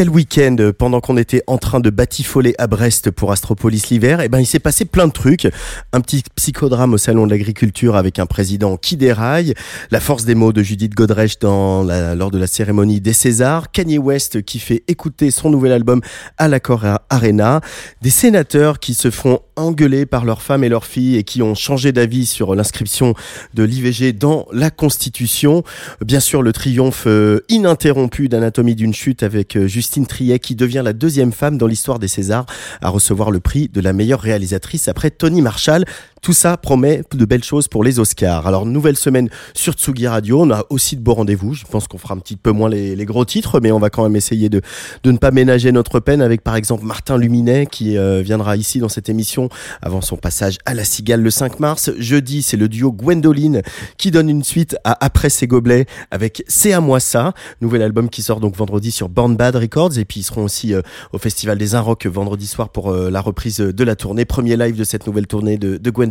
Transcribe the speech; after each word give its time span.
Quel 0.00 0.08
week-end 0.08 0.56
euh, 0.60 0.72
pendant 0.72 1.00
qu'on 1.00 1.18
était 1.18 1.42
en 1.46 1.58
train 1.58 1.78
de 1.78 1.90
batifoler 1.90 2.54
à 2.56 2.66
Brest 2.66 3.10
pour 3.10 3.32
Astropolis 3.32 3.90
l'hiver, 3.90 4.22
et 4.22 4.30
ben 4.30 4.38
il 4.38 4.46
s'est 4.46 4.58
passé 4.58 4.86
plein 4.86 5.06
de 5.06 5.12
trucs. 5.12 5.46
Un 5.92 6.00
petit 6.00 6.22
psychodrame 6.36 6.94
au 6.94 6.96
salon 6.96 7.26
de 7.26 7.30
l'agriculture 7.32 7.96
avec 7.96 8.18
un 8.18 8.24
président 8.24 8.78
qui 8.78 8.96
déraille, 8.96 9.52
la 9.90 10.00
force 10.00 10.24
des 10.24 10.34
mots 10.34 10.54
de 10.54 10.62
Judith 10.62 10.94
Godrèche 10.94 11.38
dans 11.38 11.82
la, 11.82 12.14
lors 12.14 12.30
de 12.30 12.38
la 12.38 12.46
cérémonie 12.46 13.02
des 13.02 13.12
Césars, 13.12 13.70
Kanye 13.72 13.98
West 13.98 14.40
qui 14.40 14.58
fait 14.58 14.84
écouter 14.88 15.30
son 15.30 15.50
nouvel 15.50 15.72
album 15.72 16.00
à 16.38 16.48
l'accord 16.48 16.86
Arena, 17.10 17.60
des 18.00 18.08
sénateurs 18.08 18.80
qui 18.80 18.94
se 18.94 19.10
font 19.10 19.40
engueuler 19.56 20.06
par 20.06 20.24
leurs 20.24 20.40
femmes 20.40 20.64
et 20.64 20.70
leurs 20.70 20.86
filles 20.86 21.16
et 21.16 21.24
qui 21.24 21.42
ont 21.42 21.54
changé 21.54 21.92
d'avis 21.92 22.24
sur 22.24 22.54
l'inscription 22.54 23.12
de 23.52 23.64
l'IVG 23.64 24.14
dans 24.14 24.46
la 24.50 24.70
Constitution. 24.70 25.62
Bien 26.02 26.20
sûr, 26.20 26.40
le 26.40 26.54
triomphe 26.54 27.04
euh, 27.06 27.40
ininterrompu 27.50 28.30
d'Anatomie 28.30 28.74
d'une 28.74 28.94
chute 28.94 29.22
avec 29.22 29.58
euh, 29.58 29.68
Justine 29.90 30.06
Triet 30.06 30.38
qui 30.38 30.54
devient 30.54 30.82
la 30.84 30.92
deuxième 30.92 31.32
femme 31.32 31.58
dans 31.58 31.66
l'histoire 31.66 31.98
des 31.98 32.06
Césars 32.06 32.46
à 32.80 32.90
recevoir 32.90 33.32
le 33.32 33.40
prix 33.40 33.66
de 33.66 33.80
la 33.80 33.92
meilleure 33.92 34.20
réalisatrice 34.20 34.86
après 34.86 35.10
Tony 35.10 35.42
Marshall. 35.42 35.84
Tout 36.22 36.34
ça 36.34 36.58
promet 36.58 37.02
de 37.14 37.24
belles 37.24 37.44
choses 37.44 37.66
pour 37.66 37.82
les 37.82 37.98
Oscars. 37.98 38.46
Alors, 38.46 38.66
nouvelle 38.66 38.96
semaine 38.96 39.30
sur 39.54 39.72
Tsugi 39.72 40.06
Radio. 40.06 40.42
On 40.42 40.50
a 40.50 40.64
aussi 40.68 40.96
de 40.96 41.00
beaux 41.00 41.14
rendez-vous. 41.14 41.54
Je 41.54 41.64
pense 41.64 41.88
qu'on 41.88 41.96
fera 41.96 42.12
un 42.12 42.18
petit 42.18 42.36
peu 42.36 42.50
moins 42.50 42.68
les, 42.68 43.06
gros 43.06 43.24
titres, 43.24 43.58
mais 43.60 43.72
on 43.72 43.78
va 43.78 43.88
quand 43.88 44.02
même 44.02 44.16
essayer 44.16 44.50
de, 44.50 44.60
de 45.02 45.12
ne 45.12 45.16
pas 45.16 45.30
ménager 45.30 45.72
notre 45.72 45.98
peine 45.98 46.20
avec, 46.20 46.42
par 46.42 46.56
exemple, 46.56 46.84
Martin 46.84 47.16
Luminet 47.16 47.66
qui 47.66 47.96
euh, 47.96 48.20
viendra 48.20 48.58
ici 48.58 48.80
dans 48.80 48.90
cette 48.90 49.08
émission 49.08 49.48
avant 49.80 50.02
son 50.02 50.18
passage 50.18 50.58
à 50.66 50.74
la 50.74 50.84
Cigale 50.84 51.22
le 51.22 51.30
5 51.30 51.58
mars. 51.58 51.90
Jeudi, 51.96 52.42
c'est 52.42 52.58
le 52.58 52.68
duo 52.68 52.92
Gwendoline 52.92 53.62
qui 53.96 54.10
donne 54.10 54.28
une 54.28 54.44
suite 54.44 54.76
à 54.84 55.02
Après 55.02 55.30
ses 55.30 55.46
gobelets 55.46 55.86
avec 56.10 56.44
C'est 56.48 56.74
à 56.74 56.82
moi 56.82 57.00
ça. 57.00 57.32
Nouvel 57.62 57.80
album 57.80 58.10
qui 58.10 58.20
sort 58.20 58.40
donc 58.40 58.56
vendredi 58.56 58.90
sur 58.90 59.08
Born 59.08 59.36
Bad 59.36 59.56
Records. 59.56 59.96
Et 59.96 60.04
puis, 60.04 60.20
ils 60.20 60.24
seront 60.24 60.44
aussi 60.44 60.74
euh, 60.74 60.82
au 61.14 61.18
Festival 61.18 61.56
des 61.56 61.74
Inrocks 61.74 62.06
vendredi 62.06 62.46
soir 62.46 62.68
pour 62.68 62.90
euh, 62.90 63.08
la 63.08 63.22
reprise 63.22 63.56
de 63.56 63.84
la 63.84 63.96
tournée. 63.96 64.26
Premier 64.26 64.58
live 64.58 64.76
de 64.76 64.84
cette 64.84 65.06
nouvelle 65.06 65.26
tournée 65.26 65.56
de 65.56 65.90
Gwendoline. 65.90 66.09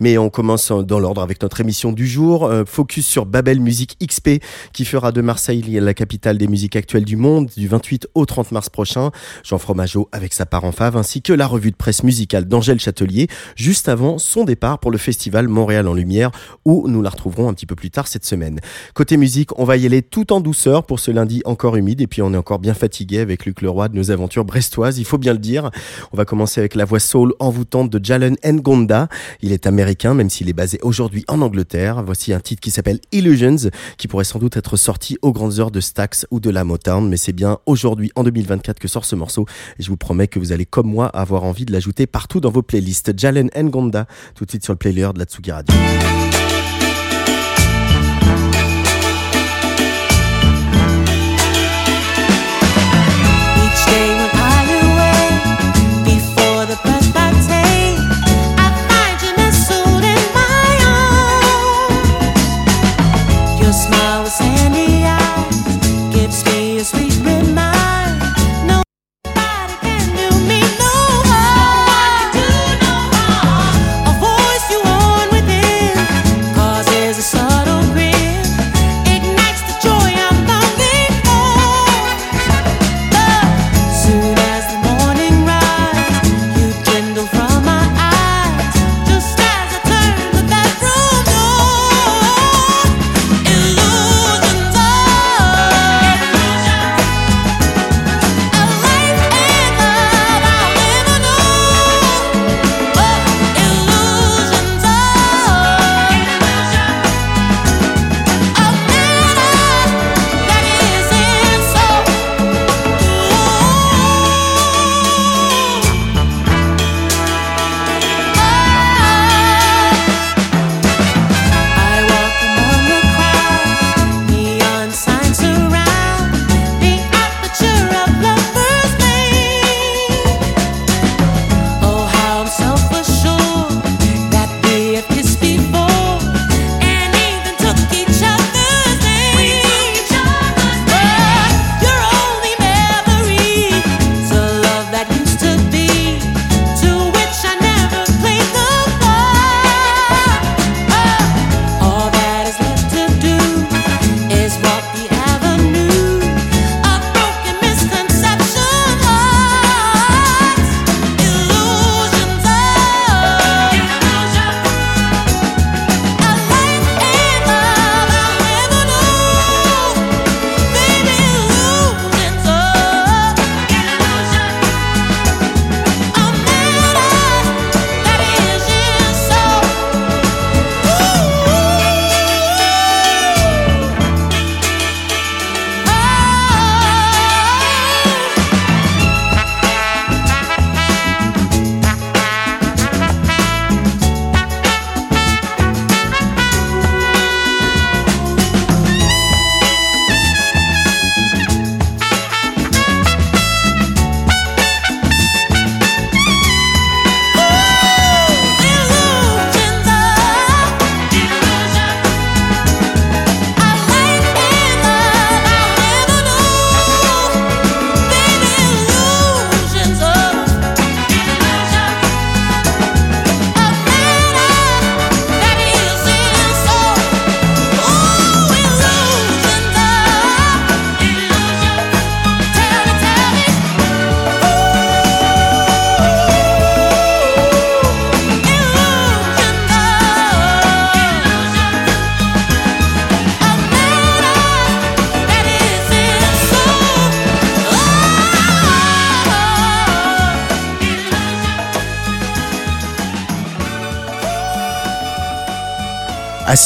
Mais 0.00 0.18
on 0.18 0.30
commence 0.30 0.70
dans 0.70 0.98
l'ordre 0.98 1.22
avec 1.22 1.42
notre 1.42 1.60
émission 1.60 1.92
du 1.92 2.06
jour. 2.06 2.44
Euh, 2.44 2.64
focus 2.64 3.06
sur 3.06 3.26
Babel 3.26 3.60
Musique 3.60 3.96
XP 4.02 4.42
qui 4.72 4.84
fera 4.84 5.12
de 5.12 5.20
Marseille 5.20 5.62
la 5.80 5.94
capitale 5.94 6.38
des 6.38 6.48
musiques 6.48 6.76
actuelles 6.76 7.04
du 7.04 7.16
monde 7.16 7.50
du 7.56 7.68
28 7.68 8.08
au 8.14 8.26
30 8.26 8.52
mars 8.52 8.68
prochain. 8.68 9.10
Jean 9.44 9.58
Fromageau 9.58 10.08
avec 10.12 10.32
sa 10.32 10.46
part 10.46 10.64
en 10.64 10.72
fave 10.72 10.96
ainsi 10.96 11.22
que 11.22 11.32
la 11.32 11.46
revue 11.46 11.70
de 11.70 11.76
presse 11.76 12.02
musicale 12.02 12.46
d'Angèle 12.46 12.80
Châtelier 12.80 13.28
juste 13.56 13.88
avant 13.88 14.18
son 14.18 14.44
départ 14.44 14.78
pour 14.78 14.90
le 14.90 14.98
festival 14.98 15.48
Montréal 15.48 15.88
en 15.88 15.94
Lumière 15.94 16.30
où 16.64 16.88
nous 16.88 17.02
la 17.02 17.10
retrouverons 17.10 17.48
un 17.48 17.54
petit 17.54 17.66
peu 17.66 17.74
plus 17.74 17.90
tard 17.90 18.08
cette 18.08 18.24
semaine. 18.24 18.60
Côté 18.94 19.16
musique, 19.16 19.58
on 19.58 19.64
va 19.64 19.76
y 19.76 19.86
aller 19.86 20.02
tout 20.02 20.32
en 20.32 20.40
douceur 20.40 20.84
pour 20.84 21.00
ce 21.00 21.10
lundi 21.10 21.42
encore 21.44 21.76
humide 21.76 22.00
et 22.00 22.06
puis 22.06 22.22
on 22.22 22.32
est 22.34 22.36
encore 22.36 22.58
bien 22.58 22.74
fatigué 22.74 23.20
avec 23.20 23.44
Luc 23.44 23.62
Leroy 23.62 23.88
de 23.88 23.96
nos 23.96 24.10
aventures 24.10 24.44
brestoises, 24.44 24.98
il 24.98 25.04
faut 25.04 25.18
bien 25.18 25.32
le 25.32 25.38
dire. 25.38 25.70
On 26.12 26.16
va 26.16 26.24
commencer 26.24 26.60
avec 26.60 26.74
la 26.74 26.84
voix 26.84 27.00
soul 27.00 27.34
envoûtante 27.38 27.90
de 27.90 28.04
Jalen 28.04 28.36
Ngonda. 28.44 29.08
Il 29.40 29.52
est 29.52 29.66
américain, 29.66 30.14
même 30.14 30.30
s'il 30.30 30.48
est 30.48 30.54
basé 30.54 30.78
aujourd'hui 30.82 31.24
en 31.28 31.40
Angleterre. 31.40 32.02
Voici 32.04 32.32
un 32.32 32.40
titre 32.40 32.60
qui 32.60 32.70
s'appelle 32.70 33.00
Illusions, 33.12 33.70
qui 33.96 34.08
pourrait 34.08 34.24
sans 34.24 34.38
doute 34.38 34.56
être 34.56 34.76
sorti 34.76 35.18
aux 35.22 35.32
grandes 35.32 35.58
heures 35.58 35.70
de 35.70 35.80
Stax 35.80 36.26
ou 36.30 36.40
de 36.40 36.50
la 36.50 36.64
Motown, 36.64 37.08
mais 37.08 37.16
c'est 37.16 37.32
bien 37.32 37.58
aujourd'hui, 37.66 38.10
en 38.16 38.24
2024, 38.24 38.78
que 38.78 38.88
sort 38.88 39.04
ce 39.04 39.16
morceau. 39.16 39.46
Et 39.78 39.82
je 39.82 39.88
vous 39.88 39.96
promets 39.96 40.28
que 40.28 40.38
vous 40.38 40.52
allez, 40.52 40.66
comme 40.66 40.88
moi, 40.88 41.06
avoir 41.06 41.44
envie 41.44 41.64
de 41.64 41.72
l'ajouter 41.72 42.06
partout 42.06 42.40
dans 42.40 42.50
vos 42.50 42.62
playlists. 42.62 43.12
Jalen 43.18 43.50
Ngonda, 43.56 44.06
tout 44.34 44.44
de 44.44 44.50
suite 44.50 44.64
sur 44.64 44.72
le 44.72 44.78
player 44.78 45.08
de 45.14 45.18
la 45.18 45.24
Tsugi 45.24 45.50
Radio. 45.50 45.74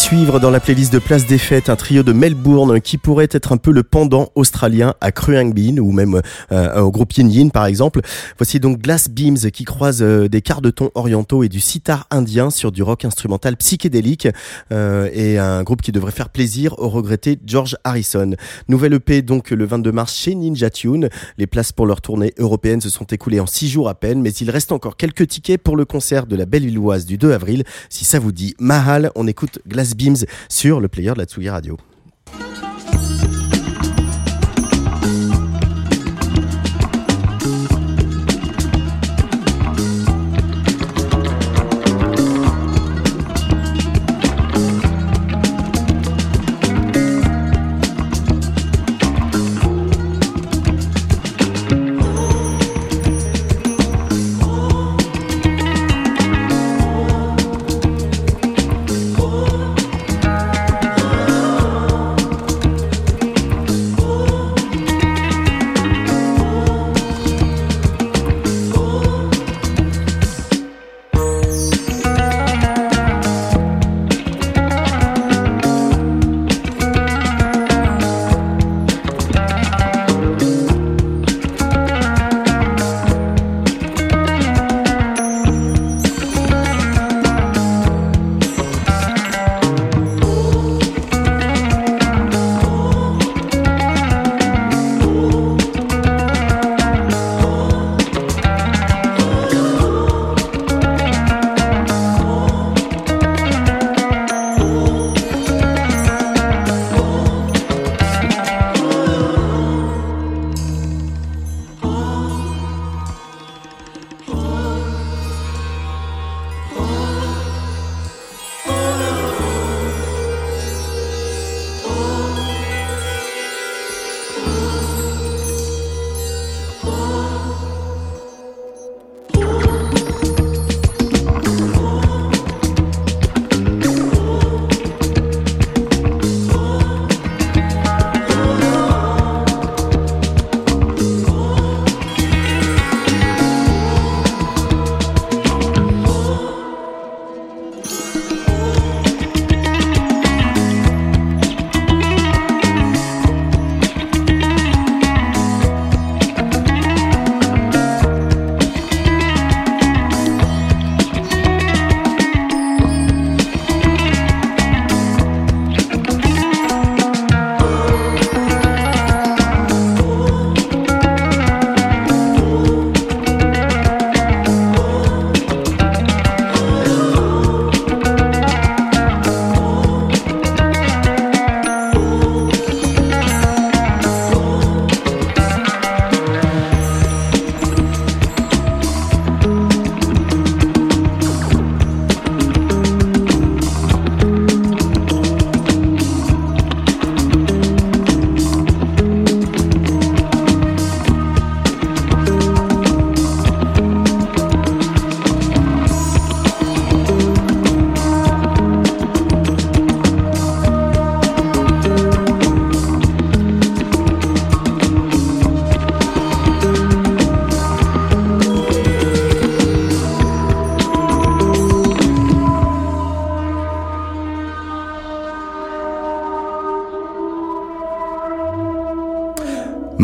Suivre 0.06 0.38
dans 0.38 0.50
la 0.50 0.60
playlist 0.60 0.92
de 0.92 1.00
Place 1.00 1.26
des 1.26 1.36
Fêtes, 1.36 1.68
un 1.68 1.74
trio 1.74 2.04
de 2.04 2.12
Melbourne 2.12 2.80
qui 2.80 2.96
pourrait 2.96 3.26
être 3.32 3.50
un 3.50 3.56
peu 3.56 3.72
le 3.72 3.82
pendant 3.82 4.30
australien 4.36 4.94
à 5.00 5.10
Kruang 5.10 5.52
Bean 5.52 5.78
ou 5.78 5.90
même 5.90 6.22
euh, 6.52 6.80
au 6.80 6.92
groupe 6.92 7.12
Yin 7.14 7.28
Yin 7.28 7.50
par 7.50 7.66
exemple. 7.66 8.02
Voici 8.38 8.60
donc 8.60 8.78
Glass 8.78 9.08
Beams 9.08 9.50
qui 9.50 9.64
croise 9.64 10.02
euh, 10.02 10.28
des 10.28 10.42
quarts 10.42 10.62
de 10.62 10.70
ton 10.70 10.92
orientaux 10.94 11.42
et 11.42 11.48
du 11.48 11.58
sitar 11.58 12.06
indien 12.12 12.50
sur 12.50 12.70
du 12.70 12.84
rock 12.84 13.04
instrumental 13.04 13.56
psychédélique 13.56 14.28
euh, 14.70 15.10
et 15.12 15.38
un 15.40 15.64
groupe 15.64 15.82
qui 15.82 15.90
devrait 15.90 16.12
faire 16.12 16.28
plaisir 16.28 16.78
au 16.78 16.88
regretté 16.88 17.40
George 17.44 17.76
Harrison. 17.82 18.30
Nouvelle 18.68 18.94
EP 18.94 19.22
donc 19.22 19.50
le 19.50 19.64
22 19.64 19.90
mars 19.90 20.14
chez 20.14 20.36
Ninja 20.36 20.70
Tune. 20.70 21.08
Les 21.36 21.48
places 21.48 21.72
pour 21.72 21.84
leur 21.84 22.00
tournée 22.00 22.32
européenne 22.38 22.80
se 22.80 22.90
sont 22.90 23.06
écoulées 23.06 23.40
en 23.40 23.46
6 23.46 23.68
jours 23.68 23.88
à 23.88 23.96
peine, 23.96 24.22
mais 24.22 24.30
il 24.30 24.50
reste 24.50 24.70
encore 24.70 24.96
quelques 24.96 25.26
tickets 25.26 25.60
pour 25.60 25.74
le 25.74 25.84
concert 25.84 26.28
de 26.28 26.36
la 26.36 26.46
Belle-Illoise 26.46 27.06
du 27.06 27.18
2 27.18 27.32
avril. 27.32 27.64
Si 27.88 28.04
ça 28.04 28.20
vous 28.20 28.30
dit 28.30 28.54
Mahal, 28.60 29.10
on 29.16 29.26
écoute 29.26 29.58
Glass 29.66 29.95
Beams 29.96 30.26
sur 30.48 30.80
le 30.80 30.88
player 30.88 31.12
de 31.12 31.18
la 31.18 31.24
Tsugi 31.24 31.48
Radio. 31.48 31.76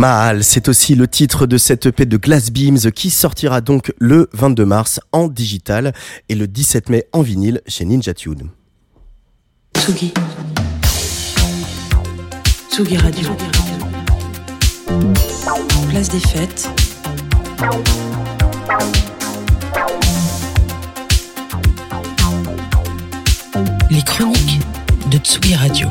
Mahal, 0.03 0.43
c'est 0.43 0.67
aussi 0.67 0.97
le 0.97 1.07
titre 1.07 1.47
de 1.47 1.57
cette 1.57 1.87
EP 1.87 2.07
de 2.07 2.17
Glass 2.17 2.51
Beams 2.51 2.91
qui 2.91 3.09
sortira 3.09 3.61
donc 3.61 3.95
le 4.01 4.29
22 4.33 4.65
mars 4.65 4.99
en 5.13 5.29
digital 5.29 5.93
et 6.29 6.35
le 6.35 6.49
17 6.49 6.89
mai 6.89 7.07
en 7.13 7.23
vinyle 7.23 7.63
chez 7.69 7.85
Ninja 7.85 8.13
Tune. 8.13 8.49
Tsugi. 9.79 10.13
Tsugi 12.69 12.97
Radio. 12.97 13.29
Place 15.89 16.09
des 16.09 16.19
fêtes. 16.19 16.69
Les 23.89 24.03
chroniques 24.03 24.59
de 25.13 25.19
Tsugi 25.19 25.55
Radio. 25.55 25.87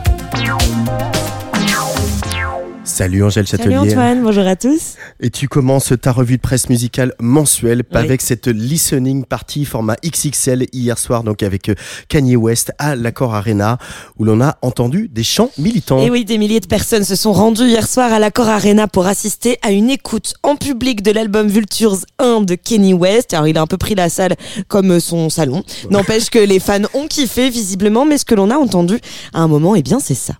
Salut 3.02 3.24
Angèle 3.24 3.48
Châtelier. 3.48 3.78
Salut 3.78 3.90
Antoine, 3.90 4.22
bonjour 4.22 4.46
à 4.46 4.56
tous. 4.56 4.94
Et 5.20 5.32
tu 5.32 5.48
commences 5.48 5.92
ta 6.00 6.12
revue 6.12 6.38
de 6.38 6.42
presse 6.42 6.70
musicale 6.70 7.16
mensuelle 7.20 7.82
avec 7.94 8.22
cette 8.22 8.46
listening 8.46 9.26
party 9.26 9.66
format 9.66 9.96
XXL 10.06 10.68
hier 10.72 11.00
soir, 11.00 11.24
donc 11.24 11.42
avec 11.42 11.70
euh, 11.70 11.74
Kanye 12.10 12.36
West 12.36 12.72
à 12.78 12.96
l'Accord 12.96 13.34
Arena, 13.34 13.80
où 14.20 14.24
l'on 14.24 14.40
a 14.40 14.56
entendu 14.62 15.10
des 15.12 15.24
chants 15.24 15.50
militants. 15.58 16.00
Et 16.00 16.12
oui, 16.12 16.26
des 16.26 16.38
milliers 16.38 16.60
de 16.60 16.68
personnes 16.68 17.04
se 17.04 17.16
sont 17.16 17.34
rendues 17.34 17.66
hier 17.66 17.88
soir 17.88 18.14
à 18.14 18.20
l'Accord 18.20 18.50
Arena 18.50 18.88
pour 18.88 19.08
assister 19.08 19.58
à 19.64 19.72
une 19.72 19.90
écoute 19.90 20.36
en 20.44 20.56
public 20.56 21.02
de 21.02 21.10
l'album 21.10 21.48
Vultures 21.48 21.98
1 22.20 22.42
de 22.42 22.54
Kanye 22.54 22.94
West. 22.94 23.34
Alors 23.34 23.48
il 23.48 23.58
a 23.58 23.62
un 23.62 23.68
peu 23.68 23.78
pris 23.78 23.96
la 23.96 24.10
salle 24.10 24.36
comme 24.68 25.00
son 25.00 25.32
salon. 25.32 25.64
N'empêche 25.90 26.30
que 26.30 26.38
les 26.38 26.60
fans 26.60 26.78
ont 26.94 27.08
kiffé 27.08 27.50
visiblement, 27.50 28.06
mais 28.06 28.20
ce 28.20 28.26
que 28.26 28.36
l'on 28.36 28.52
a 28.52 28.58
entendu 28.58 29.00
à 29.34 29.42
un 29.42 29.48
moment, 29.48 29.74
eh 29.74 29.82
bien 29.82 30.00
c'est 30.00 30.14
ça. 30.14 30.36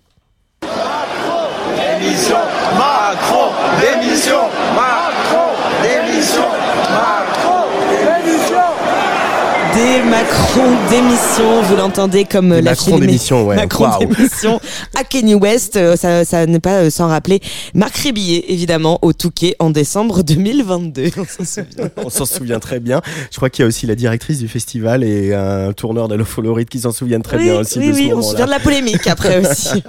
Démission, 2.02 2.41
Macron, 10.10 10.62
démission, 10.90 11.56
Macron, 11.56 11.62
vous 11.62 11.76
l'entendez 11.76 12.24
comme 12.24 12.52
Les 12.52 12.62
la 12.62 12.70
Macron 12.72 12.98
d'émission, 12.98 13.46
ouais. 13.46 13.56
Macron 13.56 13.84
Waouh. 13.84 14.06
d'émission 14.06 14.60
à 14.98 15.04
Kenny 15.04 15.34
West. 15.34 15.76
Euh, 15.76 15.96
Ça, 15.96 16.24
ça 16.24 16.44
n'est 16.46 16.60
pas 16.60 16.82
euh, 16.82 16.90
sans 16.90 17.08
rappeler 17.08 17.40
Marc 17.74 17.96
Rébillet, 17.96 18.44
évidemment, 18.48 18.98
au 19.02 19.12
Touquet 19.12 19.54
en 19.58 19.70
décembre 19.70 20.22
2022. 20.22 21.10
On 21.16 21.24
s'en 21.24 21.44
souvient. 21.44 21.90
On 22.04 22.10
s'en 22.10 22.24
souvient 22.26 22.58
très 22.60 22.80
bien. 22.80 23.00
Je 23.30 23.36
crois 23.36 23.48
qu'il 23.50 23.62
y 23.62 23.64
a 23.64 23.68
aussi 23.68 23.86
la 23.86 23.94
directrice 23.94 24.38
du 24.38 24.48
festival 24.48 25.04
et 25.04 25.34
un 25.34 25.72
tourneur 25.72 26.08
d'Allo 26.08 26.24
Floride 26.24 26.68
qui 26.68 26.80
s'en 26.80 26.92
souviennent 26.92 27.22
très 27.22 27.38
oui, 27.38 27.44
bien 27.44 27.60
aussi 27.60 27.78
oui, 27.78 27.88
de 27.88 27.92
ce 27.92 27.98
oui, 27.98 28.12
on 28.14 28.22
se 28.22 28.30
souvient 28.30 28.46
de 28.46 28.50
la 28.50 28.60
polémique 28.60 29.06
après 29.06 29.38
aussi. 29.50 29.82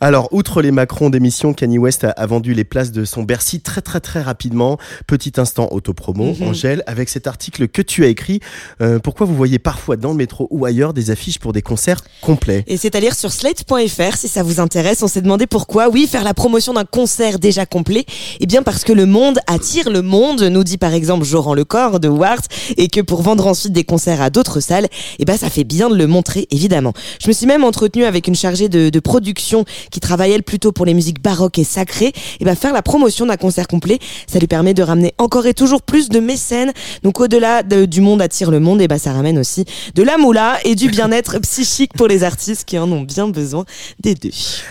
Alors, 0.00 0.28
outre 0.32 0.62
les 0.62 0.70
Macron 0.70 1.10
d'émission, 1.10 1.54
Kanye 1.54 1.78
West 1.78 2.04
a, 2.04 2.26
vendu 2.26 2.54
les 2.54 2.64
places 2.64 2.92
de 2.92 3.04
son 3.04 3.22
Bercy 3.22 3.60
très 3.60 3.80
très 3.80 4.00
très 4.00 4.20
rapidement. 4.22 4.78
Petit 5.06 5.32
instant 5.38 5.68
autopromo, 5.72 6.34
Mhm. 6.38 6.48
Angèle, 6.48 6.82
avec 6.86 7.08
cet 7.08 7.26
article 7.26 7.68
que 7.68 7.82
tu 7.82 8.04
as 8.04 8.08
écrit. 8.08 8.40
euh, 8.80 8.98
pourquoi 8.98 9.26
vous 9.30 9.36
voyez 9.36 9.58
parfois 9.58 9.96
dans 9.96 10.10
le 10.10 10.16
métro 10.16 10.48
ou 10.50 10.64
ailleurs 10.64 10.92
des 10.92 11.10
affiches 11.10 11.38
pour 11.38 11.52
des 11.52 11.62
concerts 11.62 12.02
complets 12.20 12.64
Et 12.66 12.76
c'est 12.76 12.94
à 12.94 13.00
lire 13.00 13.14
sur 13.14 13.32
slate.fr 13.32 14.16
si 14.16 14.28
ça 14.28 14.42
vous 14.42 14.60
intéresse. 14.60 15.02
On 15.02 15.08
s'est 15.08 15.22
demandé 15.22 15.46
pourquoi. 15.46 15.88
Oui, 15.88 16.06
faire 16.10 16.24
la 16.24 16.34
promotion 16.34 16.74
d'un 16.74 16.84
concert 16.84 17.38
déjà 17.38 17.64
complet. 17.64 18.04
Eh 18.40 18.46
bien, 18.46 18.62
parce 18.62 18.84
que 18.84 18.92
le 18.92 19.06
monde 19.06 19.38
attire 19.46 19.90
le 19.90 20.02
monde, 20.02 20.42
nous 20.42 20.64
dit 20.64 20.78
par 20.78 20.92
exemple 20.94 21.24
Joran 21.24 21.54
Lecor 21.54 22.00
de 22.00 22.08
Wart, 22.08 22.42
et 22.76 22.88
que 22.88 23.00
pour 23.00 23.22
vendre 23.22 23.46
ensuite 23.46 23.72
des 23.72 23.84
concerts 23.84 24.20
à 24.20 24.30
d'autres 24.30 24.60
salles, 24.60 24.88
eh 25.18 25.24
ben, 25.24 25.36
ça 25.36 25.48
fait 25.48 25.64
bien 25.64 25.88
de 25.88 25.94
le 25.94 26.06
montrer, 26.06 26.46
évidemment. 26.50 26.92
Je 27.22 27.28
me 27.28 27.32
suis 27.32 27.46
même 27.46 27.64
entretenue 27.64 28.04
avec 28.04 28.26
une 28.26 28.34
chargée 28.34 28.68
de, 28.68 29.00
production 29.00 29.64
qui 29.90 29.98
travaille 30.00 30.32
elle 30.32 30.42
plutôt 30.42 30.72
pour 30.72 30.84
les 30.84 30.92
musiques 30.92 31.22
baroques 31.22 31.58
et 31.58 31.64
sacrées. 31.64 32.12
Et 32.40 32.44
ben, 32.44 32.54
faire 32.54 32.72
la 32.72 32.82
promotion 32.82 33.26
d'un 33.26 33.36
concert 33.36 33.66
complet, 33.66 33.98
ça 34.26 34.38
lui 34.38 34.46
permet 34.46 34.74
de 34.74 34.82
ramener 34.82 35.14
encore 35.18 35.46
et 35.46 35.54
toujours 35.54 35.82
plus 35.82 36.08
de 36.08 36.20
mécènes. 36.20 36.72
Donc, 37.02 37.20
au-delà 37.20 37.62
de- 37.62 37.86
du 37.86 38.00
monde 38.00 38.20
attire 38.20 38.50
le 38.50 38.60
monde, 38.60 38.82
et 38.82 38.88
ben, 38.88 38.98
ça 38.98 39.12
ramène 39.20 39.38
aussi 39.38 39.66
de 39.94 40.02
la 40.02 40.16
moula 40.16 40.56
et 40.64 40.74
du 40.74 40.88
bien-être 40.88 41.38
psychique 41.42 41.92
pour 41.92 42.08
les 42.08 42.24
artistes 42.24 42.64
qui 42.64 42.78
en 42.78 42.90
ont 42.90 43.02
bien 43.02 43.28
besoin 43.28 43.66
des 44.02 44.14
deux. 44.14 44.30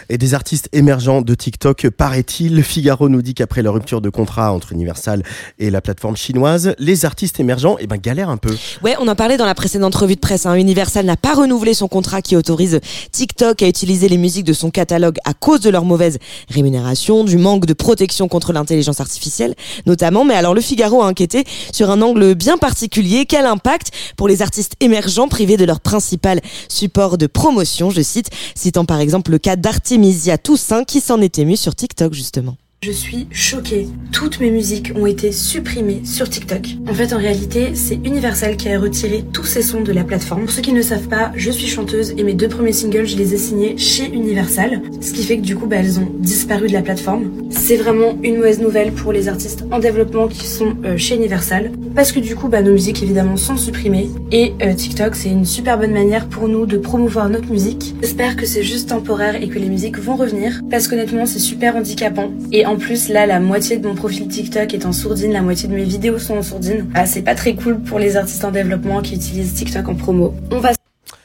Et 0.10 0.18
des 0.18 0.34
artistes 0.34 0.70
émergents 0.74 1.22
de 1.22 1.36
TikTok, 1.36 1.90
paraît-il. 1.92 2.56
Le 2.56 2.64
Figaro 2.64 3.10
nous 3.10 3.22
dit 3.22 3.36
qu'après 3.36 3.62
la 3.62 3.70
rupture 3.70 4.02
de 4.02 4.10
contrat 4.10 4.52
entre 4.52 4.74
Universal 4.74 5.22
et 5.60 5.70
la 5.70 5.82
plateforme 5.82 6.18
chinoise, 6.18 6.74
les 6.80 7.06
artistes 7.06 7.40
émergents 7.40 7.78
eh 7.80 7.86
ben, 7.86 7.98
galèrent 7.98 8.32
un 8.32 8.38
peu. 8.38 8.56
Ouais, 8.84 8.96
on 9.00 9.08
en 9.08 9.16
parlait 9.16 9.38
dans 9.38 9.46
la 9.46 9.54
précédente 9.54 9.94
revue 9.94 10.16
de 10.16 10.20
presse. 10.20 10.48
Hein. 10.48 10.56
Universal 10.56 11.06
n'a 11.06 11.16
pas 11.16 11.36
renouvelé 11.36 11.76
son 11.76 11.88
contrat 11.88 12.24
qui 12.24 12.36
autorise 12.36 12.80
TikTok 13.12 13.62
à 13.62 13.68
utiliser 13.68 14.10
les 14.10 14.18
musiques 14.18 14.46
de 14.46 14.54
son 14.54 14.72
catalogue 14.72 15.18
à 15.26 15.36
cause 15.36 15.60
de 15.60 15.70
leur 15.70 15.86
mauvaise 15.86 16.18
rémunération, 16.50 17.24
du 17.24 17.38
manque 17.38 17.68
de 17.68 17.74
protection 17.74 18.28
contre 18.28 18.52
l'intelligence 18.52 19.00
artificielle, 19.00 19.54
notamment. 19.86 20.26
Mais 20.26 20.34
alors, 20.34 20.56
le 20.56 20.62
Figaro 20.62 21.04
a 21.04 21.06
inquiété 21.06 21.44
sur 21.72 21.92
un 21.92 22.02
angle 22.02 22.34
bien 22.34 22.58
particulier. 22.58 23.28
Quel 23.28 23.46
impact 23.46 23.92
pour 24.18 24.28
les 24.28 24.39
artistes 24.42 24.76
émergents 24.80 25.28
privés 25.28 25.58
de 25.58 25.66
leur 25.66 25.80
principal 25.80 26.42
support 26.68 27.18
de 27.18 27.28
promotion, 27.28 27.90
je 27.90 28.02
cite, 28.02 28.30
citant 28.56 28.86
par 28.86 29.00
exemple 29.00 29.32
le 29.32 29.40
cas 29.40 29.56
d'Artemisia 29.56 30.38
Toussaint 30.38 30.84
qui 30.84 31.02
s'en 31.02 31.22
est 31.22 31.40
ému 31.40 31.56
sur 31.56 31.76
TikTok 31.76 32.14
justement. 32.14 32.58
Je 32.82 32.94
suis 32.94 33.28
choquée. 33.34 33.90
Toutes 34.14 34.40
mes 34.40 34.52
musiques 34.52 34.94
ont 34.96 35.06
été 35.06 35.34
supprimées 35.34 36.04
sur 36.06 36.30
TikTok. 36.30 36.78
En 36.88 36.94
fait, 36.94 37.12
en 37.12 37.18
réalité, 37.18 37.76
c'est 37.76 37.96
Universal 37.96 38.56
qui 38.56 38.70
a 38.70 38.80
retiré 38.80 39.26
tous 39.34 39.44
ces 39.44 39.62
sons 39.62 39.82
de 39.82 39.92
la 39.92 40.06
plateforme. 40.06 40.44
Pour 40.44 40.52
ceux 40.52 40.62
qui 40.62 40.72
ne 40.72 40.82
savent 40.82 41.10
pas, 41.10 41.34
je 41.36 41.52
suis 41.52 41.68
chanteuse 41.68 42.14
et 42.18 42.24
mes 42.24 42.36
deux 42.36 42.48
premiers 42.48 42.72
singles, 42.72 43.06
je 43.06 43.18
les 43.18 43.34
ai 43.34 43.38
signés 43.38 43.78
chez 43.78 44.06
Universal. 44.06 44.82
Ce 45.02 45.12
qui 45.12 45.24
fait 45.24 45.36
que 45.36 45.42
du 45.42 45.58
coup, 45.58 45.66
bah, 45.66 45.76
elles 45.76 46.00
ont 46.00 46.10
disparu 46.20 46.68
de 46.70 46.72
la 46.72 46.82
plateforme. 46.82 47.30
C'est 47.50 47.76
vraiment 47.76 48.18
une 48.24 48.38
mauvaise 48.38 48.62
nouvelle 48.62 48.94
pour 48.94 49.12
les 49.12 49.28
artistes 49.28 49.66
en 49.72 49.80
développement 49.80 50.30
qui 50.30 50.48
sont 50.48 50.78
euh, 50.86 50.96
chez 50.96 51.16
Universal. 51.16 51.74
Parce 51.96 52.14
que 52.14 52.22
du 52.22 52.34
coup, 52.34 52.48
bah, 52.48 52.62
nos 52.62 52.72
musiques 52.72 53.04
évidemment 53.04 53.36
sont 53.36 53.58
supprimées. 53.58 54.10
Et 54.32 54.54
euh, 54.62 54.74
TikTok, 54.74 55.16
c'est 55.16 55.30
une 55.30 55.44
super 55.44 55.78
bonne 55.78 55.92
manière 55.92 56.30
pour 56.30 56.48
nous 56.48 56.66
de 56.66 56.78
promouvoir 56.78 57.28
notre 57.28 57.52
musique. 57.52 57.94
J'espère 58.02 58.38
que 58.38 58.46
c'est 58.46 58.64
juste 58.64 58.88
temporaire 58.88 59.36
et 59.36 59.50
que 59.50 59.60
les 59.60 59.68
musiques 59.68 60.00
vont 60.00 60.16
revenir. 60.16 60.62
Parce 60.72 60.88
qu'honnêtement, 60.88 61.26
c'est 61.26 61.40
super 61.40 61.76
handicapant. 61.76 62.32
Et 62.54 62.69
en 62.70 62.76
plus, 62.76 63.10
là, 63.10 63.26
la 63.26 63.40
moitié 63.40 63.78
de 63.78 63.88
mon 63.88 63.96
profil 63.96 64.28
TikTok 64.28 64.76
est 64.76 64.86
en 64.86 64.94
sourdine, 64.94 65.34
la 65.34 65.42
moitié 65.42 65.68
de 65.68 65.74
mes 65.74 65.84
vidéos 65.84 66.20
sont 66.20 66.38
en 66.38 66.44
sourdine. 66.44 66.86
Ah, 66.94 67.08
c'est 67.08 67.24
pas 67.24 67.34
très 67.34 67.56
cool 67.56 67.80
pour 67.80 67.98
les 67.98 68.16
artistes 68.16 68.46
en 68.46 68.52
développement 68.52 69.02
qui 69.02 69.16
utilisent 69.16 69.56
TikTok 69.56 69.88
en 69.88 69.96
promo. 69.96 70.36
On 70.52 70.60
va 70.60 70.72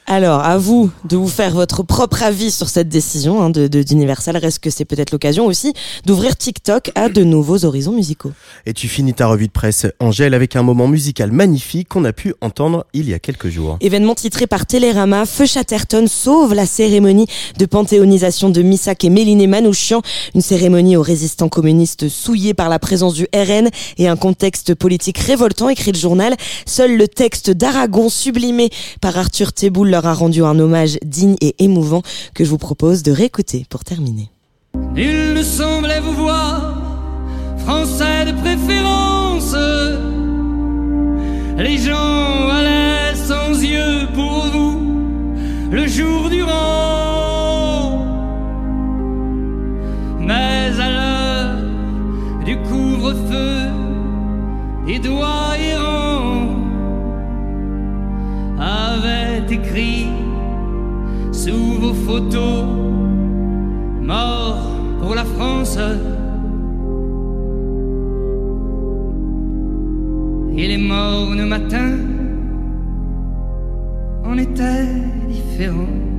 Alors, 0.07 0.41
à 0.41 0.59
vous 0.59 0.91
de 1.09 1.17
vous 1.17 1.27
faire 1.27 1.51
votre 1.55 1.81
propre 1.81 2.21
avis 2.21 2.51
sur 2.51 2.69
cette 2.69 2.89
décision 2.89 3.41
hein, 3.41 3.49
de 3.49 3.67
de- 3.67 3.81
d'Universal. 3.81 4.37
Reste 4.37 4.59
que 4.59 4.69
c'est 4.69 4.85
peut-être 4.85 5.11
l'occasion 5.11 5.47
aussi 5.47 5.73
d'ouvrir 6.05 6.37
TikTok 6.37 6.91
à 6.93 7.09
de 7.09 7.23
nouveaux 7.23 7.65
horizons 7.65 7.91
musicaux? 7.91 8.31
Et 8.67 8.73
tu 8.73 8.87
finis 8.87 9.15
ta 9.15 9.25
revue 9.25 9.47
de 9.47 9.51
presse, 9.51 9.87
Angèle, 9.99 10.35
avec 10.35 10.55
un 10.55 10.61
moment 10.61 10.87
musical 10.87 11.31
magnifique 11.31 11.89
qu'on 11.89 12.05
a 12.05 12.13
pu 12.13 12.35
entendre 12.41 12.85
il 12.93 13.09
y 13.09 13.15
a 13.15 13.19
quelques 13.19 13.49
jours. 13.49 13.77
Événement 13.81 14.13
titré 14.13 14.45
par 14.45 14.67
Télérama, 14.67 15.25
Feu 15.25 15.47
Chatterton 15.47 16.05
sauve 16.07 16.53
la 16.53 16.67
cérémonie 16.67 17.25
de 17.57 17.65
panthéonisation 17.65 18.51
de 18.51 18.61
Missak 18.61 19.05
et 19.05 19.09
Méliné 19.09 19.47
Manouchian, 19.47 20.03
une 20.35 20.41
cérémonie 20.41 20.97
aux 20.97 21.01
résistants 21.01 21.49
communistes 21.49 22.09
souillés 22.09 22.53
par 22.53 22.69
la 22.69 22.77
présence 22.77 23.15
du 23.15 23.27
RN 23.35 23.69
et 23.97 24.07
un 24.07 24.17
contexte 24.17 24.75
politique 24.75 25.17
révoltant, 25.17 25.69
écrit 25.69 25.93
le 25.93 25.97
journal. 25.97 26.35
Seul 26.67 26.95
le 26.95 27.07
texte 27.07 27.49
d'Aragon 27.49 28.09
sublimé 28.09 28.69
par 29.01 29.17
Arthur 29.17 29.51
Teboul 29.51 29.94
leur 29.95 30.07
a 30.07 30.13
rendu 30.13 30.43
un 30.43 30.59
hommage 30.59 30.97
digne 31.05 31.37
et 31.39 31.55
émouvant 31.63 32.01
que 32.33 32.43
je 32.43 32.49
vous 32.49 32.57
propose 32.57 33.01
de 33.01 33.13
réécouter 33.13 33.65
pour 33.69 33.85
terminer. 33.85 34.29
Il 34.97 35.33
ne 35.33 35.41
semblait 35.41 36.01
vous 36.01 36.11
voir, 36.11 36.75
français 37.65 38.25
de 38.25 38.33
préférence. 38.43 39.55
Les 41.57 41.77
gens 41.77 42.49
allaient 42.57 43.15
sans 43.15 43.51
yeux 43.73 44.07
pour 44.13 44.39
vous, 44.53 44.81
le 45.71 45.87
jour 45.87 46.29
durant. 46.29 48.05
Mais 50.19 50.71
à 50.85 50.89
l'heure 50.95 51.55
du 52.43 52.57
couvre-feu, 52.67 53.69
les 54.87 54.99
doigts 54.99 55.54
avaient 58.65 59.45
écrit 59.49 60.07
sous 61.31 61.79
vos 61.81 61.93
photos 61.93 62.65
mort 64.01 64.71
pour 64.99 65.13
la 65.13 65.23
France. 65.23 65.77
Et 70.57 70.67
les 70.67 70.77
mornes 70.77 71.45
matins 71.45 71.97
en 74.23 74.37
étaient 74.37 74.87
différents. 75.27 76.14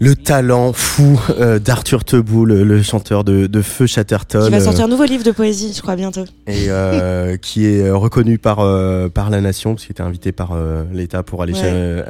Le 0.00 0.16
talent 0.16 0.72
fou 0.72 1.18
euh, 1.38 1.58
d'Arthur 1.60 2.04
Teboul, 2.04 2.48
le, 2.48 2.64
le 2.64 2.82
chanteur 2.82 3.22
de, 3.24 3.46
de 3.46 3.62
Feu 3.62 3.86
Chatterton. 3.86 4.44
Qui 4.44 4.50
va 4.50 4.56
euh, 4.56 4.60
sortir 4.60 4.84
un 4.84 4.88
nouveau 4.88 5.04
livre 5.04 5.22
de 5.24 5.30
poésie, 5.30 5.72
je 5.74 5.80
crois, 5.80 5.94
bientôt. 5.96 6.24
et 6.46 6.66
euh, 6.68 7.36
qui 7.40 7.64
est 7.66 7.82
euh, 7.84 7.96
reconnu 7.96 8.36
par 8.38 8.58
euh, 8.60 9.08
par 9.08 9.30
la 9.30 9.40
nation 9.40 9.72
parce 9.74 9.84
qu'il 9.84 9.92
était 9.92 10.02
invité 10.02 10.32
par 10.32 10.58
l'État 10.92 11.22
pour 11.22 11.42
aller 11.42 11.54
Ouais. 11.54 12.04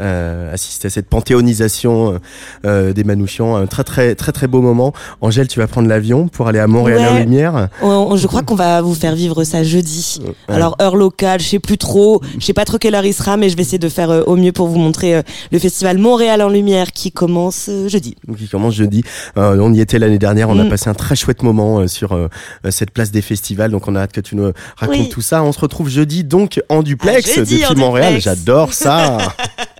assister 0.52 0.86
à 0.86 0.90
cette 0.90 1.08
panthéonisation 1.08 2.18
des 2.64 3.04
Manouchians 3.04 3.56
un 3.56 3.66
très 3.66 3.84
très 3.84 4.14
très 4.14 4.32
très 4.32 4.46
beau 4.46 4.62
moment 4.62 4.92
Angèle 5.20 5.48
tu 5.48 5.58
vas 5.60 5.66
prendre 5.66 5.86
l'avion 5.88 6.28
pour 6.28 6.48
aller 6.48 6.58
à 6.60 6.66
Montréal 6.66 7.12
en 7.12 7.18
lumière 7.18 7.68
On- 7.82 8.16
je 8.16 8.26
crois 8.26 8.42
qu'on 8.42 8.54
va 8.54 8.80
vous 8.80 8.94
faire 8.94 9.14
vivre 9.14 9.44
ça 9.44 9.62
jeudi. 9.62 10.20
Ouais. 10.48 10.54
Alors 10.54 10.76
heure 10.80 10.96
locale, 10.96 11.40
je 11.40 11.46
sais 11.48 11.58
plus 11.58 11.76
trop, 11.78 12.22
je 12.38 12.44
sais 12.44 12.54
pas 12.54 12.64
trop 12.64 12.78
quelle 12.78 12.94
heure 12.94 13.04
il 13.04 13.12
sera, 13.12 13.36
mais 13.36 13.50
je 13.50 13.56
vais 13.56 13.62
essayer 13.62 13.78
de 13.78 13.88
faire 13.90 14.26
au 14.26 14.36
mieux 14.36 14.52
pour 14.52 14.68
vous 14.68 14.78
montrer 14.78 15.22
le 15.52 15.58
festival 15.58 15.98
Montréal 15.98 16.40
en 16.40 16.48
lumière 16.48 16.92
qui 16.92 17.12
commence 17.12 17.68
jeudi. 17.88 18.16
Donc, 18.26 18.36
qui 18.38 18.48
commence 18.48 18.74
jeudi. 18.74 19.02
Euh, 19.36 19.58
on 19.60 19.72
y 19.72 19.80
était 19.80 19.98
l'année 19.98 20.18
dernière. 20.18 20.48
On 20.48 20.58
a 20.58 20.64
Mm. 20.64 20.68
passé 20.70 20.88
un 20.90 20.94
très 20.94 21.16
chouette 21.16 21.42
moment 21.42 21.80
euh, 21.80 21.86
sur 21.88 22.12
euh, 22.12 22.28
cette 22.70 22.90
place 22.90 23.10
des 23.10 23.22
festivals. 23.22 23.70
Donc 23.70 23.88
on 23.88 23.94
a 23.96 24.00
hâte 24.00 24.12
que 24.12 24.20
tu 24.20 24.36
nous 24.36 24.52
racontes 24.76 24.96
Oui. 24.98 25.08
tout 25.08 25.20
ça. 25.20 25.42
On 25.42 25.52
se 25.52 25.60
retrouve 25.60 25.88
jeudi 25.88 26.24
donc 26.24 26.60
en 26.68 26.82
duplex 26.82 27.28
Ah, 27.32 27.34
jeudi, 27.36 27.58
depuis 27.60 27.66
en 27.72 27.78
Montréal. 27.78 28.20
j'adore 28.20 28.72
ça 28.72 29.18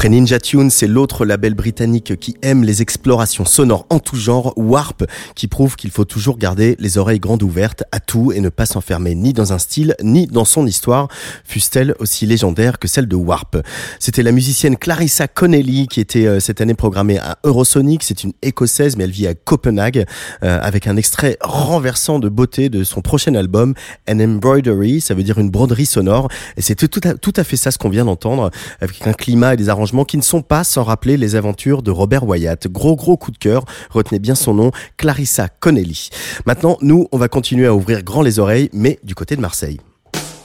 Après 0.00 0.08
Ninja 0.08 0.38
Tune, 0.40 0.70
c'est 0.70 0.86
l'autre 0.86 1.26
label 1.26 1.52
britannique 1.52 2.18
qui 2.18 2.34
aime 2.40 2.64
les 2.64 2.80
explorations 2.80 3.44
sonores 3.44 3.84
en 3.90 3.98
tout 3.98 4.16
genre, 4.16 4.54
Warp, 4.56 5.04
qui 5.34 5.46
prouve 5.46 5.76
qu'il 5.76 5.90
faut 5.90 6.06
toujours 6.06 6.38
garder 6.38 6.74
les 6.78 6.96
oreilles 6.96 7.20
grandes 7.20 7.42
ouvertes 7.42 7.84
à 7.92 8.00
tout 8.00 8.32
et 8.32 8.40
ne 8.40 8.48
pas 8.48 8.64
s'enfermer 8.64 9.14
ni 9.14 9.34
dans 9.34 9.52
un 9.52 9.58
style, 9.58 9.94
ni 10.02 10.26
dans 10.26 10.46
son 10.46 10.66
histoire, 10.66 11.08
fût-elle 11.44 11.94
aussi 11.98 12.24
légendaire 12.24 12.78
que 12.78 12.88
celle 12.88 13.08
de 13.08 13.14
Warp. 13.14 13.58
C'était 13.98 14.22
la 14.22 14.32
musicienne 14.32 14.78
Clarissa 14.78 15.28
Connelly 15.28 15.86
qui 15.86 16.00
était 16.00 16.24
euh, 16.24 16.40
cette 16.40 16.62
année 16.62 16.72
programmée 16.72 17.18
à 17.18 17.36
Eurosonic. 17.44 18.02
C'est 18.02 18.24
une 18.24 18.32
écossaise, 18.40 18.96
mais 18.96 19.04
elle 19.04 19.10
vit 19.10 19.26
à 19.26 19.34
Copenhague, 19.34 20.06
euh, 20.42 20.58
avec 20.62 20.86
un 20.86 20.96
extrait 20.96 21.36
renversant 21.42 22.20
de 22.20 22.30
beauté 22.30 22.70
de 22.70 22.84
son 22.84 23.02
prochain 23.02 23.34
album, 23.34 23.74
An 24.08 24.18
Embroidery, 24.18 25.02
ça 25.02 25.12
veut 25.12 25.24
dire 25.24 25.38
une 25.38 25.50
broderie 25.50 25.84
sonore. 25.84 26.28
Et 26.56 26.62
c'est 26.62 26.88
tout 26.88 27.06
à, 27.06 27.12
tout 27.12 27.34
à 27.36 27.44
fait 27.44 27.58
ça 27.58 27.70
ce 27.70 27.76
qu'on 27.76 27.90
vient 27.90 28.06
d'entendre, 28.06 28.50
avec 28.80 29.06
un 29.06 29.12
climat 29.12 29.52
et 29.52 29.56
des 29.58 29.68
arrangements 29.68 29.89
qui 30.06 30.16
ne 30.16 30.22
sont 30.22 30.42
pas 30.42 30.64
sans 30.64 30.82
rappeler 30.82 31.16
les 31.16 31.34
aventures 31.36 31.82
de 31.82 31.90
Robert 31.90 32.26
Wyatt. 32.26 32.68
Gros 32.68 32.96
gros 32.96 33.16
coup 33.16 33.30
de 33.30 33.38
cœur, 33.38 33.64
retenez 33.90 34.18
bien 34.18 34.34
son 34.34 34.54
nom, 34.54 34.70
Clarissa 34.96 35.48
Connelly. 35.48 36.10
Maintenant, 36.46 36.78
nous, 36.80 37.08
on 37.12 37.18
va 37.18 37.28
continuer 37.28 37.66
à 37.66 37.74
ouvrir 37.74 38.02
grand 38.02 38.22
les 38.22 38.38
oreilles, 38.38 38.70
mais 38.72 38.98
du 39.04 39.14
côté 39.14 39.36
de 39.36 39.40
Marseille. 39.40 39.80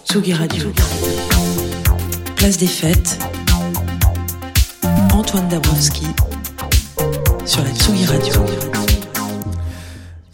Tsugi 0.06 0.34
Radio. 0.34 0.72
Place 2.36 2.58
des 2.58 2.68
fêtes. 2.68 3.20
Antoine 5.14 5.48
Dabrowski 5.48 6.08
sur 7.46 7.64
la 7.64 7.70
Tsugi 7.72 8.06
Radio. 8.06 8.34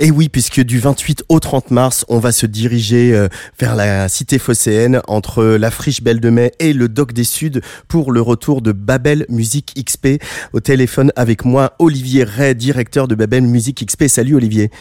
Et 0.04 0.10
oui, 0.10 0.30
puisque 0.30 0.62
du 0.62 0.80
28 0.80 1.26
au 1.30 1.40
30 1.40 1.70
mars, 1.70 2.06
on 2.10 2.18
va 2.18 2.32
se 2.32 2.48
diriger 2.48 3.14
euh, 3.16 3.28
vers 3.60 3.76
la 3.76 4.10
cité 4.10 4.40
phocéenne 4.40 5.00
entre 5.08 5.44
la 5.44 5.70
friche 5.70 6.02
Belle 6.02 6.20
de 6.20 6.32
Mai 6.32 6.54
et 6.58 6.74
le 6.74 6.90
Doc 6.90 7.14
des 7.14 7.24
Suds 7.24 7.62
pour 7.88 8.12
le 8.12 8.20
retour 8.20 8.64
de 8.64 8.72
Babel 8.72 9.28
Musique 9.30 9.76
XP. 9.78 10.20
Au 10.54 10.60
téléphone 10.60 11.12
avec 11.16 11.46
moi, 11.46 11.76
Olivier 11.78 12.24
Ray, 12.24 12.56
directeur 12.56 13.08
de 13.08 13.14
Babel 13.14 13.44
Musique 13.44 13.86
XP. 13.86 14.08
Salut 14.08 14.36
Olivier. 14.36 14.72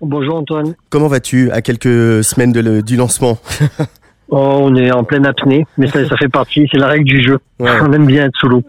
Bonjour 0.00 0.36
Antoine. 0.36 0.74
Comment 0.88 1.08
vas-tu? 1.08 1.50
À 1.50 1.60
quelques 1.60 2.24
semaines 2.24 2.52
de 2.52 2.60
le- 2.60 2.82
du 2.82 2.96
lancement 2.96 3.38
Oh, 4.28 4.58
on 4.60 4.74
est 4.74 4.90
en 4.90 5.04
pleine 5.04 5.24
apnée, 5.24 5.66
mais 5.78 5.86
ça, 5.86 6.06
ça 6.08 6.16
fait 6.16 6.28
partie, 6.28 6.66
c'est 6.72 6.78
la 6.78 6.88
règle 6.88 7.04
du 7.04 7.22
jeu. 7.22 7.38
Ouais. 7.60 7.70
On 7.82 7.92
aime 7.92 8.06
bien 8.06 8.26
être 8.26 8.36
sous 8.40 8.48
l'eau. 8.48 8.62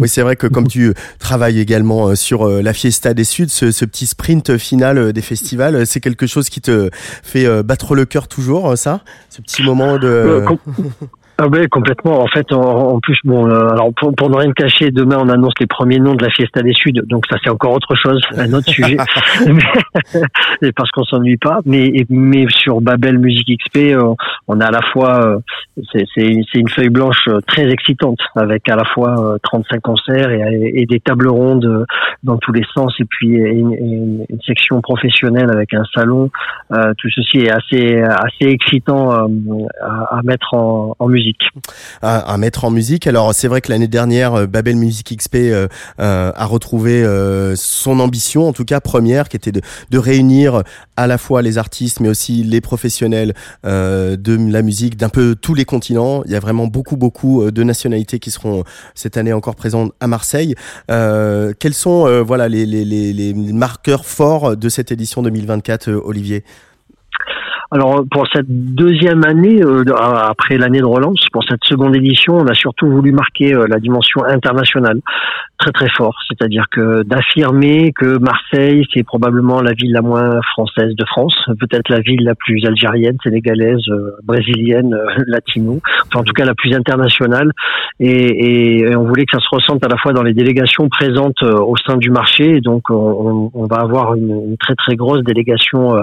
Oui, 0.00 0.08
c'est 0.08 0.22
vrai 0.22 0.34
que 0.34 0.48
comme 0.48 0.66
tu 0.66 0.92
travailles 1.20 1.60
également 1.60 2.08
euh, 2.08 2.14
sur 2.16 2.48
euh, 2.48 2.62
la 2.62 2.72
Fiesta 2.72 3.14
des 3.14 3.22
Suds, 3.22 3.48
ce, 3.48 3.70
ce 3.70 3.84
petit 3.84 4.06
sprint 4.06 4.58
final 4.58 4.98
euh, 4.98 5.12
des 5.12 5.22
festivals, 5.22 5.76
euh, 5.76 5.84
c'est 5.84 6.00
quelque 6.00 6.26
chose 6.26 6.48
qui 6.48 6.60
te 6.60 6.90
fait 7.22 7.46
euh, 7.46 7.62
battre 7.62 7.94
le 7.94 8.06
cœur 8.06 8.26
toujours, 8.26 8.72
euh, 8.72 8.76
ça? 8.76 9.02
Ce 9.30 9.40
petit 9.40 9.62
moment 9.62 9.98
de... 9.98 10.08
Euh, 10.08 10.46
Ah 11.36 11.48
ben 11.48 11.66
complètement. 11.68 12.20
En 12.22 12.28
fait, 12.28 12.52
en, 12.52 12.60
en 12.94 13.00
plus, 13.00 13.18
bon, 13.24 13.48
euh, 13.48 13.68
alors 13.70 13.92
pour, 13.94 14.14
pour 14.14 14.30
ne 14.30 14.36
rien 14.36 14.52
cacher, 14.52 14.92
demain 14.92 15.16
on 15.20 15.28
annonce 15.28 15.54
les 15.58 15.66
premiers 15.66 15.98
noms 15.98 16.14
de 16.14 16.22
la 16.24 16.30
Fiesta 16.30 16.62
des 16.62 16.72
Suds, 16.72 17.02
donc 17.08 17.24
ça 17.28 17.36
c'est 17.42 17.50
encore 17.50 17.72
autre 17.72 17.94
chose, 17.96 18.20
un 18.36 18.52
autre 18.52 18.68
sujet. 18.70 18.96
Mais- 19.46 20.72
parce 20.76 20.90
qu'on 20.92 21.02
s'ennuie 21.04 21.36
pas. 21.36 21.58
Mais 21.66 22.04
mais 22.08 22.46
sur 22.50 22.80
Babel 22.80 23.18
Music 23.18 23.48
XP, 23.58 23.78
euh, 23.94 24.14
on 24.46 24.60
a 24.60 24.66
à 24.66 24.70
la 24.70 24.82
fois, 24.92 25.24
euh, 25.26 25.38
c'est 25.92 26.04
c'est 26.14 26.58
une 26.60 26.68
feuille 26.68 26.88
blanche 26.88 27.26
euh, 27.26 27.40
très 27.46 27.68
excitante 27.68 28.18
avec 28.36 28.68
à 28.68 28.76
la 28.76 28.84
fois 28.84 29.34
euh, 29.34 29.38
35 29.42 29.80
concerts 29.80 30.30
et, 30.30 30.72
et 30.74 30.86
des 30.86 31.00
tables 31.00 31.28
rondes 31.28 31.64
euh, 31.64 31.84
dans 32.22 32.36
tous 32.38 32.52
les 32.52 32.64
sens, 32.74 32.94
et 33.00 33.04
puis 33.04 33.28
une, 33.28 33.72
une- 33.72 34.24
une 34.30 34.40
section 34.46 34.80
professionnelle 34.80 35.50
avec 35.50 35.74
un 35.74 35.82
salon. 35.94 36.30
Euh, 36.72 36.92
tout 36.98 37.08
ceci 37.10 37.38
est 37.38 37.50
assez 37.50 38.00
assez 38.02 38.48
excitant 38.50 39.12
euh, 39.12 39.26
à, 39.82 40.18
à 40.18 40.22
mettre 40.22 40.54
en, 40.54 40.94
en 40.98 41.08
musique. 41.08 41.23
À, 42.02 42.18
à 42.18 42.36
mettre 42.38 42.64
en 42.64 42.70
musique. 42.70 43.06
Alors 43.06 43.34
c'est 43.34 43.48
vrai 43.48 43.60
que 43.60 43.70
l'année 43.70 43.88
dernière, 43.88 44.34
euh, 44.34 44.46
Babel 44.46 44.76
Music 44.76 45.16
XP 45.16 45.36
euh, 45.36 45.68
euh, 46.00 46.32
a 46.34 46.46
retrouvé 46.46 47.02
euh, 47.02 47.54
son 47.56 48.00
ambition, 48.00 48.48
en 48.48 48.52
tout 48.52 48.64
cas 48.64 48.80
première, 48.80 49.28
qui 49.28 49.36
était 49.36 49.52
de, 49.52 49.60
de 49.90 49.98
réunir 49.98 50.62
à 50.96 51.06
la 51.06 51.18
fois 51.18 51.42
les 51.42 51.58
artistes, 51.58 52.00
mais 52.00 52.08
aussi 52.08 52.44
les 52.44 52.60
professionnels 52.60 53.34
euh, 53.64 54.16
de 54.16 54.36
la 54.50 54.62
musique 54.62 54.96
d'un 54.96 55.08
peu 55.08 55.34
tous 55.34 55.54
les 55.54 55.64
continents. 55.64 56.22
Il 56.26 56.32
y 56.32 56.36
a 56.36 56.40
vraiment 56.40 56.66
beaucoup, 56.66 56.96
beaucoup 56.96 57.42
euh, 57.42 57.50
de 57.50 57.62
nationalités 57.62 58.18
qui 58.18 58.30
seront 58.30 58.64
cette 58.94 59.16
année 59.16 59.32
encore 59.32 59.56
présentes 59.56 59.92
à 60.00 60.06
Marseille. 60.06 60.54
Euh, 60.90 61.52
quels 61.58 61.74
sont 61.74 62.06
euh, 62.06 62.22
voilà 62.22 62.48
les, 62.48 62.66
les, 62.66 62.84
les, 62.84 63.12
les 63.12 63.32
marqueurs 63.34 64.04
forts 64.04 64.56
de 64.56 64.68
cette 64.68 64.92
édition 64.92 65.22
2024, 65.22 65.88
euh, 65.88 66.00
Olivier? 66.04 66.44
Alors 67.70 68.04
pour 68.10 68.26
cette 68.32 68.46
deuxième 68.48 69.24
année, 69.24 69.62
euh, 69.62 69.84
après 69.96 70.58
l'année 70.58 70.80
de 70.80 70.84
relance, 70.84 71.20
pour 71.32 71.44
cette 71.44 71.64
seconde 71.64 71.96
édition, 71.96 72.36
on 72.36 72.46
a 72.46 72.54
surtout 72.54 72.88
voulu 72.88 73.12
marquer 73.12 73.54
euh, 73.54 73.66
la 73.68 73.78
dimension 73.78 74.24
internationale. 74.24 75.00
Très 75.64 75.72
très 75.72 75.88
fort, 75.96 76.16
c'est-à-dire 76.28 76.66
que 76.70 77.02
d'affirmer 77.04 77.92
que 77.92 78.18
Marseille 78.18 78.86
c'est 78.92 79.02
probablement 79.02 79.60
la 79.60 79.72
ville 79.72 79.92
la 79.92 80.02
moins 80.02 80.40
française 80.52 80.94
de 80.94 81.04
France, 81.06 81.34
peut-être 81.58 81.88
la 81.88 82.00
ville 82.00 82.22
la 82.24 82.34
plus 82.34 82.64
algérienne, 82.66 83.16
sénégalaise, 83.22 83.82
euh, 83.88 84.16
brésilienne, 84.24 84.94
euh, 84.94 85.24
latino, 85.26 85.80
enfin 86.06 86.20
en 86.20 86.24
tout 86.24 86.32
cas 86.32 86.44
la 86.44 86.54
plus 86.54 86.74
internationale, 86.74 87.52
et, 88.00 88.80
et, 88.80 88.96
on 88.96 89.04
voulait 89.04 89.24
que 89.24 89.36
ça 89.36 89.42
se 89.42 89.54
ressente 89.54 89.84
à 89.84 89.88
la 89.88 89.96
fois 89.96 90.12
dans 90.12 90.22
les 90.22 90.34
délégations 90.34 90.88
présentes 90.88 91.42
euh, 91.42 91.58
au 91.58 91.76
sein 91.76 91.96
du 91.96 92.10
marché, 92.10 92.56
et 92.56 92.60
donc 92.60 92.90
on, 92.90 93.50
on 93.54 93.66
va 93.66 93.76
avoir 93.76 94.14
une, 94.14 94.56
très 94.58 94.74
très 94.74 94.96
grosse 94.96 95.22
délégation 95.24 95.96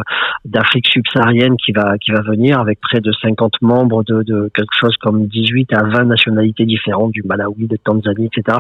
d'Afrique 0.46 0.88
subsaharienne 0.88 1.56
qui 1.58 1.72
va 1.72 1.98
qui 1.98 2.12
va 2.12 2.22
venir 2.22 2.60
avec 2.60 2.80
près 2.80 3.00
de 3.00 3.12
50 3.12 3.54
membres 3.62 4.04
de, 4.04 4.24
de 4.24 4.52
quelque 4.54 4.74
chose 4.80 4.96
comme 4.98 5.28
18 5.28 5.74
à 5.74 5.84
20 5.84 6.06
nationalités 6.06 6.66
différentes 6.66 7.12
du 7.12 7.24
Malawi, 7.24 7.68
de 7.68 7.78
Tanzanie, 7.78 8.30
etc. 8.34 8.58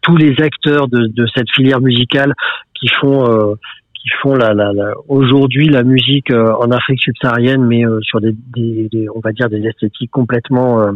Tous 0.00 0.16
les 0.16 0.34
acteurs 0.44 0.88
de, 0.88 1.26
cette 1.34 1.50
filière 1.54 1.80
musicale 1.80 2.34
qui 2.74 2.88
font 3.00 3.28
euh, 3.28 3.54
qui 3.94 4.10
font 4.20 4.34
la, 4.34 4.52
aujourd'hui 5.08 5.68
la 5.68 5.82
musique 5.82 6.30
euh, 6.30 6.52
en 6.60 6.70
Afrique 6.70 7.00
subsaharienne, 7.00 7.64
mais 7.64 7.86
euh, 7.86 7.98
sur 8.02 8.20
des, 8.20 8.36
on 9.14 9.20
va 9.20 9.32
dire 9.32 9.48
des 9.48 9.66
esthétiques 9.66 10.10
complètement 10.10 10.86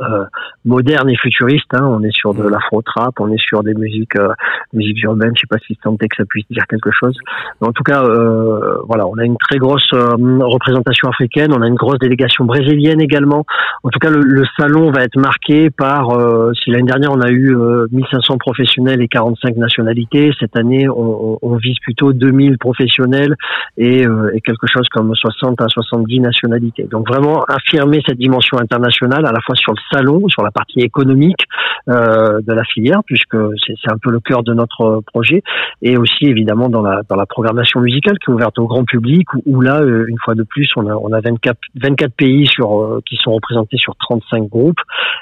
euh, 0.00 0.18
euh, 0.18 0.24
moderne 0.64 1.08
et 1.08 1.16
futuriste. 1.16 1.72
Hein. 1.72 1.84
On 1.84 2.02
est 2.02 2.12
sur 2.12 2.34
de 2.34 2.46
l'afro 2.46 2.82
trap, 2.82 3.18
on 3.20 3.32
est 3.32 3.40
sur 3.40 3.62
des 3.62 3.74
musiques, 3.74 4.16
euh, 4.16 4.32
musiques 4.72 5.02
urbaines. 5.02 5.32
Je 5.34 5.40
sais 5.40 5.46
pas 5.48 5.58
si 5.66 5.76
tentait 5.76 6.08
que 6.08 6.16
ça 6.16 6.24
puisse 6.28 6.44
dire 6.50 6.66
quelque 6.66 6.90
chose. 6.92 7.16
Mais 7.60 7.68
en 7.68 7.72
tout 7.72 7.82
cas, 7.82 8.02
euh, 8.02 8.76
voilà, 8.86 9.06
on 9.06 9.16
a 9.18 9.24
une 9.24 9.36
très 9.36 9.58
grosse 9.58 9.88
euh, 9.94 10.16
représentation 10.40 11.08
africaine. 11.08 11.52
On 11.52 11.62
a 11.62 11.66
une 11.66 11.76
grosse 11.76 11.98
délégation 11.98 12.44
brésilienne 12.44 13.00
également. 13.00 13.44
En 13.82 13.88
tout 13.90 13.98
cas, 13.98 14.10
le, 14.10 14.20
le 14.20 14.44
salon 14.58 14.90
va 14.90 15.04
être 15.04 15.18
marqué 15.18 15.70
par. 15.70 16.10
Euh, 16.10 16.52
si 16.54 16.70
l'année 16.70 16.88
dernière 16.88 17.12
on 17.12 17.20
a 17.20 17.30
eu 17.30 17.56
1500 17.90 18.36
professionnels 18.38 19.00
et 19.00 19.08
45 19.08 19.56
nationalités, 19.56 20.32
cette 20.38 20.56
année 20.56 20.88
on, 20.88 21.38
on 21.40 21.56
vise 21.56 21.78
plutôt 21.80 22.12
2000 22.12 22.58
professionnels 22.58 23.34
et, 23.76 24.02
et 24.02 24.40
quelque 24.40 24.66
chose 24.66 24.88
comme 24.90 25.14
60 25.14 25.60
à 25.60 25.68
70 25.68 26.20
nationalités. 26.20 26.84
Donc 26.84 27.08
vraiment 27.08 27.44
affirmer 27.44 28.02
cette 28.06 28.18
dimension 28.18 28.58
internationale 28.58 29.26
à 29.26 29.32
la 29.32 29.40
fois 29.40 29.54
sur 29.54 29.72
le 29.72 29.77
salon, 29.92 30.28
sur 30.28 30.42
la 30.42 30.50
partie 30.50 30.80
économique 30.80 31.46
euh, 31.88 32.40
de 32.42 32.52
la 32.52 32.64
filière, 32.64 33.00
puisque 33.06 33.36
c'est 33.66 33.90
un 33.90 33.98
peu 33.98 34.10
le 34.10 34.20
cœur 34.20 34.42
de 34.42 34.52
notre 34.54 35.00
projet, 35.06 35.42
et 35.82 35.96
aussi 35.96 36.26
évidemment 36.26 36.68
dans 36.68 36.82
la, 36.82 37.02
dans 37.08 37.16
la 37.16 37.26
programmation 37.26 37.80
musicale 37.80 38.18
qui 38.18 38.30
est 38.30 38.34
ouverte 38.34 38.58
au 38.58 38.66
grand 38.66 38.84
public, 38.84 39.26
où, 39.46 39.60
là, 39.60 39.80
euh, 39.80 40.06
une 40.08 40.18
fois 40.24 40.34
de 40.34 40.42
plus, 40.42 40.68
on 40.76 40.86
a, 40.86 40.94
on 40.94 41.12
a 41.12 41.20
24, 41.20 41.58
24 41.76 42.12
pays 42.12 42.46
sur, 42.46 42.82
euh, 42.82 43.00
qui 43.06 43.16
sont 43.16 43.32
représentés 43.32 43.78
sur 43.78 43.96
35 43.96 44.48
groupes, 44.48 44.80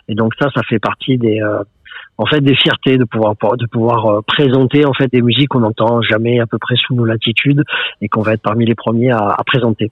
et 0.08 0.14
donc 0.14 0.32
ça, 0.40 0.48
ça 0.54 0.62
fait 0.68 0.78
partie 0.78 1.18
des... 1.18 1.40
Euh, 1.40 1.62
en 2.18 2.24
fait 2.24 2.40
des 2.40 2.54
fiertés 2.54 2.96
de 2.96 3.04
pouvoir 3.04 3.34
de 3.58 3.66
pouvoir 3.66 4.24
présenter 4.24 4.86
en 4.86 4.94
fait 4.94 5.12
des 5.12 5.20
musiques 5.20 5.48
qu'on 5.48 5.60
n'entend 5.60 6.00
jamais 6.00 6.40
à 6.40 6.46
peu 6.46 6.56
près 6.56 6.74
sous 6.76 6.94
nos 6.94 7.04
latitudes 7.04 7.62
et 8.00 8.08
qu'on 8.08 8.22
va 8.22 8.32
être 8.32 8.40
parmi 8.40 8.64
les 8.64 8.74
premiers 8.74 9.10
à, 9.10 9.34
à 9.36 9.44
présenter. 9.44 9.90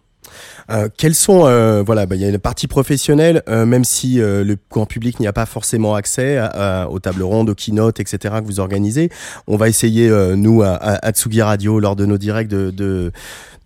Euh, 0.71 0.89
quels 0.97 1.15
sont 1.15 1.47
euh, 1.47 1.83
voilà 1.83 2.07
bah, 2.07 2.17
il 2.17 2.23
y 2.23 2.25
a 2.25 2.29
une 2.29 2.39
partie 2.39 2.67
professionnelle 2.67 3.43
euh, 3.49 3.67
même 3.67 3.85
si 3.85 4.21
euh, 4.21 4.45
le 4.45 4.57
grand 4.71 4.87
public 4.87 5.21
n'y 5.21 5.27
a 5.27 5.33
pas 5.33 5.45
forcément 5.45 5.95
accès 5.95 6.39
à, 6.39 6.89
aux 6.91 7.01
tables 7.01 7.23
rondes 7.23 7.51
aux 7.51 7.55
keynotes 7.55 8.01
etc 8.01 8.37
que 8.41 8.47
vous 8.47 8.61
organisez 8.61 9.11
on 9.47 9.57
va 9.57 9.69
essayer 9.69 10.09
euh, 10.09 10.37
nous 10.37 10.63
à, 10.63 10.75
à, 10.77 11.13
Tsugi 11.13 11.43
Radio 11.43 11.81
lors 11.81 11.97
de 11.97 12.07
nos 12.07 12.19
directs 12.19 12.49
de, 12.49 12.71
de 12.71 13.13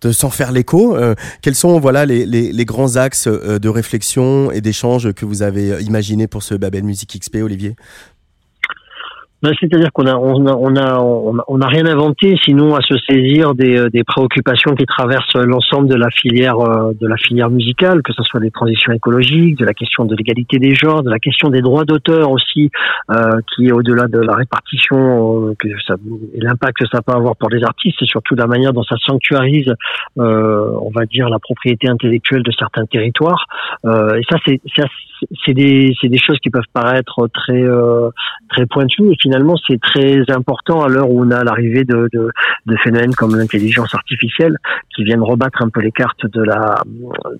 de 0.01 0.13
s'en 0.13 0.29
faire 0.29 0.53
l'écho. 0.53 0.95
Euh, 0.95 1.13
quels 1.41 1.55
sont 1.55 1.77
voilà 1.77 2.05
les, 2.05 2.25
les, 2.25 2.53
les 2.53 2.65
grands 2.65 2.95
axes 2.95 3.27
de 3.27 3.69
réflexion 3.69 4.49
et 4.49 4.61
d'échange 4.61 5.11
que 5.11 5.25
vous 5.25 5.41
avez 5.41 5.83
imaginé 5.83 6.25
pour 6.25 6.41
ce 6.41 6.55
Babel 6.55 6.83
Music 6.83 7.19
XP, 7.19 7.35
Olivier? 7.43 7.75
Ben, 9.41 9.53
C'est-à-dire 9.59 9.91
qu'on 9.93 10.05
a 10.05 10.15
on 10.15 10.45
a 10.45 10.53
on 10.53 10.75
a 10.75 11.43
on 11.47 11.61
a 11.61 11.67
rien 11.67 11.85
inventé, 11.85 12.37
sinon 12.43 12.75
à 12.75 12.81
se 12.81 12.97
saisir 13.09 13.55
des, 13.55 13.77
euh, 13.77 13.89
des 13.89 14.03
préoccupations 14.03 14.75
qui 14.75 14.85
traversent 14.85 15.35
l'ensemble 15.35 15.87
de 15.87 15.95
la 15.95 16.09
filière 16.09 16.59
euh, 16.59 16.91
de 16.99 17.07
la 17.07 17.17
filière 17.17 17.49
musicale, 17.49 18.01
que 18.03 18.13
ce 18.13 18.23
soit 18.23 18.39
des 18.39 18.51
transitions 18.51 18.91
écologiques, 18.91 19.57
de 19.57 19.65
la 19.65 19.73
question 19.73 20.05
de 20.05 20.15
l'égalité 20.15 20.59
des 20.59 20.73
genres, 20.73 21.03
de 21.03 21.09
la 21.09 21.19
question 21.19 21.49
des 21.49 21.61
droits 21.61 21.85
d'auteur 21.85 22.31
aussi, 22.31 22.69
euh, 23.11 23.39
qui 23.55 23.67
est 23.67 23.71
au-delà 23.71 24.07
de 24.07 24.19
la 24.19 24.35
répartition 24.35 25.49
euh, 25.49 25.55
que 25.57 25.67
ça, 25.87 25.95
et 26.33 26.39
l'impact 26.41 26.77
que 26.77 26.87
ça 26.91 27.01
peut 27.01 27.13
avoir 27.13 27.35
pour 27.35 27.49
les 27.49 27.63
artistes, 27.63 28.01
et 28.01 28.05
surtout 28.05 28.35
la 28.35 28.47
manière 28.47 28.73
dont 28.73 28.83
ça 28.83 28.95
sanctuarise, 28.97 29.73
euh, 30.19 30.71
on 30.81 30.91
va 30.91 31.05
dire, 31.05 31.29
la 31.29 31.39
propriété 31.39 31.87
intellectuelle 31.87 32.43
de 32.43 32.51
certains 32.51 32.85
territoires. 32.85 33.45
et 33.85 34.23
ça, 34.29 34.37
c'est 35.45 35.53
des 35.53 35.93
des 36.01 36.17
choses 36.17 36.39
qui 36.39 36.49
peuvent 36.49 36.71
paraître 36.73 37.27
très 37.33 37.63
très 38.49 38.65
pointues 38.65 39.03
finalement, 39.29 39.55
c'est 39.67 39.79
très 39.79 40.23
important 40.29 40.81
à 40.81 40.87
l'heure 40.87 41.09
où 41.09 41.23
on 41.23 41.29
a 41.29 41.43
l'arrivée 41.43 41.83
de, 41.83 42.09
de, 42.11 42.31
de, 42.65 42.75
phénomènes 42.83 43.13
comme 43.13 43.35
l'intelligence 43.35 43.93
artificielle 43.93 44.57
qui 44.95 45.03
viennent 45.03 45.21
rebattre 45.21 45.61
un 45.61 45.69
peu 45.69 45.81
les 45.81 45.91
cartes 45.91 46.25
de 46.25 46.41
la 46.41 46.81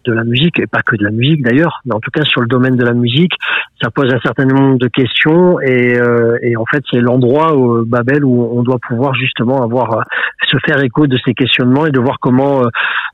de 0.06 0.14
la 0.14 0.24
musique 0.24 0.60
et 0.60 0.68
pas 0.68 0.82
que 0.82 0.96
de 0.96 1.04
la 1.04 1.10
musique 1.10 1.44
d'ailleurs, 1.44 1.82
mais 1.86 1.96
en 1.96 2.00
tout 2.00 2.12
cas 2.12 2.24
sur 2.24 2.42
le 2.42 2.48
domaine 2.48 2.76
de 2.76 2.86
la 2.86 2.94
musique, 2.94 3.34
ça 3.82 3.90
pose 3.90 4.14
un 4.14 4.20
certain 4.20 4.46
nombre 4.46 4.78
de 4.78 4.88
questions 4.88 5.60
et, 5.62 5.98
euh, 5.98 6.38
et 6.42 6.56
en 6.58 6.66
fait 6.66 6.84
c'est 6.92 7.00
l'endroit 7.00 7.56
où 7.56 7.86
Babel 7.86 8.24
où 8.24 8.50
on 8.58 8.62
doit 8.62 8.80
pouvoir 8.88 9.14
justement 9.16 9.64
avoir 9.64 9.98
euh, 9.98 10.02
se 10.48 10.58
faire 10.66 10.82
écho 10.84 11.08
de 11.08 11.18
ces 11.26 11.34
questionnements 11.34 11.86
et 11.86 11.92
de 11.92 12.00
voir 12.00 12.18
comment 12.20 12.64
euh, 12.64 12.70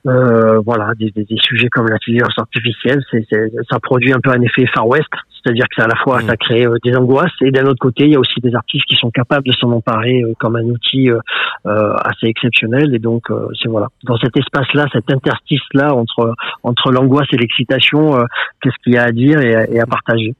euh 0.07 0.59
voilà 0.65 0.91
des, 0.97 1.11
des, 1.11 1.23
des, 1.23 1.37
sujets 1.37 1.69
comme 1.69 1.87
l'intelligence 1.87 2.37
artificielle, 2.37 3.01
c'est, 3.11 3.25
ça 3.69 3.79
produit 3.79 4.13
un 4.13 4.19
peu 4.19 4.31
un 4.31 4.41
effet 4.41 4.65
Far 4.73 4.87
West, 4.87 5.09
c'est-à-dire 5.43 5.65
que 5.75 5.81
à 5.81 5.87
la 5.87 5.95
fois 5.95 6.21
ça 6.21 6.33
mmh. 6.33 6.37
crée 6.37 6.65
des 6.83 6.95
angoisses 6.95 7.31
et 7.41 7.51
d'un 7.51 7.65
autre 7.65 7.79
côté 7.79 8.05
il 8.05 8.13
y 8.13 8.15
a 8.15 8.19
aussi 8.19 8.39
des 8.41 8.55
qui 8.67 8.95
sont 8.95 9.11
capables 9.11 9.45
de 9.45 9.53
s'en 9.53 9.71
emparer 9.71 10.21
euh, 10.21 10.33
comme 10.39 10.55
un 10.55 10.63
outil 10.63 11.09
euh, 11.09 11.19
euh, 11.65 11.93
assez 12.03 12.27
exceptionnel. 12.27 12.93
Et 12.93 12.99
donc, 12.99 13.23
c'est 13.61 13.69
voilà, 13.69 13.87
dans 14.03 14.17
cet 14.17 14.35
espace-là, 14.37 14.85
cet 14.91 15.11
interstice-là 15.11 15.93
entre 15.93 16.35
entre 16.63 16.91
l'angoisse 16.91 17.27
et 17.31 17.37
l'excitation, 17.37 18.17
qu'est-ce 18.61 18.75
qu'il 18.83 18.93
y 18.93 18.97
a 18.97 19.03
à 19.03 19.11
dire 19.11 19.39
et 19.39 19.79
à 19.79 19.85
partager. 19.85 20.35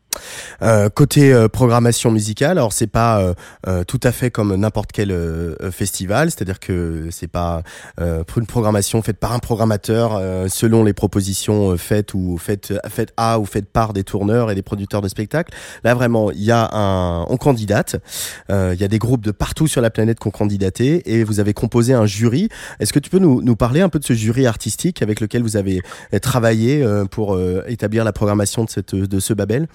Euh, 0.62 0.89
côté 0.89 1.34
euh, 1.34 1.47
programmation 1.47 2.12
musicale, 2.12 2.58
alors 2.58 2.73
c'est 2.73 2.88
pas 2.88 3.19
euh, 3.21 3.34
euh 3.67 3.84
tout 3.84 3.99
à 4.04 4.12
fait 4.12 4.32
comme 4.32 4.56
n'importe 4.56 4.91
quel 4.91 5.12
euh, 5.12 5.71
festival, 5.71 6.32
c'est-à-dire 6.32 6.60
que 6.60 7.10
c'est 7.12 7.28
pas 7.28 7.63
une 7.97 8.45
programmation 8.45 9.01
faite 9.01 9.17
par 9.17 9.32
un 9.34 9.39
programmateur 9.39 10.19
selon 10.49 10.84
les 10.84 10.93
propositions 10.93 11.78
faites 11.78 12.13
ou 12.13 12.38
faites 12.38 12.73
faites 12.89 13.13
à 13.17 13.39
ou 13.39 13.45
faites 13.45 13.67
par 13.67 13.93
des 13.93 14.04
tourneurs 14.04 14.51
et 14.51 14.56
des 14.56 14.62
producteurs 14.62 15.01
de 15.01 15.08
spectacles. 15.08 15.54
Là 15.84 15.93
vraiment, 15.93 16.32
il 16.32 16.43
y 16.43 16.51
a 16.51 16.69
un 16.73 17.23
on 17.30 17.38
candidate, 17.38 17.97
il 18.49 18.78
y 18.80 18.84
a 18.84 18.88
des 18.88 18.99
groupes 18.99 19.23
de 19.23 19.32
partout 19.32 19.67
sur 19.67 19.82
la 19.82 19.89
planète 19.89 20.19
qui 20.19 20.28
ont 20.28 20.32
candidaté 20.32 21.13
et 21.13 21.23
vous 21.23 21.39
avez 21.39 21.54
composé 21.54 21.93
un 21.93 22.06
jury. 22.06 22.49
Est-ce 22.80 22.93
que 22.93 22.99
tu 22.99 23.10
peux 23.10 23.19
nous, 23.19 23.41
nous 23.41 23.56
parler 23.56 23.82
un 23.82 23.89
peu 23.89 23.99
de 23.99 24.06
ce 24.06 24.13
jury 24.13 24.45
artistique 24.47 25.01
avec 25.01 25.19
lequel 25.19 25.43
vous 25.43 25.58
avez 25.58 25.82
travaillé 26.21 26.86
pour 27.12 27.39
établir 27.67 28.04
la 28.04 28.13
programmation 28.13 28.65
de 28.65 28.69
cette 28.69 28.95
de 28.95 29.19
ce 29.19 29.34
Babel? 29.34 29.67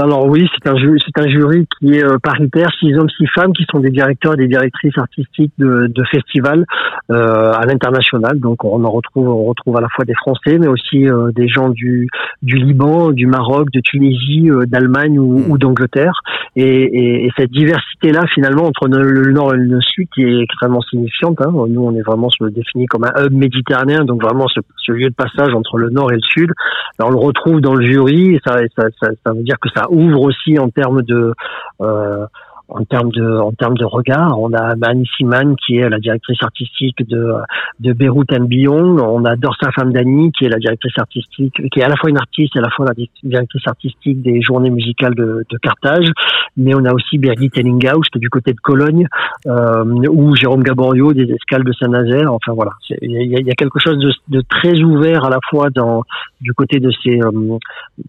Alors 0.00 0.26
oui, 0.26 0.48
c'est 0.54 0.70
un 0.70 0.76
jury, 0.76 1.00
c'est 1.04 1.20
un 1.20 1.28
jury 1.28 1.66
qui 1.78 1.94
est 1.94 2.04
euh, 2.04 2.18
paritaire, 2.22 2.68
six 2.78 2.94
hommes, 2.94 3.10
six 3.10 3.26
femmes, 3.34 3.52
qui 3.52 3.64
sont 3.70 3.80
des 3.80 3.90
directeurs 3.90 4.34
et 4.34 4.36
des 4.36 4.46
directrices 4.46 4.96
artistiques 4.96 5.52
de, 5.58 5.88
de 5.88 6.04
festivals 6.04 6.64
euh, 7.10 7.52
à 7.52 7.66
l'international. 7.66 8.38
Donc 8.38 8.64
on 8.64 8.84
en 8.84 8.90
retrouve, 8.90 9.28
on 9.28 9.44
retrouve 9.44 9.76
à 9.76 9.80
la 9.80 9.88
fois 9.88 10.04
des 10.04 10.14
Français, 10.14 10.58
mais 10.58 10.68
aussi 10.68 11.08
euh, 11.08 11.32
des 11.32 11.48
gens 11.48 11.70
du 11.70 12.08
du 12.42 12.56
Liban, 12.56 13.10
du 13.10 13.26
Maroc, 13.26 13.70
de 13.72 13.80
Tunisie, 13.80 14.50
euh, 14.50 14.66
d'Allemagne 14.66 15.18
ou, 15.18 15.44
ou 15.48 15.58
d'Angleterre. 15.58 16.12
Et, 16.56 16.62
et, 16.62 17.26
et, 17.26 17.30
cette 17.36 17.50
diversité-là, 17.50 18.24
finalement, 18.34 18.64
entre 18.64 18.88
le 18.88 19.32
nord 19.32 19.54
et 19.54 19.58
le 19.58 19.80
sud, 19.80 20.08
qui 20.14 20.22
est 20.22 20.42
extrêmement 20.42 20.80
signifiante. 20.82 21.40
Hein. 21.40 21.52
Nous, 21.68 21.82
on 21.82 21.94
est 21.94 22.02
vraiment 22.02 22.28
se 22.30 22.44
définit 22.44 22.86
comme 22.86 23.04
un 23.04 23.24
hub 23.24 23.32
méditerranéen, 23.32 24.04
donc 24.04 24.22
vraiment 24.22 24.48
ce, 24.48 24.60
ce, 24.76 24.92
lieu 24.92 25.08
de 25.08 25.14
passage 25.14 25.54
entre 25.54 25.78
le 25.78 25.90
nord 25.90 26.10
et 26.12 26.16
le 26.16 26.22
sud. 26.22 26.52
Alors, 26.98 27.10
on 27.10 27.12
le 27.12 27.26
retrouve 27.26 27.60
dans 27.60 27.74
le 27.74 27.86
jury, 27.86 28.34
et 28.34 28.40
ça, 28.46 28.58
ça, 28.76 28.88
ça, 29.00 29.08
ça 29.24 29.32
veut 29.32 29.42
dire 29.42 29.58
que 29.60 29.68
ça 29.74 29.87
ouvre 29.90 30.22
aussi 30.22 30.58
en 30.58 30.70
termes 30.70 31.02
de 31.02 31.34
euh, 31.80 32.26
en 32.68 32.84
termes 32.84 33.10
de 33.10 33.38
en 33.38 33.52
termes 33.52 33.76
de 33.76 33.84
regard. 33.84 34.38
On 34.38 34.52
a 34.52 34.76
Mani 34.76 35.08
Siman 35.16 35.56
qui 35.56 35.78
est 35.78 35.88
la 35.88 35.98
directrice 35.98 36.42
artistique 36.42 37.06
de 37.08 37.32
de 37.80 37.92
Beyrouth 37.92 38.32
and 38.32 38.44
Beyond. 38.44 38.98
On 38.98 39.24
a 39.24 39.36
Dorsa 39.36 39.70
Famdani 39.72 40.32
qui 40.32 40.44
est 40.44 40.48
la 40.48 40.58
directrice 40.58 40.98
artistique, 40.98 41.54
qui 41.54 41.80
est 41.80 41.82
à 41.82 41.88
la 41.88 41.96
fois 41.96 42.10
une 42.10 42.18
artiste 42.18 42.56
et 42.56 42.58
à 42.58 42.62
la 42.62 42.70
fois 42.70 42.86
la 42.86 42.94
directrice 43.22 43.66
artistique 43.66 44.22
des 44.22 44.42
journées 44.42 44.70
musicales 44.70 45.14
de, 45.14 45.44
de 45.48 45.58
Carthage. 45.58 46.10
Mais 46.56 46.74
on 46.74 46.84
a 46.84 46.92
aussi 46.92 47.18
Birgit 47.18 47.50
Ellinghaus 47.56 48.02
qui 48.12 48.18
est 48.18 48.20
du 48.20 48.30
côté 48.30 48.52
de 48.52 48.60
Cologne 48.60 49.06
euh, 49.46 49.84
ou 50.10 50.34
Jérôme 50.36 50.62
Gaborio 50.62 51.12
des 51.12 51.30
escales 51.32 51.64
de 51.64 51.72
Saint-Nazaire. 51.72 52.32
Enfin 52.32 52.52
voilà, 52.52 52.72
il 53.00 53.12
y 53.12 53.36
a, 53.36 53.40
y 53.40 53.50
a, 53.50 53.54
quelque 53.54 53.78
chose 53.78 53.98
de, 53.98 54.12
de, 54.28 54.42
très 54.48 54.82
ouvert 54.82 55.24
à 55.24 55.30
la 55.30 55.38
fois 55.48 55.70
dans 55.70 56.02
du 56.40 56.52
côté 56.52 56.80
de 56.80 56.90
ces 57.02 57.20
euh, 57.20 57.30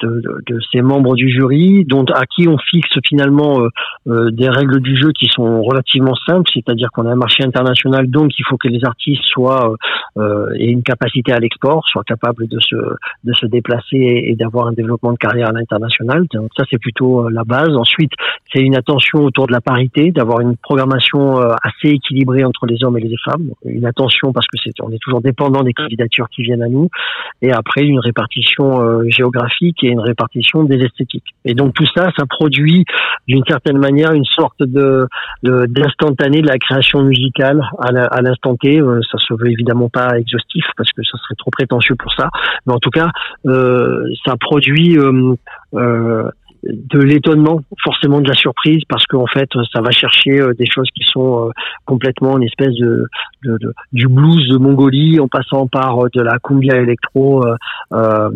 de, 0.02 0.22
de, 0.48 0.60
ces 0.72 0.82
membres 0.82 1.15
du 1.15 1.30
jury, 1.30 1.86
dont 1.86 2.06
à 2.06 2.26
qui 2.26 2.48
on 2.48 2.58
fixe 2.58 2.98
finalement 3.08 3.62
euh, 3.62 3.69
euh 4.08 4.32
des 4.49 4.57
règles 4.57 4.79
du 4.81 4.97
jeu 4.97 5.12
qui 5.12 5.27
sont 5.27 5.62
relativement 5.62 6.15
simples, 6.27 6.49
c'est-à-dire 6.53 6.89
qu'on 6.91 7.05
a 7.05 7.12
un 7.12 7.15
marché 7.15 7.43
international, 7.43 8.07
donc 8.07 8.31
il 8.38 8.43
faut 8.47 8.57
que 8.57 8.67
les 8.67 8.83
artistes 8.83 9.23
soient 9.25 9.75
euh, 10.17 10.51
aient 10.55 10.71
une 10.71 10.83
capacité 10.83 11.31
à 11.31 11.39
l'export, 11.39 11.88
soient 11.88 12.03
capables 12.03 12.47
de 12.47 12.59
se 12.59 12.75
de 13.23 13.33
se 13.33 13.45
déplacer 13.45 13.97
et, 13.97 14.35
d'avoir 14.35 14.67
un 14.67 14.73
développement 14.73 15.12
de 15.12 15.17
carrière 15.17 15.49
à 15.49 15.51
l'international. 15.51 16.25
Donc 16.33 16.49
ça 16.57 16.63
c'est 16.69 16.79
plutôt 16.79 17.25
euh, 17.25 17.29
la 17.31 17.43
base. 17.43 17.75
Ensuite, 17.75 18.12
c'est 18.53 18.62
une 18.62 18.75
attention 18.75 19.19
autour 19.19 19.47
de 19.47 19.51
la 19.51 19.62
parité, 19.62 20.12
d'avoir 20.12 20.39
une 20.39 20.55
programmation 20.57 21.41
euh, 21.41 21.53
assez 21.62 21.93
équilibrée 21.93 22.43
entre 22.43 22.65
les 22.65 22.83
hommes 22.83 22.97
et 22.97 23.01
les 23.01 23.15
femmes. 23.23 23.51
Une 23.65 23.85
attention 23.85 24.31
parce 24.33 24.47
que 24.47 24.57
c'est 24.63 24.71
on 24.81 24.91
est 24.91 25.01
toujours 25.01 25.21
dépendant 25.21 25.63
des 25.63 25.73
candidatures 25.73 26.29
qui 26.29 26.43
viennent 26.43 26.63
à 26.63 26.69
nous. 26.69 26.89
Et 27.41 27.51
après 27.51 27.83
une 27.83 27.99
répartition 27.99 28.81
euh, 28.81 29.03
géographique 29.09 29.83
et 29.83 29.88
une 29.88 29.99
répartition 29.99 30.63
des 30.63 30.83
esthétiques. 30.83 31.35
Et 31.45 31.53
donc 31.53 31.73
tout 31.73 31.88
ça, 31.95 32.09
ça 32.17 32.25
produit 32.25 32.85
d'une 33.27 33.43
certaine 33.47 33.77
manière 33.77 34.12
une 34.13 34.25
sorte 34.39 34.63
de 34.63 35.08
d'instantané 35.43 36.41
de, 36.41 36.47
la 36.47 36.58
création 36.58 37.04
musicale 37.04 37.62
à 37.80 38.21
l'instant 38.21 38.56
T. 38.56 38.80
Euh, 38.80 38.99
ça 39.12 39.17
se 39.17 39.34
veut 39.34 39.52
évidemment 39.52 39.89
pas 39.89 40.17
exhaustif 40.17 40.65
parce 40.78 40.91
que 40.91 41.04
ça 41.04 41.17
serait 41.17 41.36
trop 41.38 41.52
prétentieux 41.52 41.95
pour 41.95 42.13
ça, 42.13 42.30
mais 42.65 42.73
en 42.73 42.80
tout 42.80 42.89
cas, 42.89 43.10
euh, 43.45 44.04
ça 44.25 44.36
produit 44.39 44.97
euh, 44.97 45.36
de 46.63 47.00
l'étonnement, 47.00 47.62
forcément 47.84 48.19
de 48.22 48.28
la 48.28 48.34
surprise, 48.34 48.82
parce 48.89 49.06
qu'en 49.06 49.28
fait, 49.28 49.50
ça 49.74 49.82
va 49.82 49.91
chercher 49.91 50.41
euh, 50.41 50.54
des 50.54 50.65
choses 50.65 50.89
qui 50.93 51.04
sont 51.06 51.48
euh, 51.48 51.52
complètement 51.86 52.38
une 52.38 52.43
espèce 52.43 52.74
de, 52.74 53.06
de, 53.43 53.58
de 53.58 53.74
du 53.93 54.08
blues 54.08 54.48
de 54.50 54.58
Mongolie, 54.58 55.19
en 55.19 55.28
passant 55.28 55.67
par 55.67 56.06
euh, 56.06 56.10
de 56.13 56.22
la 56.22 56.38
cumbia 56.39 56.76
électro 56.78 57.45
euh, 57.93 58.30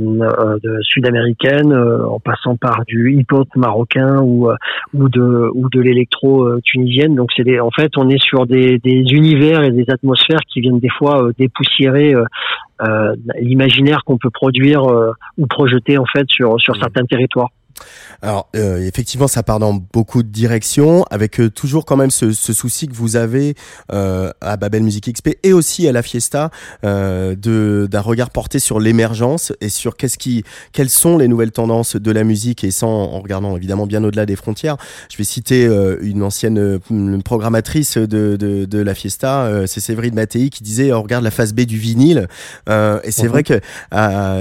sud-américaine, 0.81 1.73
en 1.73 2.19
passant 2.19 2.55
par 2.55 2.83
du 2.87 3.13
hip-hop 3.13 3.47
marocain 3.55 4.21
ou 4.21 4.49
ou 4.93 5.09
de 5.09 5.49
ou 5.53 5.69
de 5.69 5.81
l'électro 5.81 6.59
tunisienne. 6.61 7.15
Donc 7.15 7.31
c'est 7.35 7.59
en 7.59 7.71
fait, 7.71 7.97
on 7.97 8.09
est 8.09 8.21
sur 8.23 8.45
des, 8.45 8.79
des 8.79 9.03
univers 9.11 9.63
et 9.63 9.71
des 9.71 9.85
atmosphères 9.89 10.41
qui 10.47 10.61
viennent 10.61 10.79
des 10.79 10.89
fois 10.89 11.29
dépoussiérer 11.37 12.13
l'imaginaire 13.39 14.03
qu'on 14.05 14.17
peut 14.17 14.29
produire 14.29 14.83
ou 15.37 15.47
projeter 15.47 15.97
en 15.97 16.05
fait 16.05 16.25
sur 16.29 16.59
sur 16.59 16.75
certains 16.77 17.05
territoires. 17.05 17.49
Alors 18.21 18.49
euh, 18.55 18.85
effectivement, 18.85 19.27
ça 19.27 19.43
part 19.43 19.59
dans 19.59 19.73
beaucoup 19.73 20.23
de 20.23 20.29
directions, 20.29 21.03
avec 21.09 21.39
euh, 21.39 21.49
toujours 21.49 21.85
quand 21.85 21.97
même 21.97 22.11
ce, 22.11 22.31
ce, 22.31 22.53
souci 22.53 22.87
que 22.87 22.93
vous 22.93 23.15
avez 23.15 23.55
euh, 23.91 24.31
à 24.41 24.57
Babel 24.57 24.83
Music 24.83 25.11
XP 25.11 25.31
et 25.43 25.53
aussi 25.53 25.87
à 25.87 25.91
la 25.91 26.01
Fiesta 26.01 26.51
euh, 26.85 27.35
de 27.35 27.87
d'un 27.89 28.01
regard 28.01 28.29
porté 28.29 28.59
sur 28.59 28.79
l'émergence 28.79 29.51
et 29.59 29.69
sur 29.69 29.97
qu'est-ce 29.97 30.17
qui, 30.17 30.43
quelles 30.71 30.89
sont 30.89 31.17
les 31.17 31.27
nouvelles 31.27 31.51
tendances 31.51 31.95
de 31.95 32.11
la 32.11 32.23
musique 32.23 32.63
et 32.63 32.71
sans 32.71 32.89
en 32.89 33.19
regardant 33.19 33.57
évidemment 33.57 33.87
bien 33.87 34.03
au-delà 34.03 34.25
des 34.25 34.35
frontières. 34.35 34.77
Je 35.11 35.17
vais 35.17 35.23
citer 35.23 35.65
euh, 35.65 35.97
une 36.01 36.23
ancienne 36.23 36.79
programmatrice 37.23 37.97
de, 37.97 38.37
de, 38.37 38.65
de, 38.65 38.79
la 38.79 38.95
Fiesta, 38.95 39.49
c'est 39.67 39.79
Séverine 39.79 40.15
Mattei, 40.15 40.49
qui 40.49 40.63
disait 40.63 40.93
on 40.93 41.01
regarde 41.01 41.23
la 41.23 41.31
phase 41.31 41.53
B 41.53 41.61
du 41.61 41.77
vinyle 41.77 42.27
et 42.69 43.11
c'est 43.11 43.23
mhm. 43.23 43.29
vrai 43.29 43.43
que 43.43 43.59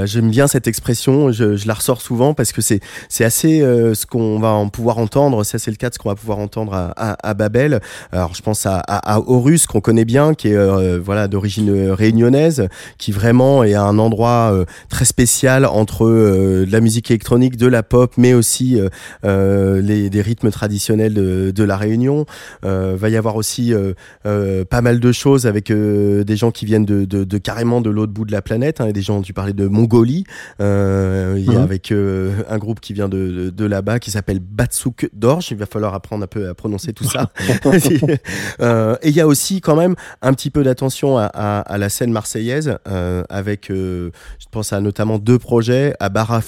j'aime 0.07 0.31
bien 0.31 0.47
cette 0.47 0.67
expression, 0.67 1.33
je, 1.33 1.57
je, 1.57 1.67
la 1.67 1.75
ressors 1.75 2.01
souvent 2.01 2.35
parce 2.35 2.53
que 2.53 2.61
c'est 2.61 2.81
c'est 3.09 3.22
assez 3.25 3.61
euh, 3.61 3.95
ce 3.95 4.07
qu'on 4.07 4.39
va 4.39 4.49
en 4.49 4.69
pouvoir 4.69 4.99
entendre. 4.99 5.45
Ça, 5.45 5.59
c'est 5.59 5.71
le 5.71 5.77
cas 5.77 5.89
de 5.89 5.95
ce 5.95 5.99
qu'on 5.99 6.09
va 6.09 6.15
pouvoir 6.15 6.39
entendre 6.39 6.75
à, 6.75 6.93
à, 6.97 7.29
à, 7.29 7.35
Babel. 7.35 7.81
Alors, 8.11 8.35
je 8.35 8.43
pense 8.43 8.67
à, 8.67 8.79
à, 8.79 9.21
Horus, 9.21 9.67
qu'on 9.67 9.81
connaît 9.81 10.05
bien, 10.05 10.35
qui 10.35 10.49
est 10.49 10.57
euh, 10.57 11.01
voilà 11.03 11.29
d'origine 11.29 11.91
réunionnaise, 11.91 12.69
qui 12.99 13.13
vraiment 13.13 13.65
est 13.65 13.75
un 13.75 13.99
endroit 13.99 14.51
euh, 14.53 14.65
très 14.89 15.05
spécial 15.05 15.65
entre 15.67 16.07
de 16.07 16.71
la 16.71 16.81
musique 16.81 17.11
électronique, 17.11 17.57
de 17.57 17.67
la 17.67 17.83
pop, 17.83 18.15
mais 18.17 18.35
aussi 18.35 18.79
les, 19.23 20.11
des 20.11 20.23
rythmes 20.23 20.51
traditionnels 20.51 21.15
de, 21.15 21.51
de 21.51 21.65
la 21.65 21.77
Réunion. 21.77 22.27
va 22.63 23.09
y 23.09 23.17
avoir 23.17 23.37
aussi 23.37 23.73
pas 24.25 24.81
mal 24.81 25.01
de 25.01 25.13
choses 25.13 25.47
avec 25.47 25.73
des 25.73 26.37
gens 26.37 26.51
qui 26.51 26.67
viennent 26.67 26.85
de, 26.85 27.05
de, 27.05 27.25
de 27.25 27.39
carrément 27.39 27.81
de 27.81 27.91
l'autre 27.91 28.13
bout 28.13 28.25
de 28.25 28.33
la 28.33 28.43
planète. 28.43 28.81
Hein, 28.81 28.91
des 28.91 29.03
gens, 29.03 29.23
tu 29.23 29.33
parlais 29.33 29.53
de 29.53 29.67
Mongolie, 29.67 30.25
il 30.59 30.65
y 30.65 30.65
a 30.65 31.53
mhm. 31.53 31.57
avec 31.57 31.93
un 31.93 32.59
groupe 32.59 32.81
qui 32.81 32.93
vient 32.93 33.09
de, 33.17 33.51
de, 33.51 33.65
là-bas 33.65 33.99
qui 33.99 34.11
s'appelle 34.11 34.41
Batsuk 34.41 35.11
Dorj. 35.13 35.51
Il 35.51 35.57
va 35.57 35.67
falloir 35.67 35.95
apprendre 35.95 36.25
un 36.25 36.27
peu 36.27 36.49
à 36.49 36.55
prononcer 36.55 36.93
tout 36.93 37.05
ça. 37.05 37.31
euh, 38.61 38.97
et 39.03 39.09
il 39.09 39.15
y 39.15 39.21
a 39.21 39.27
aussi 39.27 39.61
quand 39.61 39.77
même 39.77 39.95
un 40.21 40.33
petit 40.33 40.51
peu 40.51 40.63
d'attention 40.63 41.19
à, 41.19 41.25
à, 41.27 41.61
à, 41.61 41.79
la 41.79 41.89
scène 41.89 42.13
marseillaise 42.13 42.79
euh, 42.89 43.23
avec, 43.29 43.71
euh, 43.71 44.11
je 44.39 44.47
pense 44.51 44.73
à 44.73 44.81
notamment 44.81 45.19
deux 45.19 45.39
projets, 45.39 45.95
à 46.01 46.09
Barra 46.09 46.41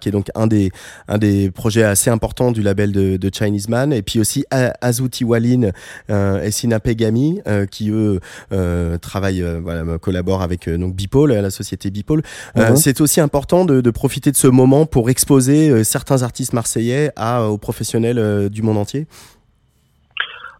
qui 0.00 0.08
est 0.08 0.12
donc 0.12 0.28
un 0.34 0.46
des, 0.46 0.70
un 1.08 1.18
des 1.18 1.50
projets 1.50 1.82
assez 1.82 2.10
importants 2.10 2.52
du 2.52 2.62
label 2.62 2.92
de, 2.92 3.16
de 3.16 3.30
Chinese 3.32 3.68
Man, 3.68 3.92
et 3.92 4.02
puis 4.02 4.20
aussi 4.20 4.44
Azuti 4.50 5.24
Walin 5.24 5.70
euh, 6.10 6.42
et 6.42 6.50
Sina 6.50 6.80
Pegami, 6.80 7.40
euh, 7.46 7.66
qui 7.66 7.90
eux 7.90 8.20
euh, 8.52 8.98
travaillent, 8.98 9.44
voilà, 9.62 9.98
collaborent 9.98 10.42
avec 10.42 10.68
donc 10.68 10.94
Bipole, 10.94 11.32
la 11.32 11.50
société 11.50 11.90
Bipole. 11.90 12.22
Mhm. 12.56 12.76
C'est 12.76 13.00
aussi 13.00 13.20
important 13.20 13.64
de, 13.64 13.80
de 13.80 13.90
profiter 13.90 14.30
de 14.30 14.36
ce 14.36 14.46
moment 14.46 14.86
pour 14.86 15.10
exposer 15.10 15.84
certains 15.86 16.22
artistes 16.22 16.52
marseillais 16.52 17.10
à, 17.16 17.44
aux 17.44 17.58
professionnels 17.58 18.18
euh, 18.18 18.48
du 18.48 18.62
monde 18.62 18.78
entier 18.78 19.06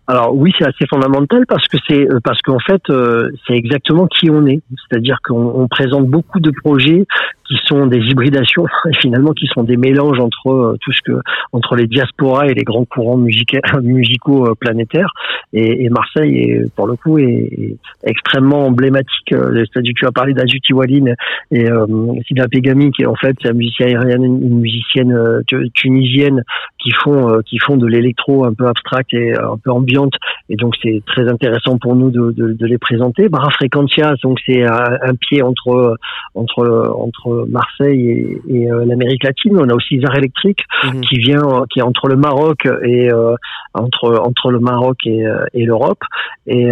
alors 0.08 0.36
oui, 0.36 0.52
c'est 0.56 0.64
assez 0.64 0.86
fondamental 0.86 1.46
parce 1.48 1.66
que 1.66 1.78
c'est 1.88 2.08
euh, 2.08 2.20
parce 2.22 2.40
qu'en 2.42 2.60
fait 2.60 2.82
euh, 2.90 3.30
c'est 3.46 3.54
exactement 3.54 4.06
qui 4.06 4.30
on 4.30 4.46
est. 4.46 4.60
C'est-à-dire 4.88 5.18
qu'on 5.24 5.66
présente 5.68 6.06
beaucoup 6.06 6.38
de 6.38 6.52
projets 6.52 7.06
qui 7.48 7.56
sont 7.64 7.86
des 7.86 7.98
hybridations 7.98 8.66
finalement 9.00 9.32
qui 9.32 9.46
sont 9.46 9.62
des 9.62 9.76
mélanges 9.76 10.18
entre 10.18 10.50
euh, 10.50 10.76
tout 10.80 10.92
ce 10.92 11.00
que 11.02 11.20
entre 11.52 11.76
les 11.76 11.86
diasporas 11.86 12.46
et 12.46 12.54
les 12.54 12.64
grands 12.64 12.84
courants 12.84 13.16
musicaux 13.82 14.54
planétaires. 14.58 15.12
Et, 15.52 15.84
et, 15.84 15.90
Marseille 15.90 16.38
est 16.38 16.74
pour 16.74 16.86
le 16.86 16.96
coup 16.96 17.18
est, 17.18 17.76
extrêmement 18.04 18.66
emblématique. 18.66 19.28
C'est-à-dire 19.30 19.92
que 19.94 20.00
tu 20.00 20.06
as 20.06 20.12
parlé 20.12 20.34
d'Azuti 20.34 20.72
Walin 20.72 21.14
et 21.50 21.70
euh, 21.70 21.86
Sylvia 22.26 22.48
Pegami 22.48 22.90
qui 22.90 23.02
est 23.02 23.06
en 23.06 23.14
fait 23.14 23.36
c'est 23.42 23.48
un 23.48 23.54
musicien 23.54 23.86
aérien, 23.86 24.22
une 24.22 24.60
musicienne 24.60 25.42
tunisienne 25.74 26.42
qui 26.78 26.90
font 26.92 27.40
qui 27.46 27.58
font 27.58 27.76
de 27.76 27.86
l'électro 27.86 28.44
un 28.44 28.54
peu 28.54 28.66
abstract 28.66 29.12
et 29.14 29.34
un 29.34 29.56
peu 29.62 29.70
ambiant 29.70 30.10
et 30.48 30.56
donc 30.56 30.74
c'est 30.82 31.02
très 31.06 31.28
intéressant 31.28 31.78
pour 31.78 31.96
nous 31.96 32.10
de, 32.10 32.32
de, 32.32 32.52
de 32.52 32.66
les 32.66 32.78
présenter. 32.78 33.28
Barra 33.28 33.50
Frequentia, 33.50 34.14
donc 34.22 34.38
c'est 34.46 34.64
un, 34.64 35.14
pied 35.20 35.42
entre 35.42 35.96
entre 36.34 36.94
entre 36.98 37.35
Marseille 37.48 38.10
et, 38.10 38.40
et 38.48 38.70
euh, 38.70 38.84
l'Amérique 38.84 39.24
latine. 39.24 39.58
On 39.58 39.68
a 39.68 39.74
aussi 39.74 40.00
Zar 40.00 40.16
Electric 40.16 40.60
mhm. 40.84 41.00
qui 41.02 41.18
vient 41.18 41.64
qui 41.70 41.80
est 41.80 41.82
entre 41.82 42.08
le 42.08 42.16
Maroc 42.16 42.66
et 42.84 43.12
euh, 43.12 43.34
entre 43.74 44.18
entre 44.18 44.50
le 44.50 44.60
Maroc 44.60 44.98
et, 45.04 45.26
euh, 45.26 45.44
et 45.54 45.64
l'Europe. 45.64 46.02
Et 46.46 46.70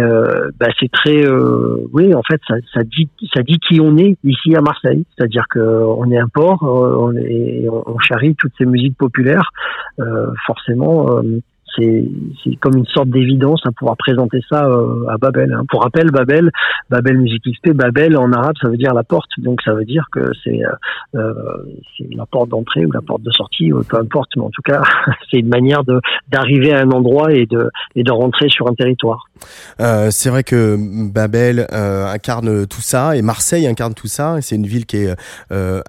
bah, 0.57 0.67
c'est 0.79 0.89
très 0.89 1.27
oui 1.91 2.13
en 2.13 2.23
fait 2.23 2.39
ça, 2.47 2.55
ça 2.73 2.83
dit 2.83 3.09
ça 3.33 3.41
dit 3.43 3.59
qui 3.59 3.81
on 3.81 3.97
est 3.97 4.17
ici 4.23 4.55
à 4.55 4.61
Marseille. 4.61 5.05
C'est-à-dire 5.15 5.45
que 5.49 5.59
on 5.59 6.09
est 6.11 6.17
un 6.17 6.27
port, 6.27 6.63
on, 6.63 7.13
est, 7.13 7.67
on 7.69 7.99
charrie 7.99 8.35
toutes 8.35 8.53
ces 8.57 8.65
musiques 8.65 8.97
populaires. 8.97 9.51
forcément 10.45 11.21
c'est 11.77 12.55
comme 12.61 12.77
une 12.77 12.85
sorte 12.85 13.09
d'évidence 13.09 13.61
à 13.65 13.71
pouvoir 13.71 13.97
présenter 13.97 14.39
ça 14.49 14.65
euh, 14.65 15.07
à 15.09 15.17
Babel. 15.17 15.51
Hein. 15.53 15.63
Pour 15.69 15.83
rappel, 15.83 16.11
Babel, 16.11 16.51
Babel 16.89 17.17
Musique 17.17 17.43
XP, 17.43 17.71
Babel 17.73 18.17
en 18.17 18.31
arabe, 18.31 18.55
ça 18.61 18.69
veut 18.69 18.77
dire 18.77 18.93
la 18.93 19.03
porte. 19.03 19.29
Donc 19.37 19.61
ça 19.63 19.73
veut 19.73 19.85
dire 19.85 20.05
que 20.11 20.21
c'est 20.43 20.61
euh, 20.63 20.71
euh 21.15 21.33
la 22.15 22.25
porte 22.25 22.49
d'entrée 22.49 22.85
ou 22.85 22.91
la 22.91 23.01
porte 23.01 23.21
de 23.23 23.31
sortie, 23.31 23.71
peu 23.89 23.97
importe. 23.97 24.29
Mais 24.35 24.43
en 24.43 24.49
tout 24.49 24.61
cas, 24.61 24.81
c'est 25.31 25.37
une 25.37 25.47
manière 25.47 25.83
d'arriver 26.29 26.73
à 26.73 26.81
un 26.81 26.91
endroit 26.91 27.33
et 27.33 27.45
de 27.45 28.11
rentrer 28.11 28.49
sur 28.49 28.67
un 28.67 28.73
territoire. 28.73 29.27
C'est 29.77 30.29
vrai 30.29 30.43
que 30.43 30.77
Babel 31.11 31.67
incarne 31.71 32.67
tout 32.67 32.81
ça 32.81 33.15
et 33.15 33.21
Marseille 33.21 33.67
incarne 33.67 33.93
tout 33.93 34.07
ça. 34.07 34.37
C'est 34.41 34.55
une 34.55 34.67
ville 34.67 34.85
qui 34.85 34.97
est 34.97 35.15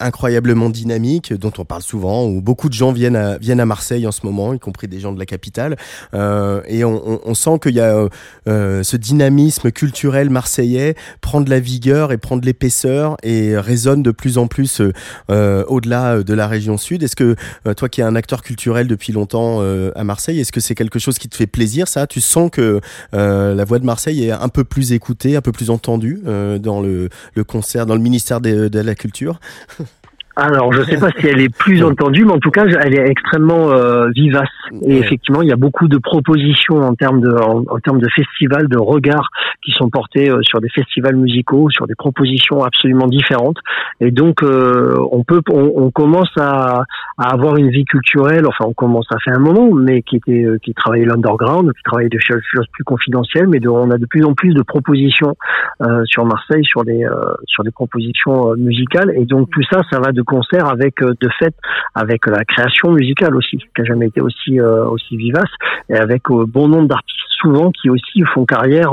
incroyablement 0.01 0.70
dynamique, 0.70 1.33
dont 1.35 1.53
on 1.59 1.64
parle 1.64 1.83
souvent, 1.83 2.27
où 2.27 2.40
beaucoup 2.40 2.68
de 2.68 2.75
gens 2.75 2.92
viennent 2.92 3.16
à 3.16 3.66
Marseille 3.66 4.07
en 4.07 4.12
ce 4.12 4.25
moment, 4.25 4.55
y 4.55 4.59
compris 4.59 4.88
des 4.88 5.01
gens 5.01 5.12
de 5.12 5.18
la 5.18 5.27
capitale. 5.27 5.76
Euh, 6.15 6.62
et 6.67 6.85
on, 6.85 7.35
sent 7.35 7.59
qu'il 7.62 7.75
y 7.75 7.81
a 7.81 8.09
euh, 8.49 8.83
ce 8.83 8.97
dynamisme 8.97 9.71
culturel 9.71 10.31
marseillais 10.31 10.95
prend 11.21 11.41
de 11.41 11.51
la 11.51 11.61
vigueur 11.61 12.12
et 12.12 12.19
prend 12.19 12.37
de 12.37 12.47
l'épaisseur 12.47 13.17
et 13.23 13.59
résonne 13.59 14.03
de 14.03 14.11
plus 14.11 14.39
en 14.39 14.47
plus 14.47 14.81
au-delà 15.29 16.23
de 16.23 16.35
la 16.35 16.47
région 16.47 16.79
sud. 16.79 17.03
Est-ce 17.03 17.17
que 17.17 17.37
toi 17.77 17.89
qui 17.89 18.01
es 18.01 18.05
un 18.05 18.17
acteur 18.17 18.43
culturel 18.43 18.87
depuis 18.87 19.12
longtemps 19.12 19.61
à 19.95 20.05
Marseille, 20.05 20.41
est-ce 20.41 20.53
que 20.53 20.61
c'est 20.61 20.75
quelque 20.75 20.99
chose 20.99 21.19
qui 21.19 21.29
te 21.29 21.37
fait 21.37 21.47
plaisir 21.47 21.89
ça? 21.89 22.07
Tu 22.07 22.21
sens 22.21 22.51
que 22.51 22.81
euh, 23.15 23.55
la 23.55 23.65
voix 23.65 23.79
de 23.79 23.85
Marseille 23.85 24.25
est 24.25 24.31
un 24.31 24.49
peu 24.49 24.65
plus 24.65 24.93
écoutée, 24.93 25.37
un 25.37 25.41
peu 25.41 25.53
plus 25.53 25.71
entendue 25.71 26.21
euh, 26.27 26.59
dans 26.59 26.81
le, 26.81 27.09
concert, 27.47 27.87
dans 27.87 27.95
le 27.95 28.01
ministère 28.01 28.41
de 28.41 28.81
la 28.81 28.95
Culture? 28.95 29.41
Alors, 30.38 30.70
je 30.70 30.81
ne 30.81 30.85
sais 30.85 30.99
pas 30.99 31.09
si 31.18 31.27
elle 31.27 31.40
est 31.40 31.55
plus 31.55 31.83
entendue, 31.83 32.27
mais 32.27 32.33
en 32.33 32.38
tout 32.38 32.51
cas, 32.51 32.66
elle 32.66 32.92
est 32.92 33.09
extrêmement 33.09 33.70
euh, 33.70 34.11
vivace. 34.11 34.51
Et 34.83 34.99
effectivement, 34.99 35.40
il 35.40 35.49
y 35.49 35.53
a 35.53 35.57
beaucoup 35.57 35.88
de 35.88 35.96
propositions 35.96 36.77
en 36.83 36.94
termes 36.94 37.22
de, 37.22 37.33
en, 37.33 37.79
termes 37.81 38.01
de 38.01 38.09
festivals, 38.14 38.68
de 38.68 38.79
regards 38.79 39.31
qui 39.64 39.72
sont 39.72 39.88
portés 39.88 40.31
euh, 40.31 40.42
sur 40.42 40.61
des 40.61 40.68
festivals 40.68 41.16
musicaux, 41.16 41.70
sur 41.70 41.87
des 41.87 41.94
propositions 41.94 42.62
absolument 42.64 43.07
différentes. 43.07 43.57
Et 44.01 44.11
donc, 44.11 44.42
euh, 44.42 44.94
on 45.11 45.25
peut, 45.25 45.40
on, 45.51 45.90
commence 45.90 46.31
à, 46.37 46.83
à 47.16 47.33
avoir 47.33 47.57
une 47.57 47.70
vie 47.70 47.87
culturelle. 47.87 48.46
Enfin, 48.46 48.66
on 48.68 48.75
commence 48.75 49.07
à 49.11 49.16
faire 49.25 49.37
un 49.37 49.40
moment, 49.40 49.72
mais 49.72 50.03
qui 50.03 50.16
était 50.16 50.44
euh, 50.44 50.59
qui 50.59 50.75
travaillait 50.75 51.07
l'underground, 51.07 51.72
qui 51.72 51.83
travaillait 51.83 52.11
des 52.11 52.20
choses 52.20 52.66
plus 52.72 52.85
confidentielles, 52.85 53.49
mais 53.49 53.61
de, 53.61 53.70
on 53.70 53.90
a 53.90 53.96
de 53.96 54.05
plus 54.05 54.25
en 54.25 54.35
plus 54.35 54.53
de 54.53 54.62
propositions 54.62 55.35
euh, 55.81 56.05
sur 56.05 56.27
Marseille, 56.27 56.64
sur 56.64 56.85
des 56.85 57.05
euh, 57.05 57.35
sur 57.46 57.64
des 57.64 57.70
propositions 57.70 58.55
musicales, 58.57 59.12
et 59.16 59.25
donc 59.25 59.49
tout 59.51 59.62
ça, 59.70 59.81
ça 59.90 59.99
va 59.99 60.12
de 60.12 60.26
concert 60.27 60.69
avec 60.69 61.03
euh, 61.03 61.15
de 61.21 61.29
fait 61.39 61.55
avec 61.95 62.27
la 62.27 62.45
création 62.45 62.93
musicale 62.93 63.35
aussi, 63.35 63.57
qui 63.57 63.81
a 63.81 63.85
jamais 63.85 64.09
été 64.09 64.21
aussi 64.21 64.61
aussi 64.61 65.17
vivace, 65.17 65.51
et 65.89 65.95
avec 65.95 66.25
bon 66.29 66.69
nombre 66.69 66.89
d'artistes 66.89 67.17
souvent 67.41 67.71
qui 67.71 67.89
aussi 67.89 68.23
font 68.35 68.45
carrière 68.45 68.93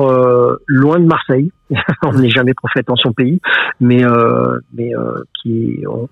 loin 0.68 1.00
de 1.00 1.06
Marseille. 1.06 1.52
on 2.06 2.14
n'est 2.14 2.30
jamais 2.30 2.54
prophète 2.54 2.90
en 2.90 2.96
son 2.96 3.12
pays, 3.12 3.42
mais 3.82 4.04
mais 4.74 4.92
qui 5.42 5.84
ont, 5.88 6.08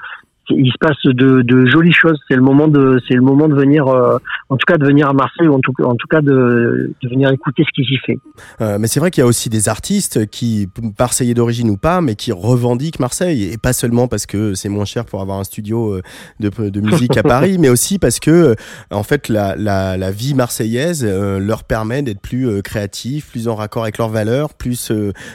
il 0.49 0.71
se 0.71 0.77
passe 0.79 0.97
de, 1.05 1.41
de 1.41 1.65
jolies 1.67 1.93
choses. 1.93 2.19
C'est 2.27 2.35
le 2.35 2.41
moment 2.41 2.67
de, 2.67 2.99
c'est 3.07 3.13
le 3.13 3.21
moment 3.21 3.47
de 3.47 3.55
venir, 3.55 3.87
euh, 3.87 4.17
en 4.49 4.57
tout 4.57 4.65
cas 4.65 4.77
de 4.77 4.85
venir 4.85 5.09
à 5.09 5.13
Marseille 5.13 5.47
ou 5.47 5.53
en 5.53 5.59
tout, 5.59 5.73
en 5.83 5.95
tout 5.95 6.07
cas 6.07 6.21
de, 6.21 6.93
de 7.01 7.09
venir 7.09 7.31
écouter 7.31 7.63
ce 7.65 7.81
qui 7.81 7.87
s'y 7.87 7.97
fait. 7.97 8.19
Euh, 8.61 8.77
mais 8.79 8.87
c'est 8.87 8.99
vrai 8.99 9.11
qu'il 9.11 9.21
y 9.21 9.23
a 9.23 9.27
aussi 9.27 9.49
des 9.49 9.69
artistes 9.69 10.29
qui, 10.29 10.67
marseillais 10.99 11.33
d'origine 11.33 11.69
ou 11.69 11.77
pas, 11.77 12.01
mais 12.01 12.15
qui 12.15 12.31
revendiquent 12.31 12.99
Marseille 12.99 13.51
et 13.51 13.57
pas 13.57 13.73
seulement 13.73 14.07
parce 14.07 14.25
que 14.25 14.53
c'est 14.53 14.69
moins 14.69 14.85
cher 14.85 15.05
pour 15.05 15.21
avoir 15.21 15.39
un 15.39 15.43
studio 15.43 15.95
euh, 15.95 16.01
de, 16.39 16.69
de 16.69 16.81
musique 16.81 17.17
à 17.17 17.23
Paris, 17.31 17.57
mais 17.59 17.69
aussi 17.69 17.99
parce 17.99 18.19
que 18.19 18.31
euh, 18.31 18.55
en 18.91 19.03
fait 19.03 19.29
la, 19.29 19.55
la, 19.55 19.97
la 19.97 20.11
vie 20.11 20.33
marseillaise 20.33 21.05
leur 21.05 21.63
permet 21.63 22.01
d'être 22.01 22.21
plus 22.21 22.61
créatifs, 22.61 23.29
plus 23.29 23.47
en 23.47 23.55
raccord 23.55 23.83
avec 23.83 23.97
leurs 23.97 24.09
valeurs, 24.09 24.53
plus 24.53 24.91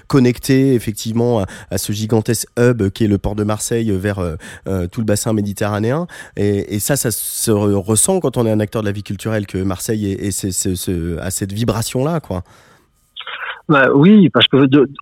connectés 0.06 0.74
effectivement 0.74 1.40
à, 1.40 1.46
à, 1.70 1.78
ce 1.78 1.92
gigantesque 1.92 2.48
hub 2.58 2.88
qui 2.90 3.04
est 3.04 3.08
le 3.08 3.18
port 3.18 3.34
de 3.34 3.44
Marseille 3.44 3.90
vers 3.92 4.20
tout 4.90 4.95
le 5.00 5.06
bassin 5.06 5.32
méditerranéen. 5.32 6.06
Et, 6.36 6.78
ça, 6.78 6.96
ça 6.96 7.10
se 7.10 7.50
ressent 7.50 8.20
quand 8.20 8.36
on 8.36 8.46
est 8.46 8.50
un 8.50 8.60
acteur 8.60 8.82
de 8.82 8.86
la 8.86 8.92
vie 8.92 9.02
culturelle 9.02 9.46
que 9.46 9.58
Marseille 9.58 10.12
est, 10.12 10.22
est, 10.24 10.50
ce, 10.52 11.18
a 11.18 11.30
cette 11.30 11.52
vibration-là, 11.52 12.20
quoi. 12.20 12.42
Bah, 13.68 13.88
oui, 13.92 14.28
parce 14.30 14.46
que 14.46 14.58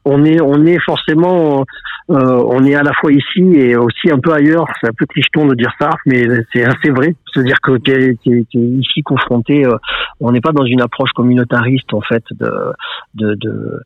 on 0.06 0.24
est 0.24 0.40
on 0.40 0.64
est 0.64 0.78
forcément 0.86 1.66
on 2.08 2.64
est 2.64 2.74
à 2.74 2.82
la 2.82 2.92
fois 2.92 3.12
ici 3.12 3.40
et 3.40 3.76
aussi 3.76 4.10
un 4.10 4.18
peu 4.18 4.32
ailleurs. 4.32 4.66
C'est 4.80 4.88
un 4.88 4.92
peu 4.96 5.06
triston 5.06 5.46
de 5.46 5.54
dire 5.54 5.72
ça, 5.80 5.90
mais 6.06 6.24
c'est 6.52 6.64
assez 6.64 6.90
vrai. 6.90 7.14
C'est-à-dire 7.32 7.60
que 7.60 7.76
tu 7.78 8.46
ici 8.54 9.02
confronté, 9.02 9.66
euh, 9.66 9.76
on 10.20 10.32
n'est 10.32 10.40
pas 10.40 10.52
dans 10.52 10.64
une 10.64 10.80
approche 10.80 11.10
communautariste 11.12 11.92
en 11.92 12.00
fait. 12.00 12.22
De, 12.32 12.72
de, 13.14 13.34
de, 13.34 13.80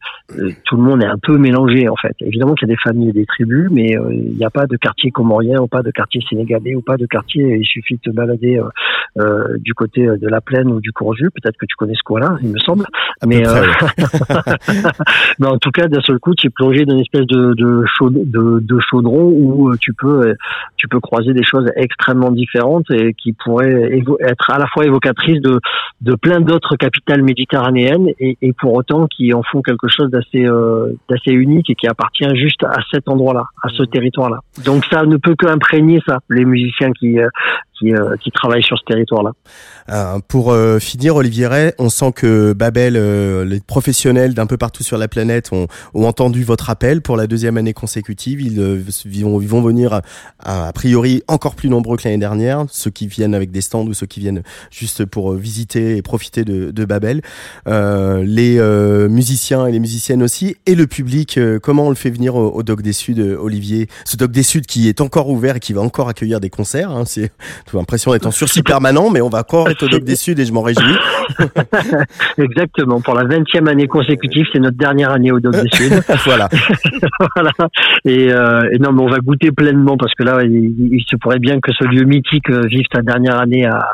tout 0.65 0.77
le 0.77 0.83
monde 0.83 1.03
est 1.03 1.07
un 1.07 1.19
peu 1.19 1.39
mélangé 1.39 1.89
en 1.89 1.97
fait. 1.97 2.15
Évidemment 2.21 2.55
qu'il 2.55 2.69
y 2.69 2.71
a 2.71 2.75
des 2.75 2.81
familles 2.83 3.11
et 3.11 3.13
des 3.13 3.27
tribus, 3.27 3.69
mais 3.71 3.97
euh, 3.97 4.13
il 4.13 4.37
n'y 4.37 4.45
a 4.45 4.51
pas 4.51 4.67
de 4.67 4.77
quartier 4.77 5.11
comorien 5.11 5.61
ou 5.61 5.67
pas 5.67 5.83
de 5.83 5.91
quartier 5.91 6.23
sénégalais 6.29 6.75
ou 6.75 6.83
pas 6.83 6.97
de 6.97 7.07
quartier. 7.07 7.57
Il 7.61 7.67
suffit 7.67 7.95
de 7.95 8.11
te 8.11 8.11
balader 8.11 8.59
euh, 8.59 8.69
du 9.17 9.75
côté 9.75 10.07
de 10.07 10.29
la 10.29 10.41
plaine 10.41 10.69
ou 10.69 10.81
du 10.81 10.93
Courju. 10.93 11.31
Peut-être 11.31 11.57
que 11.57 11.67
tu 11.67 11.77
connais 11.77 11.95
ce 11.95 12.03
coin-là, 12.03 12.37
il 12.43 12.51
me 12.51 12.59
semble. 12.59 12.87
mais, 13.27 13.43
mais 15.39 15.47
en 15.47 15.59
tout 15.59 15.71
cas, 15.71 15.89
d'un 15.89 16.01
seul 16.01 16.19
coup, 16.19 16.35
tu 16.35 16.47
es 16.47 16.51
plongé 16.51 16.85
dans 16.85 16.95
une 16.95 17.01
espèce 17.01 17.27
de, 17.27 17.55
de 17.55 17.85
de, 18.01 18.61
de 18.61 18.79
chaudron 18.81 19.25
où 19.25 19.71
euh, 19.71 19.77
tu 19.81 19.93
peux 19.93 20.35
tu 20.77 20.89
peux 20.89 21.01
croiser 21.01 21.33
des 21.33 21.45
choses 21.45 21.71
extrêmement 21.77 22.31
différentes 22.31 22.91
et 22.91 23.15
qui 23.15 23.33
pourraient 23.33 23.91
être 24.21 24.51
à 24.51 24.59
la 24.59 24.67
fois 24.67 24.85
évocatrices 24.85 25.41
de 25.41 25.61
de 26.01 26.15
plein 26.15 26.41
d'autres 26.41 26.77
capitales 26.77 27.23
méditerranéennes 27.23 28.09
et, 28.21 28.39
et, 28.41 28.53
pour 28.53 28.75
autant 28.75 29.07
qui 29.07 29.35
en 29.35 29.43
font 29.43 29.63
quelque 29.63 29.89
chose 29.89 30.11
d'assez 30.11 30.45
euh, 30.45 30.93
d'assez 31.09 31.33
unique 31.33 31.71
et 31.71 31.75
qui 31.75 31.89
appartient 31.89 32.29
juste 32.37 32.63
à 32.65 32.79
cet 32.93 33.09
endroit-là, 33.09 33.47
à 33.63 33.69
ce 33.71 33.83
mmh. 33.83 33.87
territoire-là. 33.89 34.39
Donc 34.65 34.85
ça 34.87 35.05
ne 35.05 35.17
peut 35.17 35.35
que 35.37 35.47
imprégner 35.47 36.01
ça 36.07 36.19
les 36.31 36.45
musiciens 36.45 36.93
qui 36.93 37.19
euh, 37.19 37.29
qui, 37.79 37.95
euh, 37.95 38.17
qui 38.23 38.31
travaillent 38.31 38.63
sur 38.63 38.79
ce 38.79 38.85
territoire-là. 38.85 39.33
Euh, 39.91 40.19
pour 40.27 40.53
euh, 40.53 40.79
finir, 40.79 41.17
Olivier 41.17 41.47
Ray, 41.47 41.73
on 41.79 41.89
sent 41.89 42.13
que 42.13 42.53
Babel, 42.53 42.95
les 43.45 43.61
professionnels 43.61 44.35
d'un 44.35 44.47
peu 44.47 44.57
partout 44.57 44.83
sur 44.83 44.99
la 44.99 45.09
planète 45.09 45.53
ont, 45.53 45.67
ont, 45.95 46.07
entendu 46.07 46.45
votre 46.45 46.71
appel 46.71 47.03
pour 47.03 47.17
la 47.17 47.27
deuxième 47.27 47.57
année 47.57 47.73
consécutive. 47.73 48.41
Ils, 48.41 48.59
vont, 49.25 49.41
ils 49.41 49.49
vont 49.49 49.63
venir 49.63 50.01
a, 50.41 50.69
a 50.69 50.73
priori 50.73 51.23
encore 51.29 51.55
plus 51.55 51.69
nombreux 51.69 51.97
que 51.97 52.05
l'année 52.05 52.19
dernière, 52.19 52.65
ceux 52.71 52.91
qui 52.91 53.07
viennent 53.07 53.35
avec 53.35 53.51
des 53.51 53.61
stands 53.61 53.87
ou 53.87 53.95
ceux 53.95 54.07
qui 54.07 54.21
viennent 54.21 54.43
juste 54.71 55.05
pour 55.05 55.33
visiter 55.33 55.97
et 55.97 56.03
profiter 56.03 56.45
de, 56.45 56.71
de 56.71 56.85
Babel. 56.85 57.23
les 57.67 58.59
musiciens 59.09 59.67
et 59.67 59.73
les 59.73 59.81
musiciennes 59.81 60.23
aussi, 60.23 60.57
et 60.67 60.75
le 60.75 60.87
public, 60.87 61.39
comment 61.63 61.87
on 61.87 61.91
le 61.91 61.97
fait 61.97 62.11
venir 62.11 62.35
au, 62.35 62.51
au 62.51 62.63
Doc 62.63 62.83
des 62.83 62.93
Suds, 62.93 63.37
Olivier? 63.39 63.89
Ce 64.05 64.17
Doc 64.17 64.31
des 64.31 64.43
Suds 64.43 64.63
qui 64.63 64.89
est 64.89 65.01
encore 65.01 65.29
ouvert 65.29 65.57
et 65.57 65.61
qui 65.61 65.73
va 65.73 65.81
encore 65.81 66.09
accueillir 66.09 66.41
des 66.41 66.51
concerts. 66.51 66.91
Hein, 66.91 67.05
c'est 67.07 67.31
j'ai 67.71 67.79
l'impression 67.79 68.13
d'être 68.13 68.27
en 68.27 68.31
sursis 68.31 68.63
permanent, 68.63 69.11
mais 69.11 69.21
on 69.21 69.29
va 69.29 69.41
encore 69.41 69.69
être 69.69 69.83
au 69.83 69.89
Doc 69.89 70.05
des 70.05 70.17
Sud 70.25 70.39
et 70.39 70.45
je 70.45 70.53
m'en 70.53 70.63
réjouis. 70.63 70.97
Exactement. 72.39 73.01
Pour 73.01 73.15
la 73.15 73.25
20e 73.25 73.69
année 73.69 73.87
consécutive, 73.87 74.47
c'est 74.53 74.59
notre 74.59 74.77
dernière 74.77 75.13
année 75.13 75.33
au 75.33 75.41
Doc 75.41 75.55
des 75.55 75.69
Sud. 75.73 75.93
voilà. 76.25 76.49
voilà. 77.35 77.51
Et, 78.05 78.33
euh, 78.33 78.71
et, 78.73 78.79
non, 78.79 78.93
mais 78.93 79.03
on 79.03 79.09
va 79.09 79.19
goûter 79.19 79.53
pleinement 79.53 79.97
parce 79.97 80.15
que 80.15 80.23
là, 80.23 80.43
il, 80.43 81.03
se 81.09 81.17
pourrait 81.17 81.39
bien 81.39 81.61
que 81.61 81.73
ce 81.73 81.85
lieu 81.85 82.05
mythique 82.05 82.51
euh, 82.51 82.67
vive 82.67 82.85
sa 82.93 83.03
dernière 83.03 83.39
année 83.39 83.67
à, 83.67 83.87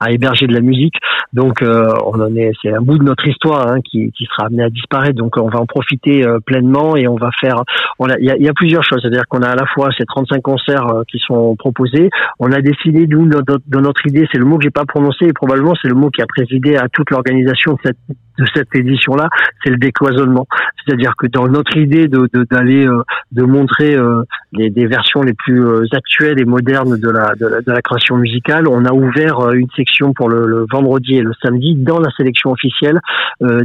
à 0.00 0.10
héberger 0.10 0.46
de 0.46 0.54
la 0.54 0.60
musique. 0.60 0.94
Donc, 1.32 1.62
euh, 1.62 1.92
on 2.04 2.20
en 2.20 2.34
est, 2.34 2.52
c'est 2.62 2.72
un 2.72 2.80
bout 2.80 2.98
de 2.98 3.04
notre 3.04 3.26
histoire 3.26 3.68
hein, 3.68 3.80
qui, 3.80 4.12
qui, 4.12 4.24
sera 4.24 4.46
amené 4.46 4.64
à 4.64 4.70
disparaître. 4.70 5.16
Donc, 5.16 5.36
on 5.36 5.48
va 5.48 5.60
en 5.60 5.66
profiter 5.66 6.26
euh, 6.26 6.40
pleinement 6.40 6.96
et 6.96 7.06
on 7.06 7.16
va 7.16 7.30
faire. 7.40 7.62
Il 8.00 8.24
y 8.24 8.30
a, 8.30 8.36
y 8.36 8.48
a, 8.48 8.52
plusieurs 8.52 8.82
choses. 8.82 9.00
C'est-à-dire 9.02 9.24
qu'on 9.28 9.42
a 9.42 9.50
à 9.50 9.54
la 9.54 9.66
fois 9.66 9.90
ces 9.96 10.04
35 10.04 10.40
concerts 10.42 10.86
qui 11.08 11.18
sont 11.18 11.54
proposés. 11.56 12.10
On 12.38 12.50
a 12.52 12.60
décidé 12.60 13.06
nous, 13.20 13.42
dans, 13.42 13.80
notre 13.80 14.06
idée, 14.06 14.26
c'est 14.32 14.38
le 14.38 14.44
mot 14.44 14.58
que 14.58 14.64
j'ai 14.64 14.70
pas 14.70 14.84
prononcé 14.84 15.26
et 15.26 15.32
probablement 15.32 15.74
c'est 15.80 15.88
le 15.88 15.94
mot 15.94 16.10
qui 16.10 16.22
a 16.22 16.26
présidé 16.26 16.76
à 16.76 16.88
toute 16.88 17.10
l'organisation 17.10 17.74
de 17.84 17.90
de 18.38 18.44
cette 18.54 18.74
édition-là, 18.74 19.28
c'est 19.62 19.70
le 19.70 19.76
décloisonnement. 19.76 20.46
C'est-à-dire 20.84 21.14
que 21.16 21.26
dans 21.26 21.48
notre 21.48 21.76
idée 21.76 22.08
de 22.08 22.28
d'aller 22.50 22.84
de, 22.84 22.90
euh, 22.90 23.02
de, 23.32 23.42
montrer 23.42 23.94
euh, 23.94 24.22
les, 24.52 24.70
des 24.70 24.86
versions 24.86 25.22
les 25.22 25.34
plus 25.34 25.64
euh, 25.64 25.84
actuelles 25.92 26.40
et 26.40 26.44
modernes 26.44 26.98
de 26.98 27.10
la, 27.10 27.34
de 27.34 27.46
la, 27.46 27.60
de 27.60 27.72
la 27.72 27.82
création 27.82 28.16
musicale, 28.16 28.66
on 28.68 28.84
a 28.84 28.92
ouvert 28.92 29.50
une 29.52 29.68
section 29.76 30.12
pour 30.12 30.28
le, 30.28 30.46
le, 30.46 30.66
vendredi 30.70 31.16
et 31.16 31.22
le 31.22 31.32
samedi 31.42 31.74
dans 31.74 31.98
la 31.98 32.10
sélection 32.16 32.50
officielle 32.50 33.00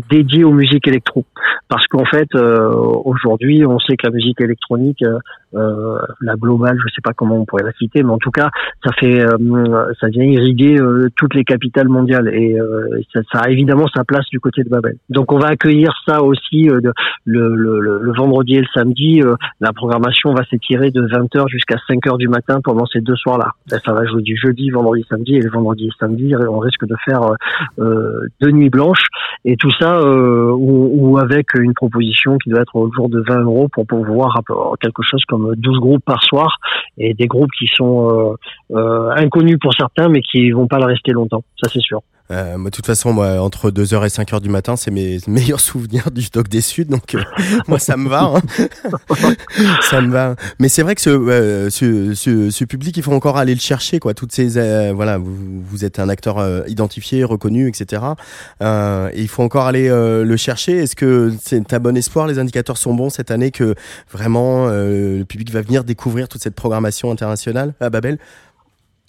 dédiée 0.10 0.44
aux 0.44 0.52
musiques 0.52 0.88
électro. 0.88 1.26
Parce 1.68 1.86
qu'en 1.88 2.06
fait, 2.06 2.34
aujourd'hui, 2.36 3.66
on 3.66 3.80
sait 3.80 3.98
que 3.98 4.08
la 4.08 4.14
musique 4.14 4.42
électronique 4.42 5.04
euh, 5.56 5.98
la 6.20 6.36
globale, 6.36 6.78
je 6.84 6.94
sais 6.94 7.02
pas 7.02 7.14
comment 7.14 7.38
on 7.38 7.46
pourrait 7.46 7.64
la 7.64 7.72
citer, 7.74 8.04
mais 8.04 8.12
en 8.12 8.18
tout 8.18 8.32
cas, 8.32 8.50
ça 8.84 8.92
fait, 9.00 9.22
euh, 9.22 9.94
ça 10.02 10.08
vient 10.08 10.24
irriguer 10.24 10.78
euh, 10.78 11.10
toutes 11.16 11.34
les 11.34 11.46
capitales 11.46 11.88
mondiales 11.88 12.28
et 12.34 12.58
ça, 13.14 13.22
ça, 13.32 13.40
a 13.42 13.50
évidemment 13.50 13.88
sa 13.96 14.04
place 14.04 14.26
du 14.32 14.40
côté 14.40 14.64
Donc 15.10 15.32
on 15.32 15.40
va 15.40 15.48
accueillir 15.48 15.92
ça 16.08 16.22
aussi 16.22 16.64
le, 16.64 16.92
le, 17.26 18.14
vendredi 18.14 18.56
et 18.56 18.62
le 18.62 18.68
samedi. 18.74 19.22
la 19.60 19.74
programmation 19.74 20.34
va 20.34 20.44
s'étirer 20.46 20.92
de 20.92 21.02
20h 21.02 21.48
jusqu'à 21.50 21.76
5h 21.90 22.18
du 22.18 22.28
matin 22.28 22.60
pendant 22.64 22.86
ces 22.86 23.02
deux 23.02 23.16
soirs-là. 23.16 23.52
Ça 23.68 23.94
va 23.94 24.06
jouer 24.06 24.22
du 24.22 24.38
jeudi, 24.38 24.70
vendredi, 24.70 25.06
samedi 25.10 25.36
et 25.36 25.42
le 25.42 25.50
vendredi 25.50 25.88
et 25.88 25.92
samedi, 26.00 26.34
on 26.36 26.60
risque 26.60 26.86
de 26.86 26.96
faire 27.06 27.22
deux 27.78 28.52
nuits 28.52 28.70
blanches 28.70 29.06
et 29.44 29.58
tout 29.58 29.72
ça 29.80 30.02
ou, 30.04 31.18
avec 31.18 31.54
une 31.56 31.74
proposition 31.74 32.38
qui 32.38 32.50
doit 32.50 32.62
être 32.62 32.76
autour 32.76 33.10
de 33.10 33.24
20 33.28 33.42
euros 33.42 33.68
pour 33.68 33.86
pouvoir 33.86 34.38
avoir 34.38 34.78
quelque 34.80 35.04
chose 35.04 35.24
comme 35.28 35.56
12 35.56 35.80
groupes 35.80 36.06
par 36.06 36.24
soir 36.24 36.58
et 36.98 37.14
des 37.14 37.28
groupes 37.28 37.52
qui 37.58 37.68
sont 37.74 38.10
euh, 38.10 38.76
euh, 38.76 39.12
inconnus 39.16 39.58
pour 39.62 39.74
certains 39.74 40.10
mais 40.10 40.22
qui 40.22 40.52
vont 40.52 40.68
pas 40.68 40.80
le 40.80 40.86
rester 40.86 41.12
longtemps, 41.12 41.44
ça 41.62 41.70
c'est 41.72 41.82
sûr. 41.82 42.02
Euh, 42.32 42.58
de 42.58 42.70
toute 42.70 42.86
façon, 42.86 43.14
moi, 43.14 43.40
entre 43.40 43.70
2h 43.70 44.04
et 44.04 44.10
5h 44.10 44.42
du 44.42 44.50
matin, 44.50 44.76
c'est 44.76 44.92
mes 44.92 45.20
meilleurs 45.28 45.60
souvenirs 45.60 46.10
du 46.12 46.28
Doc 46.32 46.48
des 46.48 46.62
Suds, 46.62 46.86
donc 46.86 47.14
euh, 47.14 47.24
moi, 47.68 47.78
ça 47.80 47.98
me 47.98 48.10
va. 48.10 48.24
Hein. 48.24 48.42
ça 49.90 50.02
me 50.02 50.12
va. 50.12 50.36
Mais 50.60 50.68
c'est 50.68 50.82
vrai 50.82 50.96
que 50.96 51.02
ce, 51.02 51.10
euh, 51.10 51.70
ce, 51.70 52.14
ce, 52.50 52.66
public, 52.66 52.98
il 52.98 53.04
faut 53.04 53.14
encore 53.14 53.38
aller 53.38 53.54
le 53.54 53.60
chercher, 53.60 54.00
quoi. 54.00 54.14
Toutes 54.14 54.32
ces, 54.32 54.92
voilà, 54.94 55.18
vous, 55.18 55.62
vous, 55.62 55.86
êtes 55.86 56.00
un 56.00 56.10
acteur 56.10 56.68
identifié, 56.68 57.24
reconnu, 57.24 57.68
etc. 57.68 58.02
et 58.62 59.22
il 59.22 59.28
faut 59.28 59.44
encore 59.44 59.66
aller 59.66 59.88
le 59.90 60.38
chercher. 60.38 60.78
Est-ce 60.78 60.96
que 60.96 61.34
c'est 61.42 61.74
un 61.74 61.80
bon 61.80 61.96
espoir? 61.96 62.28
Les 62.28 62.40
indicateurs 62.40 62.78
sont 62.78 62.94
bons 62.94 63.10
cette 63.10 63.32
année 63.32 63.52
que 63.52 63.76
vraiment 64.12 64.68
le 64.68 65.24
public 65.24 65.52
va 65.52 65.62
venir 65.62 65.84
découvrir 65.84 66.28
toute 66.28 66.42
cette 66.42 66.56
programmation 66.56 67.12
internationale? 67.12 67.74
À 67.80 67.90
Babel? 67.90 68.18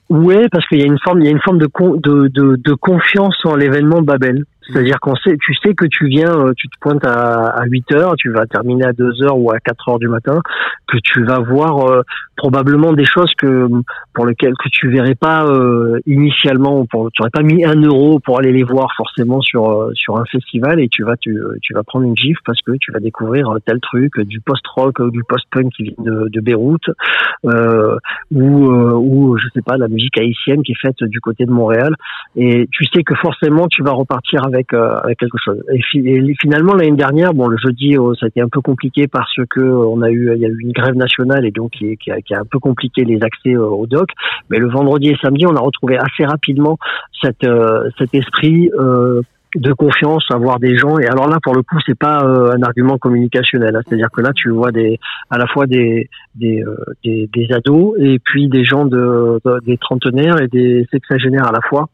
Oui, 0.08 0.48
parce 0.50 0.66
qu'il 0.68 0.78
y 0.78 0.82
a 0.82 0.86
une 0.86 0.98
forme, 0.98 1.20
il 1.20 1.24
y 1.24 1.28
a 1.28 1.32
une 1.32 1.40
forme 1.40 1.58
de, 1.58 1.68
de, 1.98 2.28
de, 2.28 2.56
de 2.56 2.74
confiance 2.74 3.36
en 3.44 3.56
l'événement 3.56 4.02
Babel. 4.02 4.44
C'est-à-dire 4.68 4.98
qu'on 5.00 5.14
sait, 5.16 5.36
tu 5.40 5.54
sais 5.54 5.74
que 5.74 5.86
tu 5.86 6.06
viens, 6.06 6.34
euh, 6.34 6.52
tu 6.56 6.68
te 6.68 6.74
pointes 6.80 7.04
à, 7.04 7.48
à 7.48 7.64
8 7.66 7.92
heures, 7.92 8.14
tu 8.16 8.30
vas 8.30 8.46
terminer 8.46 8.86
à 8.86 8.92
2 8.92 9.22
heures 9.22 9.38
ou 9.38 9.50
à 9.50 9.60
4 9.60 9.88
heures 9.88 9.98
du 9.98 10.08
matin, 10.08 10.40
que 10.86 10.98
tu 11.02 11.24
vas 11.24 11.38
voir 11.40 11.90
euh, 11.90 12.02
probablement 12.36 12.92
des 12.92 13.04
choses 13.04 13.32
que 13.38 13.68
pour 14.12 14.26
lesquelles 14.26 14.54
que 14.62 14.68
tu 14.70 14.88
verrais 14.88 15.14
pas 15.14 15.44
euh, 15.46 16.00
initialement, 16.06 16.86
pour, 16.86 17.10
tu 17.12 17.22
n'aurais 17.22 17.30
pas 17.30 17.42
mis 17.42 17.64
un 17.64 17.80
euro 17.80 18.18
pour 18.20 18.38
aller 18.38 18.52
les 18.52 18.64
voir 18.64 18.88
forcément 18.96 19.40
sur 19.40 19.90
sur 19.94 20.18
un 20.18 20.24
festival 20.24 20.80
et 20.80 20.88
tu 20.88 21.02
vas 21.02 21.16
tu, 21.16 21.38
tu 21.62 21.74
vas 21.74 21.82
prendre 21.82 22.04
une 22.04 22.16
gifle 22.16 22.40
parce 22.44 22.60
que 22.62 22.72
tu 22.80 22.92
vas 22.92 23.00
découvrir 23.00 23.54
tel 23.64 23.80
truc 23.80 24.20
du 24.20 24.40
post-rock 24.40 24.98
ou 24.98 25.10
du 25.10 25.22
post-punk 25.24 25.72
qui 25.72 25.84
vient 25.84 26.04
de, 26.04 26.28
de 26.28 26.40
Beyrouth 26.40 26.90
ou 28.32 28.66
ou 28.96 29.36
je 29.38 29.46
sais 29.54 29.62
pas, 29.62 29.76
la 29.76 29.88
musique 29.88 30.18
haïtienne 30.18 30.62
qui 30.62 30.72
est 30.72 30.80
faite 30.80 31.02
du 31.04 31.20
côté 31.20 31.44
de 31.44 31.50
Montréal. 31.50 31.94
Et 32.36 32.68
tu 32.70 32.84
sais 32.92 33.02
que 33.02 33.14
forcément, 33.14 33.66
tu 33.68 33.82
vas 33.82 33.92
repartir 33.92 34.44
avec, 34.44 34.55
euh, 34.72 34.96
avec 35.04 35.18
quelque 35.18 35.38
chose. 35.44 35.62
Et, 35.72 35.80
fi- 35.82 36.06
et 36.06 36.34
finalement, 36.40 36.74
l'année 36.74 36.96
dernière, 36.96 37.34
bon, 37.34 37.48
le 37.48 37.56
jeudi, 37.58 37.96
oh, 37.98 38.14
ça 38.14 38.26
a 38.26 38.28
été 38.28 38.40
un 38.40 38.48
peu 38.48 38.60
compliqué 38.60 39.06
parce 39.06 39.34
que 39.50 39.60
on 39.60 40.02
a 40.02 40.10
eu, 40.10 40.30
il 40.34 40.40
y 40.40 40.46
a 40.46 40.48
eu 40.48 40.58
une 40.60 40.72
grève 40.72 40.94
nationale 40.94 41.44
et 41.44 41.50
donc 41.50 41.72
qui, 41.72 41.96
qui 41.96 42.10
a, 42.10 42.20
qui 42.20 42.34
a 42.34 42.40
un 42.40 42.44
peu 42.50 42.58
compliqué 42.58 43.04
les 43.04 43.22
accès 43.22 43.54
euh, 43.54 43.62
au 43.66 43.86
doc. 43.86 44.08
Mais 44.50 44.58
le 44.58 44.68
vendredi 44.68 45.08
et 45.10 45.16
samedi, 45.22 45.46
on 45.46 45.54
a 45.56 45.60
retrouvé 45.60 45.96
assez 45.96 46.24
rapidement 46.24 46.78
cette, 47.22 47.44
euh, 47.44 47.88
cet 47.98 48.14
esprit. 48.14 48.70
Euh, 48.78 49.22
de 49.54 49.72
confiance, 49.72 50.26
avoir 50.28 50.58
des 50.58 50.76
gens. 50.76 50.98
Et 50.98 51.06
alors 51.06 51.28
là, 51.28 51.38
pour 51.42 51.54
le 51.54 51.62
coup, 51.62 51.78
c'est 51.86 51.98
pas 51.98 52.18
euh, 52.24 52.50
un 52.52 52.62
argument 52.62 52.98
communicationnel. 52.98 53.74
hein. 53.74 53.80
C'est-à-dire 53.86 54.10
que 54.12 54.20
là, 54.20 54.32
tu 54.34 54.50
vois 54.50 54.70
des, 54.70 54.98
à 55.30 55.38
la 55.38 55.46
fois 55.46 55.66
des, 55.66 56.10
des, 56.34 56.62
euh, 56.62 56.76
des, 57.02 57.30
des 57.32 57.50
ados 57.54 57.94
et 57.98 58.18
puis 58.22 58.48
des 58.48 58.64
gens 58.64 58.84
de, 58.84 59.40
de- 59.46 59.60
des 59.64 59.78
trentenaires 59.78 60.42
et 60.42 60.48
des 60.48 60.86
sexagénaires 60.90 61.46
à 61.46 61.52
la 61.52 61.62
fois. 61.62 61.88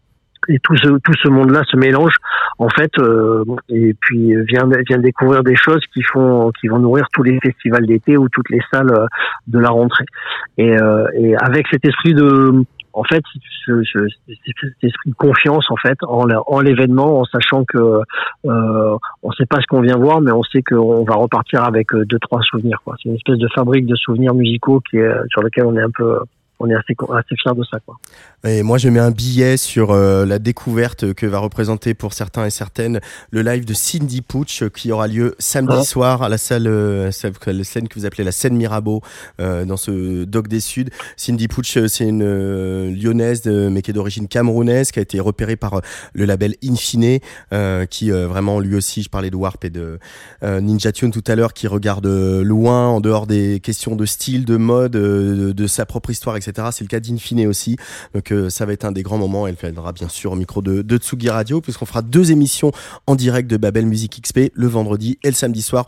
Et 0.48 0.58
tout 0.58 0.76
ce, 0.76 0.88
tout 0.88 1.12
ce 1.22 1.28
monde-là 1.28 1.62
se 1.70 1.76
mélange 1.76 2.14
en 2.58 2.68
fait, 2.68 2.90
euh, 2.98 3.44
et 3.68 3.94
puis 4.00 4.34
vient, 4.44 4.68
vient 4.88 4.98
découvrir 4.98 5.42
des 5.42 5.56
choses 5.56 5.82
qui 5.92 6.02
font, 6.02 6.50
qui 6.60 6.68
vont 6.68 6.78
nourrir 6.78 7.06
tous 7.12 7.22
les 7.22 7.38
festivals 7.40 7.86
d'été 7.86 8.16
ou 8.16 8.28
toutes 8.28 8.50
les 8.50 8.60
salles 8.72 8.92
euh, 8.92 9.06
de 9.46 9.58
la 9.58 9.70
rentrée. 9.70 10.04
Et, 10.58 10.76
euh, 10.80 11.06
et 11.14 11.34
avec 11.36 11.66
cet 11.70 11.84
esprit 11.84 12.14
de, 12.14 12.64
en 12.92 13.04
fait, 13.04 13.22
ce, 13.64 13.82
ce- 13.84 14.08
cet 14.26 14.82
esprit 14.82 15.10
de 15.10 15.14
confiance 15.16 15.70
en 15.70 15.76
fait 15.76 15.96
en, 16.02 16.26
en 16.28 16.60
l'événement, 16.60 17.20
en 17.20 17.24
sachant 17.24 17.64
que 17.64 17.78
euh, 18.44 18.96
on 19.22 19.30
sait 19.32 19.46
pas 19.46 19.60
ce 19.60 19.66
qu'on 19.66 19.80
vient 19.80 19.96
voir, 19.96 20.20
mais 20.20 20.32
on 20.32 20.42
sait 20.42 20.62
qu'on 20.62 21.04
va 21.04 21.14
repartir 21.14 21.64
avec 21.64 21.94
euh, 21.94 22.04
deux 22.04 22.18
trois 22.18 22.40
souvenirs. 22.42 22.80
quoi. 22.84 22.94
C'est 23.02 23.08
une 23.08 23.14
espèce 23.16 23.38
de 23.38 23.48
fabrique 23.54 23.86
de 23.86 23.94
souvenirs 23.96 24.34
musicaux 24.34 24.80
qui 24.88 24.98
est, 24.98 25.12
sur 25.30 25.42
lequel 25.42 25.64
on 25.66 25.76
est 25.76 25.82
un 25.82 25.90
peu, 25.96 26.18
on 26.62 26.70
est 26.70 26.74
assez 26.74 26.94
assez 27.12 27.34
de 27.54 27.64
ça. 27.70 27.78
Quoi. 27.84 27.96
Et 28.44 28.62
moi, 28.62 28.78
je 28.78 28.88
mets 28.88 29.00
un 29.00 29.10
billet 29.10 29.56
sur 29.56 29.90
euh, 29.90 30.24
la 30.24 30.38
découverte 30.38 31.12
que 31.14 31.26
va 31.26 31.38
représenter 31.38 31.94
pour 31.94 32.12
certains 32.12 32.46
et 32.46 32.50
certaines 32.50 33.00
le 33.30 33.42
live 33.42 33.64
de 33.64 33.74
Cindy 33.74 34.22
Pooch 34.22 34.62
euh, 34.62 34.68
qui 34.68 34.92
aura 34.92 35.08
lieu 35.08 35.34
samedi 35.38 35.72
Ouais. 35.72 35.84
soir 35.84 36.22
à 36.22 36.28
la 36.28 36.38
salle, 36.38 36.66
euh, 36.66 37.10
la 37.46 37.64
scène 37.64 37.88
que 37.88 37.98
vous 37.98 38.06
appelez 38.06 38.24
la 38.24 38.32
scène 38.32 38.54
Mirabeau 38.56 39.00
euh, 39.40 39.64
dans 39.64 39.76
ce 39.76 40.24
Doc 40.24 40.48
des 40.48 40.60
Suds. 40.60 40.90
Cindy 41.16 41.48
Pooch, 41.48 41.78
c'est 41.86 42.04
une 42.04 42.24
lyonnaise 42.94 43.46
mais 43.46 43.82
qui 43.82 43.90
est 43.90 43.94
d'origine 43.94 44.28
camerounaise, 44.28 44.92
qui 44.92 44.98
a 44.98 45.02
été 45.02 45.18
repérée 45.18 45.56
par 45.56 45.80
le 46.12 46.24
label 46.24 46.54
Infine, 46.62 47.18
qui 47.90 48.10
vraiment 48.10 48.60
lui 48.60 48.76
aussi, 48.76 49.02
je 49.02 49.08
parlais 49.08 49.30
de 49.30 49.36
Warp 49.36 49.64
et 49.64 49.70
de 49.70 49.98
Ninja 50.42 50.92
Tune 50.92 51.10
tout 51.10 51.24
à 51.26 51.34
l'heure, 51.34 51.52
qui 51.54 51.66
regarde 51.66 52.06
loin 52.06 52.88
en 52.88 53.00
dehors 53.00 53.26
des 53.26 53.60
questions 53.60 53.96
de 53.96 54.04
style, 54.06 54.44
de 54.44 54.56
mode, 54.56 54.92
de, 54.92 55.52
de 55.52 55.66
sa 55.66 55.86
propre 55.86 56.10
histoire, 56.10 56.36
etc. 56.36 56.51
C'est 56.72 56.84
le 56.84 56.88
cas 56.88 57.00
d'Infine 57.00 57.46
aussi. 57.46 57.76
Donc 58.14 58.32
euh, 58.32 58.50
ça 58.50 58.66
va 58.66 58.72
être 58.72 58.84
un 58.84 58.92
des 58.92 59.02
grands 59.02 59.18
moments. 59.18 59.46
Elle 59.46 59.56
viendra 59.56 59.92
bien 59.92 60.08
sûr 60.08 60.32
au 60.32 60.36
micro 60.36 60.62
de, 60.62 60.82
de 60.82 60.96
Tsugi 60.96 61.30
Radio, 61.30 61.60
puisqu'on 61.60 61.86
fera 61.86 62.02
deux 62.02 62.32
émissions 62.32 62.72
en 63.06 63.14
direct 63.14 63.48
de 63.50 63.56
Babel 63.56 63.86
Music 63.86 64.20
XP 64.22 64.52
le 64.54 64.66
vendredi 64.66 65.18
et 65.22 65.28
le 65.28 65.34
samedi 65.34 65.62
soir. 65.62 65.86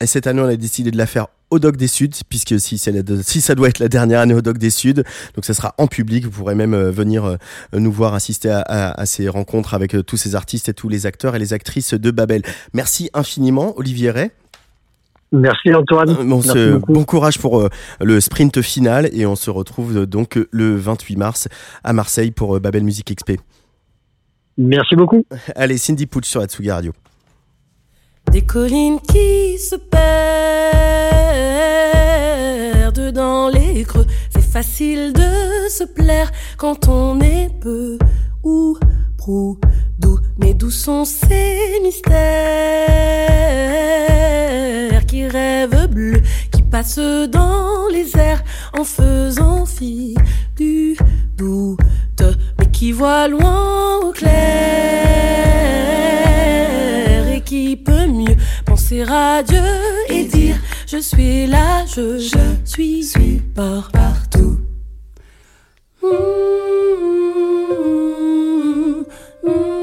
Et 0.00 0.06
cette 0.06 0.26
année, 0.26 0.42
on 0.42 0.46
a 0.46 0.56
décidé 0.56 0.90
de 0.90 0.98
la 0.98 1.06
faire 1.06 1.28
au 1.50 1.58
Doc 1.58 1.76
des 1.76 1.86
Suds, 1.86 2.22
puisque 2.28 2.58
si, 2.60 2.76
ça 2.78 3.54
doit 3.54 3.68
être 3.68 3.78
la 3.78 3.88
dernière 3.88 4.20
année 4.20 4.34
au 4.34 4.42
Doc 4.42 4.58
des 4.58 4.70
Suds, 4.70 5.04
donc 5.34 5.44
ça 5.44 5.54
sera 5.54 5.74
en 5.78 5.86
public. 5.86 6.24
Vous 6.24 6.30
pourrez 6.30 6.54
même 6.54 6.74
euh, 6.74 6.90
venir 6.90 7.24
euh, 7.24 7.36
nous 7.72 7.92
voir 7.92 8.14
assister 8.14 8.50
à, 8.50 9.06
ces 9.06 9.28
rencontres 9.28 9.74
avec 9.74 9.96
tous 10.06 10.16
ces 10.16 10.34
artistes 10.34 10.68
et 10.68 10.74
tous 10.74 10.88
les 10.88 11.06
acteurs 11.06 11.36
et 11.36 11.38
les 11.38 11.52
actrices 11.52 11.94
de 11.94 12.10
Babel. 12.10 12.42
Merci 12.72 13.10
infiniment, 13.14 13.78
Olivier 13.78 14.10
Ray. 14.10 14.30
Merci 15.32 15.74
Antoine. 15.74 16.10
Euh, 16.10 16.22
on 16.22 16.40
Merci 16.40 16.84
bon 16.88 17.04
courage 17.04 17.38
pour 17.38 17.60
euh, 17.60 17.68
le 18.00 18.20
sprint 18.20 18.62
final 18.62 19.08
et 19.12 19.26
on 19.26 19.36
se 19.36 19.50
retrouve 19.50 19.98
euh, 19.98 20.06
donc 20.06 20.38
euh, 20.38 20.48
le 20.52 20.76
28 20.76 21.16
mars 21.16 21.48
à 21.82 21.92
Marseille 21.92 22.30
pour 22.30 22.56
euh, 22.56 22.60
Babel 22.60 22.84
Music 22.84 23.12
XP. 23.14 23.40
Merci 24.56 24.94
beaucoup. 24.96 25.24
Allez, 25.54 25.78
Cindy 25.78 26.06
Pooch 26.06 26.24
sur 26.24 26.40
Atsugi 26.40 26.70
Radio. 26.70 26.92
Des 28.32 28.42
collines 28.42 29.00
qui 29.00 29.58
se 29.58 29.76
perdent 29.76 29.96
dans 33.12 33.48
les 33.48 33.84
creux. 33.84 34.06
C'est 34.30 34.42
facile 34.42 35.12
de 35.12 35.68
se 35.68 35.84
plaire 35.84 36.30
quand 36.56 36.88
on 36.88 37.20
est 37.20 37.50
peu 37.60 37.98
ou 38.42 38.78
prou. 39.18 39.58
Mais 40.38 40.54
d'où 40.54 40.70
sont 40.70 41.04
ces 41.04 41.80
mystères 41.82 42.16
qui 45.06 45.26
rêvent 45.26 45.88
bleus, 45.88 46.22
qui 46.52 46.62
passent 46.62 46.98
dans 46.98 47.88
les 47.90 48.16
airs 48.16 48.42
en 48.78 48.84
faisant 48.84 49.66
fi 49.66 50.14
du 50.56 50.96
doute, 51.36 52.22
mais 52.58 52.70
qui 52.70 52.92
voient 52.92 53.28
loin 53.28 54.00
au 54.02 54.12
clair 54.12 54.36
et 57.32 57.40
qui 57.40 57.76
peut 57.76 58.06
mieux 58.06 58.36
penser 58.64 59.02
à 59.08 59.42
Dieu 59.42 59.62
et 60.08 60.24
dire 60.24 60.56
je 60.86 60.98
suis 60.98 61.46
là, 61.46 61.84
je, 61.86 62.18
suis, 62.64 63.02
suis 63.02 63.42
par 63.54 63.90
partout. 63.90 64.60
Mmh, 66.00 66.08
mmh, 69.42 69.50
mmh, 69.50 69.75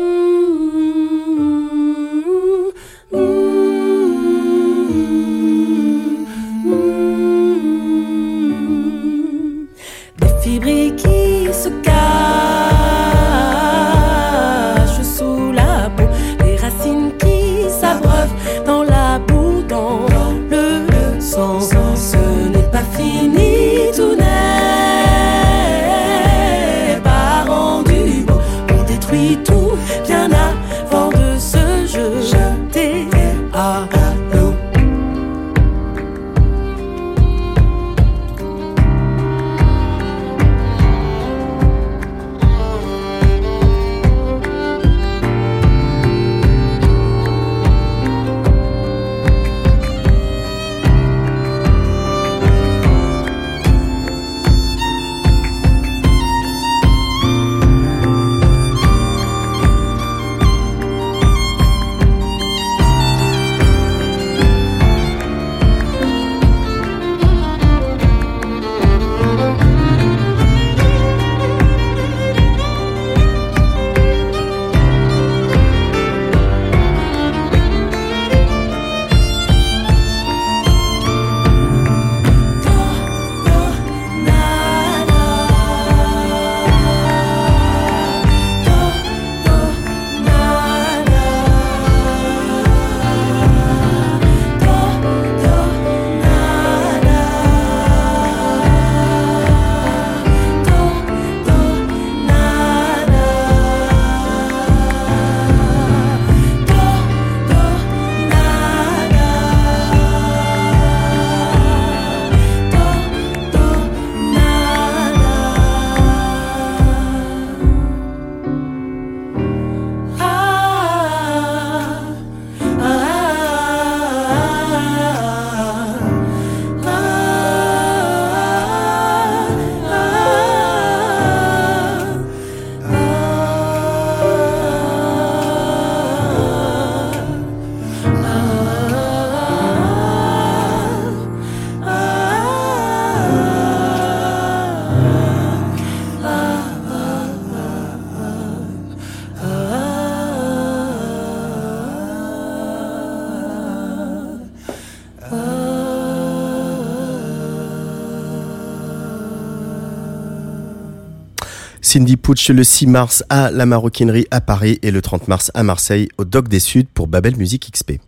Pooch 162.24 162.48
le 162.48 162.64
6 162.64 162.88
mars 162.88 163.26
à 163.28 163.52
la 163.52 163.66
Maroquinerie 163.66 164.28
à 164.32 164.40
Paris 164.40 164.80
et 164.82 164.92
le 164.92 165.02
30 165.02 165.28
mars 165.28 165.52
à 165.54 165.64
Marseille 165.64 166.08
au 166.18 166.24
Doc 166.24 166.48
des 166.48 166.62
Suds 166.62 166.88
pour 166.94 167.08
Babel 167.08 167.36
Music 167.36 167.70
XP. 167.70 168.00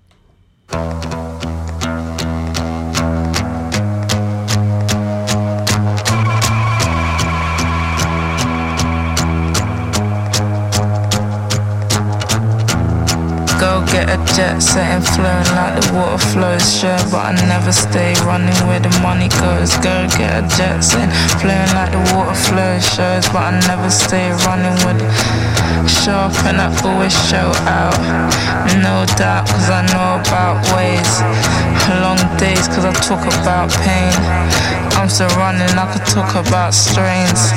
Jet 14.35 14.59
setting 14.59 14.99
flowing 15.15 15.47
like 15.55 15.79
the 15.79 15.93
water 15.95 16.19
flows. 16.19 16.59
Sure, 16.67 16.99
but 17.07 17.31
I 17.31 17.47
never 17.47 17.71
stay 17.71 18.11
running 18.27 18.55
where 18.67 18.81
the 18.83 18.91
money 18.99 19.29
goes. 19.39 19.71
Go 19.79 19.95
get 20.19 20.43
a 20.43 20.43
jet 20.59 20.83
setting 20.83 21.07
flowing 21.39 21.71
like 21.71 21.95
the 21.95 22.03
water 22.11 22.35
flows. 22.35 22.83
Shows, 22.83 23.23
but 23.31 23.47
I 23.47 23.51
never 23.63 23.89
stay 23.89 24.35
running 24.43 24.75
with 24.83 24.99
it. 24.99 25.11
Show 25.87 26.27
up 26.27 26.35
and 26.43 26.59
I 26.59 26.67
always 26.83 27.15
show 27.31 27.47
out. 27.63 27.95
No 28.83 29.07
doubt, 29.15 29.47
cause 29.47 29.69
I 29.71 29.87
know 29.95 30.19
about 30.19 30.59
ways. 30.75 31.11
Long 32.03 32.19
days, 32.35 32.67
cause 32.67 32.83
I 32.83 32.91
talk 33.07 33.23
about 33.39 33.71
pain. 33.87 34.11
I'm 34.99 35.07
still 35.07 35.31
running, 35.39 35.71
I 35.79 35.87
could 35.93 36.05
talk 36.11 36.35
about 36.35 36.73
strains. 36.73 37.55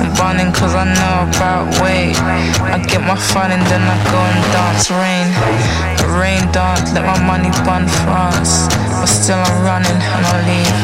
I'm 0.00 0.14
running 0.16 0.52
cause 0.56 0.74
I 0.74 0.88
know 0.88 1.28
about 1.28 1.68
weight. 1.84 2.16
I 2.64 2.80
get 2.88 3.02
my 3.02 3.16
fun 3.16 3.52
and 3.52 3.62
then 3.68 3.82
I 3.84 3.96
go 4.08 4.20
and 4.24 4.42
dance 4.56 4.88
rain. 4.90 5.97
Rain 6.18 6.50
dance, 6.50 6.92
let 6.94 7.06
my 7.06 7.14
money 7.24 7.50
burn 7.64 7.86
France. 8.02 8.66
But 8.98 9.06
still 9.06 9.38
I'm 9.38 9.62
running 9.62 10.00
and 10.02 10.26
I'll 10.26 10.42
leave. 10.50 10.78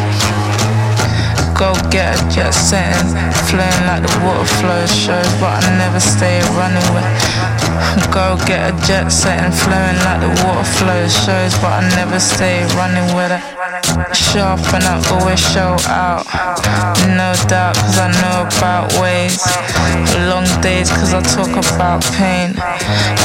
Go 1.59 1.75
get 1.91 2.15
a 2.15 2.29
jet 2.31 2.53
setting, 2.53 3.11
flowing 3.51 3.87
like 3.87 4.03
the 4.07 4.15
water 4.25 4.47
flows 4.63 4.95
shows, 4.95 5.33
but 5.41 5.65
I 5.65 5.77
never 5.77 5.99
stay 5.99 6.39
running 6.55 6.87
with. 6.95 7.64
Go 8.15 8.39
get 8.47 8.71
a 8.71 8.73
jet 8.87 9.09
set 9.11 9.43
and 9.43 9.55
flowing 9.55 9.99
like 10.07 10.21
the 10.23 10.31
water 10.43 10.67
flows 10.79 11.13
shows, 11.25 11.55
but 11.59 11.73
I 11.79 11.83
never 11.99 12.21
stay 12.21 12.63
running 12.79 13.15
with 13.15 13.33
it. 13.35 13.43
Show 14.15 14.55
up 14.55 14.63
and 14.75 14.85
I 14.85 15.03
always 15.11 15.41
show 15.41 15.75
out. 15.91 16.27
No 17.19 17.35
doubt, 17.51 17.75
cause 17.75 17.99
I 17.99 18.09
know 18.23 18.47
about 18.47 18.95
ways. 19.03 19.43
Long 20.31 20.47
days, 20.63 20.91
cause 20.91 21.15
I 21.15 21.21
talk 21.23 21.51
about 21.51 22.03
pain. 22.15 22.55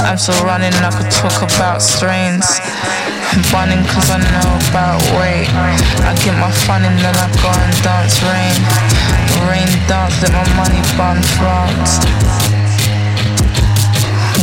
I'm 0.05 0.17
still 0.17 0.41
running, 0.45 0.73
I 0.81 0.89
could 0.91 1.11
talk 1.11 1.41
about 1.45 1.81
strains. 1.81 2.45
I'm 3.29 3.45
running 3.53 3.85
cause 3.85 4.09
I 4.09 4.17
know 4.17 4.49
about 4.69 4.99
weight. 5.21 5.49
I 6.03 6.17
get 6.25 6.33
my 6.41 6.51
fun 6.65 6.83
and 6.83 6.97
then 6.97 7.15
I 7.15 7.27
go 7.37 7.49
and 7.53 7.75
dance 7.85 8.17
rain. 8.25 8.57
Rain 9.45 9.69
dance, 9.87 10.17
let 10.21 10.33
my 10.33 10.45
money 10.57 10.81
burn 10.97 11.21
France. 11.37 12.58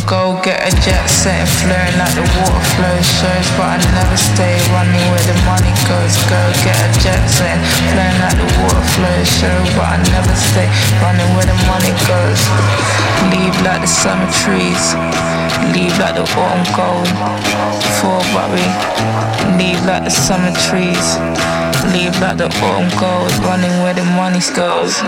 Go 0.07 0.39
get 0.39 0.63
a 0.63 0.71
jet 0.87 1.03
set 1.11 1.35
and 1.35 1.51
flowing 1.51 1.99
like 1.99 2.15
the 2.15 2.23
water 2.39 2.63
flows 2.79 3.03
shows, 3.19 3.49
but 3.59 3.75
I 3.75 3.79
never 3.91 4.15
stay 4.15 4.55
running 4.71 5.03
where 5.11 5.27
the 5.27 5.35
money 5.43 5.75
goes. 5.83 6.15
Go 6.31 6.39
get 6.63 6.79
a 6.79 6.89
jet 7.03 7.27
set 7.27 7.59
flowing 7.91 8.15
like 8.23 8.39
the 8.39 8.47
water 8.63 8.87
flows 8.95 9.27
shows, 9.27 9.67
but 9.75 9.83
I 9.83 9.99
never 10.07 10.31
stay 10.39 10.71
running 11.03 11.27
where 11.35 11.51
the 11.51 11.59
money 11.67 11.91
goes. 12.07 12.39
Leave 13.35 13.59
like 13.67 13.83
the 13.83 13.91
summer 13.91 14.31
trees, 14.47 14.95
leave 15.75 15.99
like 15.99 16.15
the 16.15 16.23
autumn 16.23 16.63
gold. 16.71 17.11
For 17.99 18.23
Bobby, 18.31 18.63
leave 19.59 19.83
like 19.91 20.07
the 20.07 20.15
summer 20.15 20.55
trees, 20.71 21.19
leave 21.91 22.15
like 22.23 22.39
the 22.39 22.47
autumn 22.63 22.87
gold, 22.95 23.35
running 23.43 23.75
where 23.83 23.95
the 23.99 24.07
money 24.15 24.39
goes. 24.55 25.03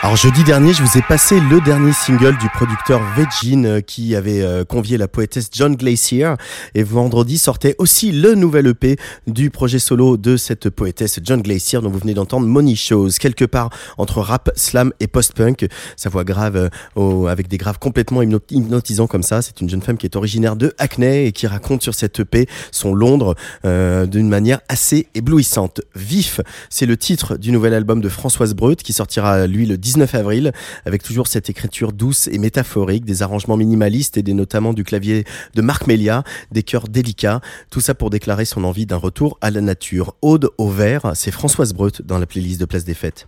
Alors 0.00 0.14
jeudi 0.14 0.44
dernier, 0.44 0.72
je 0.72 0.80
vous 0.80 0.96
ai 0.96 1.02
passé 1.02 1.40
le 1.40 1.60
dernier 1.60 1.92
single 1.92 2.38
du 2.38 2.48
producteur 2.50 3.02
Vegin 3.16 3.64
euh, 3.64 3.80
qui 3.80 4.14
avait 4.14 4.42
euh, 4.42 4.64
convié 4.64 4.96
la 4.96 5.08
poétesse 5.08 5.50
John 5.52 5.74
Glacier 5.74 6.34
et 6.76 6.84
vendredi 6.84 7.36
sortait 7.36 7.74
aussi 7.78 8.12
le 8.12 8.36
nouvel 8.36 8.68
EP 8.68 8.96
du 9.26 9.50
projet 9.50 9.80
solo 9.80 10.16
de 10.16 10.36
cette 10.36 10.70
poétesse 10.70 11.18
John 11.24 11.42
Glacier 11.42 11.80
dont 11.80 11.90
vous 11.90 11.98
venez 11.98 12.14
d'entendre 12.14 12.46
Money 12.46 12.76
Shows, 12.76 13.08
quelque 13.18 13.44
part 13.44 13.70
entre 13.98 14.20
rap, 14.20 14.50
slam 14.54 14.92
et 15.00 15.08
post-punk. 15.08 15.66
Sa 15.96 16.10
voix 16.10 16.22
grave 16.22 16.70
euh, 16.96 17.26
avec 17.26 17.48
des 17.48 17.58
graves 17.58 17.80
complètement 17.80 18.22
hypnotisants 18.22 19.08
comme 19.08 19.24
ça. 19.24 19.42
C'est 19.42 19.60
une 19.60 19.68
jeune 19.68 19.82
femme 19.82 19.98
qui 19.98 20.06
est 20.06 20.14
originaire 20.14 20.54
de 20.54 20.74
Hackney 20.78 21.26
et 21.26 21.32
qui 21.32 21.48
raconte 21.48 21.82
sur 21.82 21.96
cette 21.96 22.20
EP 22.20 22.46
son 22.70 22.94
Londres 22.94 23.34
d'une 23.64 24.28
manière 24.28 24.60
assez 24.68 25.08
éblouissante. 25.14 25.80
Vif, 25.96 26.40
c'est 26.70 26.86
le 26.86 26.96
titre 26.96 27.36
du 27.36 27.50
nouvel 27.50 27.74
album 27.74 28.00
de 28.00 28.08
Françoise 28.08 28.54
Breut 28.54 28.76
qui 28.76 28.92
sortira 28.92 29.46
lui 29.48 29.66
le 29.66 29.76
19 29.76 29.97
19 29.98 30.14
avril, 30.14 30.52
avec 30.86 31.02
toujours 31.02 31.26
cette 31.26 31.50
écriture 31.50 31.92
douce 31.92 32.28
et 32.28 32.38
métaphorique, 32.38 33.04
des 33.04 33.22
arrangements 33.22 33.56
minimalistes 33.56 34.16
et 34.16 34.22
des 34.22 34.32
notamment 34.32 34.72
du 34.72 34.84
clavier 34.84 35.24
de 35.54 35.60
Marc 35.60 35.88
Melia, 35.88 36.22
des 36.52 36.62
chœurs 36.62 36.86
délicats, 36.86 37.40
tout 37.68 37.80
ça 37.80 37.94
pour 37.94 38.10
déclarer 38.10 38.44
son 38.44 38.62
envie 38.62 38.86
d'un 38.86 38.96
retour 38.96 39.38
à 39.40 39.50
la 39.50 39.60
nature. 39.60 40.14
Aude 40.22 40.50
au 40.56 40.68
vert, 40.68 41.12
c'est 41.16 41.32
Françoise 41.32 41.72
Breut 41.72 42.00
dans 42.02 42.18
la 42.18 42.26
playlist 42.26 42.60
de 42.60 42.64
Place 42.64 42.84
des 42.84 42.94
Fêtes. 42.94 43.26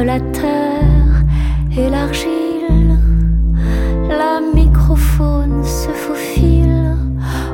La 0.00 0.18
terre 0.20 1.24
et 1.76 1.88
l'argile. 1.90 2.98
La 4.08 4.40
microphone 4.54 5.62
se 5.64 5.90
faufile, 5.90 6.96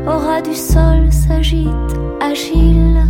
au 0.07 0.19
ras 0.19 0.43
du 0.43 0.55
sol 0.55 1.11
s'agite, 1.11 1.69
agile, 2.21 3.03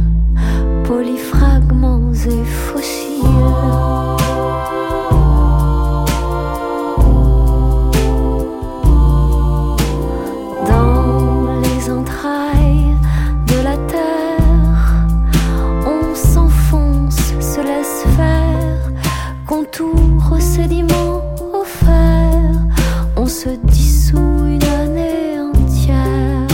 polyfragments 0.85 2.13
et 2.13 2.45
fossiles. 2.45 4.08
Contour 19.71 20.33
au 20.33 20.41
sédiment 20.41 21.23
offert, 21.53 22.33
on 23.17 23.27
se 23.27 23.51
dissout 23.65 24.17
une 24.47 24.63
année 24.65 25.41
entière. 25.41 26.47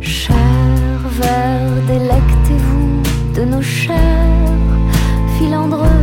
Cher 0.00 0.36
verre, 1.20 1.60
délectez-vous 1.86 3.02
de 3.34 3.44
nos 3.44 3.62
chairs 3.62 4.23
filandreuse 5.38 5.93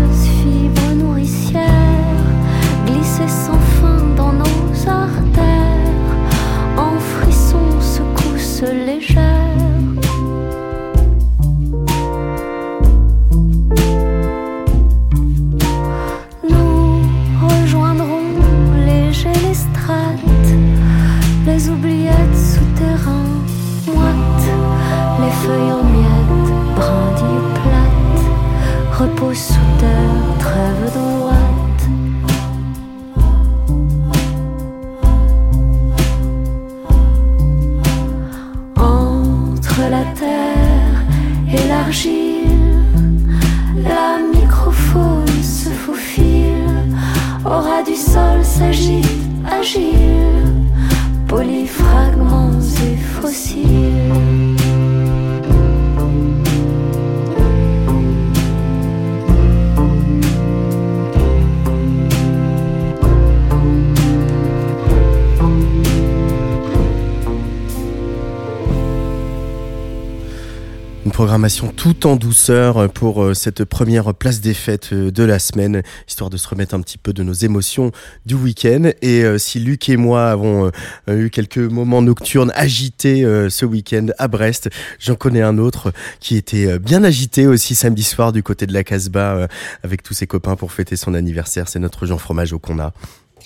tout 71.75 72.05
en 72.05 72.17
douceur 72.17 72.91
pour 72.91 73.23
euh, 73.23 73.33
cette 73.33 73.65
première 73.65 74.13
place 74.13 74.41
des 74.41 74.53
fêtes 74.53 74.89
euh, 74.93 75.09
de 75.11 75.23
la 75.23 75.39
semaine, 75.39 75.81
histoire 76.07 76.29
de 76.29 76.37
se 76.37 76.47
remettre 76.47 76.75
un 76.75 76.81
petit 76.81 76.99
peu 76.99 77.13
de 77.13 77.23
nos 77.23 77.33
émotions 77.33 77.91
du 78.27 78.35
week-end. 78.35 78.91
Et 79.01 79.23
euh, 79.23 79.39
si 79.39 79.59
Luc 79.59 79.89
et 79.89 79.97
moi 79.97 80.29
avons 80.29 80.71
euh, 81.09 81.17
eu 81.25 81.29
quelques 81.31 81.57
moments 81.57 82.03
nocturnes 82.03 82.51
agités 82.53 83.25
euh, 83.25 83.49
ce 83.49 83.65
week-end 83.65 84.07
à 84.19 84.27
Brest, 84.27 84.69
j'en 84.99 85.15
connais 85.15 85.41
un 85.41 85.57
autre 85.57 85.91
qui 86.19 86.35
était 86.35 86.67
euh, 86.67 86.79
bien 86.79 87.03
agité 87.03 87.47
aussi 87.47 87.73
samedi 87.73 88.03
soir 88.03 88.31
du 88.31 88.43
côté 88.43 88.67
de 88.67 88.73
la 88.73 88.83
Casbah 88.83 89.33
euh, 89.35 89.47
avec 89.83 90.03
tous 90.03 90.13
ses 90.13 90.27
copains 90.27 90.55
pour 90.55 90.71
fêter 90.71 90.95
son 90.95 91.15
anniversaire. 91.15 91.67
C'est 91.67 91.79
notre 91.79 92.05
Jean 92.05 92.19
Fromageau 92.19 92.59
qu'on 92.59 92.77
a. 92.79 92.93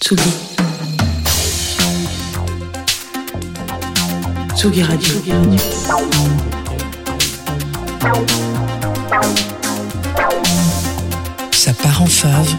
Tsugi. 0.02 0.22
Tsugi 4.54 4.84
Radio. 4.84 5.14
Ça 11.51 11.74
part 11.74 12.01
en 12.01 12.06
fave. 12.06 12.56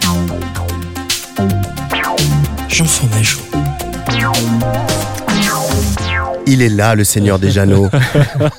Jean 2.69 2.85
Fromageau. 2.85 3.41
Il 6.49 6.63
est 6.63 6.69
là, 6.69 6.95
le 6.95 7.03
Seigneur 7.03 7.41
des 7.41 7.51
Jeannots. 7.51 7.89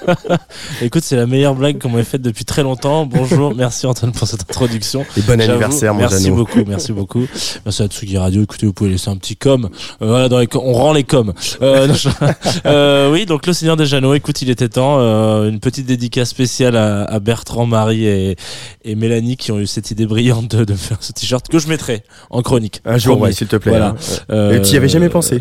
Écoute, 0.81 1.03
c'est 1.05 1.15
la 1.15 1.25
meilleure 1.25 1.55
blague 1.55 1.79
qu'on 1.81 1.89
m'ait 1.89 2.03
faite 2.03 2.21
depuis 2.21 2.43
très 2.43 2.61
longtemps. 2.61 3.05
Bonjour, 3.05 3.55
merci 3.55 3.85
Antoine 3.87 4.11
pour 4.11 4.27
cette 4.27 4.41
introduction. 4.41 5.05
Et 5.15 5.21
bon 5.21 5.39
anniversaire, 5.39 5.93
mon 5.93 6.01
Merci 6.01 6.29
beaucoup, 6.29 6.59
merci 6.67 6.91
beaucoup. 6.91 7.25
Merci 7.63 7.83
à 7.83 7.87
Tsugi 7.87 8.17
Radio. 8.17 8.43
Écoutez, 8.43 8.65
vous 8.65 8.73
pouvez 8.73 8.89
laisser 8.89 9.09
un 9.09 9.15
petit 9.15 9.37
com. 9.37 9.69
Euh, 10.01 10.07
voilà, 10.07 10.27
dans 10.27 10.39
les 10.39 10.47
com- 10.47 10.61
on 10.65 10.73
rend 10.73 10.91
les 10.91 11.05
coms. 11.05 11.31
Euh, 11.61 11.87
euh, 12.65 13.09
oui, 13.11 13.25
donc 13.25 13.47
le 13.47 13.53
Seigneur 13.53 13.77
des 13.77 13.85
Jeannots. 13.85 14.13
Écoute, 14.15 14.41
il 14.41 14.49
était 14.49 14.67
temps. 14.67 14.97
Euh, 14.99 15.47
une 15.49 15.61
petite 15.61 15.85
dédicace 15.85 16.27
spéciale 16.29 16.75
à, 16.75 17.03
à 17.05 17.19
Bertrand, 17.21 17.65
Marie 17.65 18.05
et, 18.05 18.35
et 18.83 18.95
Mélanie 18.95 19.37
qui 19.37 19.53
ont 19.53 19.59
eu 19.59 19.67
cette 19.67 19.91
idée 19.91 20.05
brillante 20.07 20.53
de, 20.53 20.65
de 20.65 20.73
faire 20.75 20.97
ce 20.99 21.13
t-shirt 21.13 21.47
que 21.47 21.57
je 21.57 21.69
mettrai 21.69 22.03
en 22.31 22.41
chronique. 22.41 22.81
Un 22.83 22.97
jour, 22.97 23.17
ouais, 23.21 23.31
s'il 23.31 23.47
te 23.47 23.55
plaît. 23.55 23.71
Voilà. 23.71 23.95
hein. 24.29 24.59
Tu 24.61 24.73
y 24.73 24.77
avais 24.77 24.89
jamais 24.89 25.07
pensé 25.09 25.39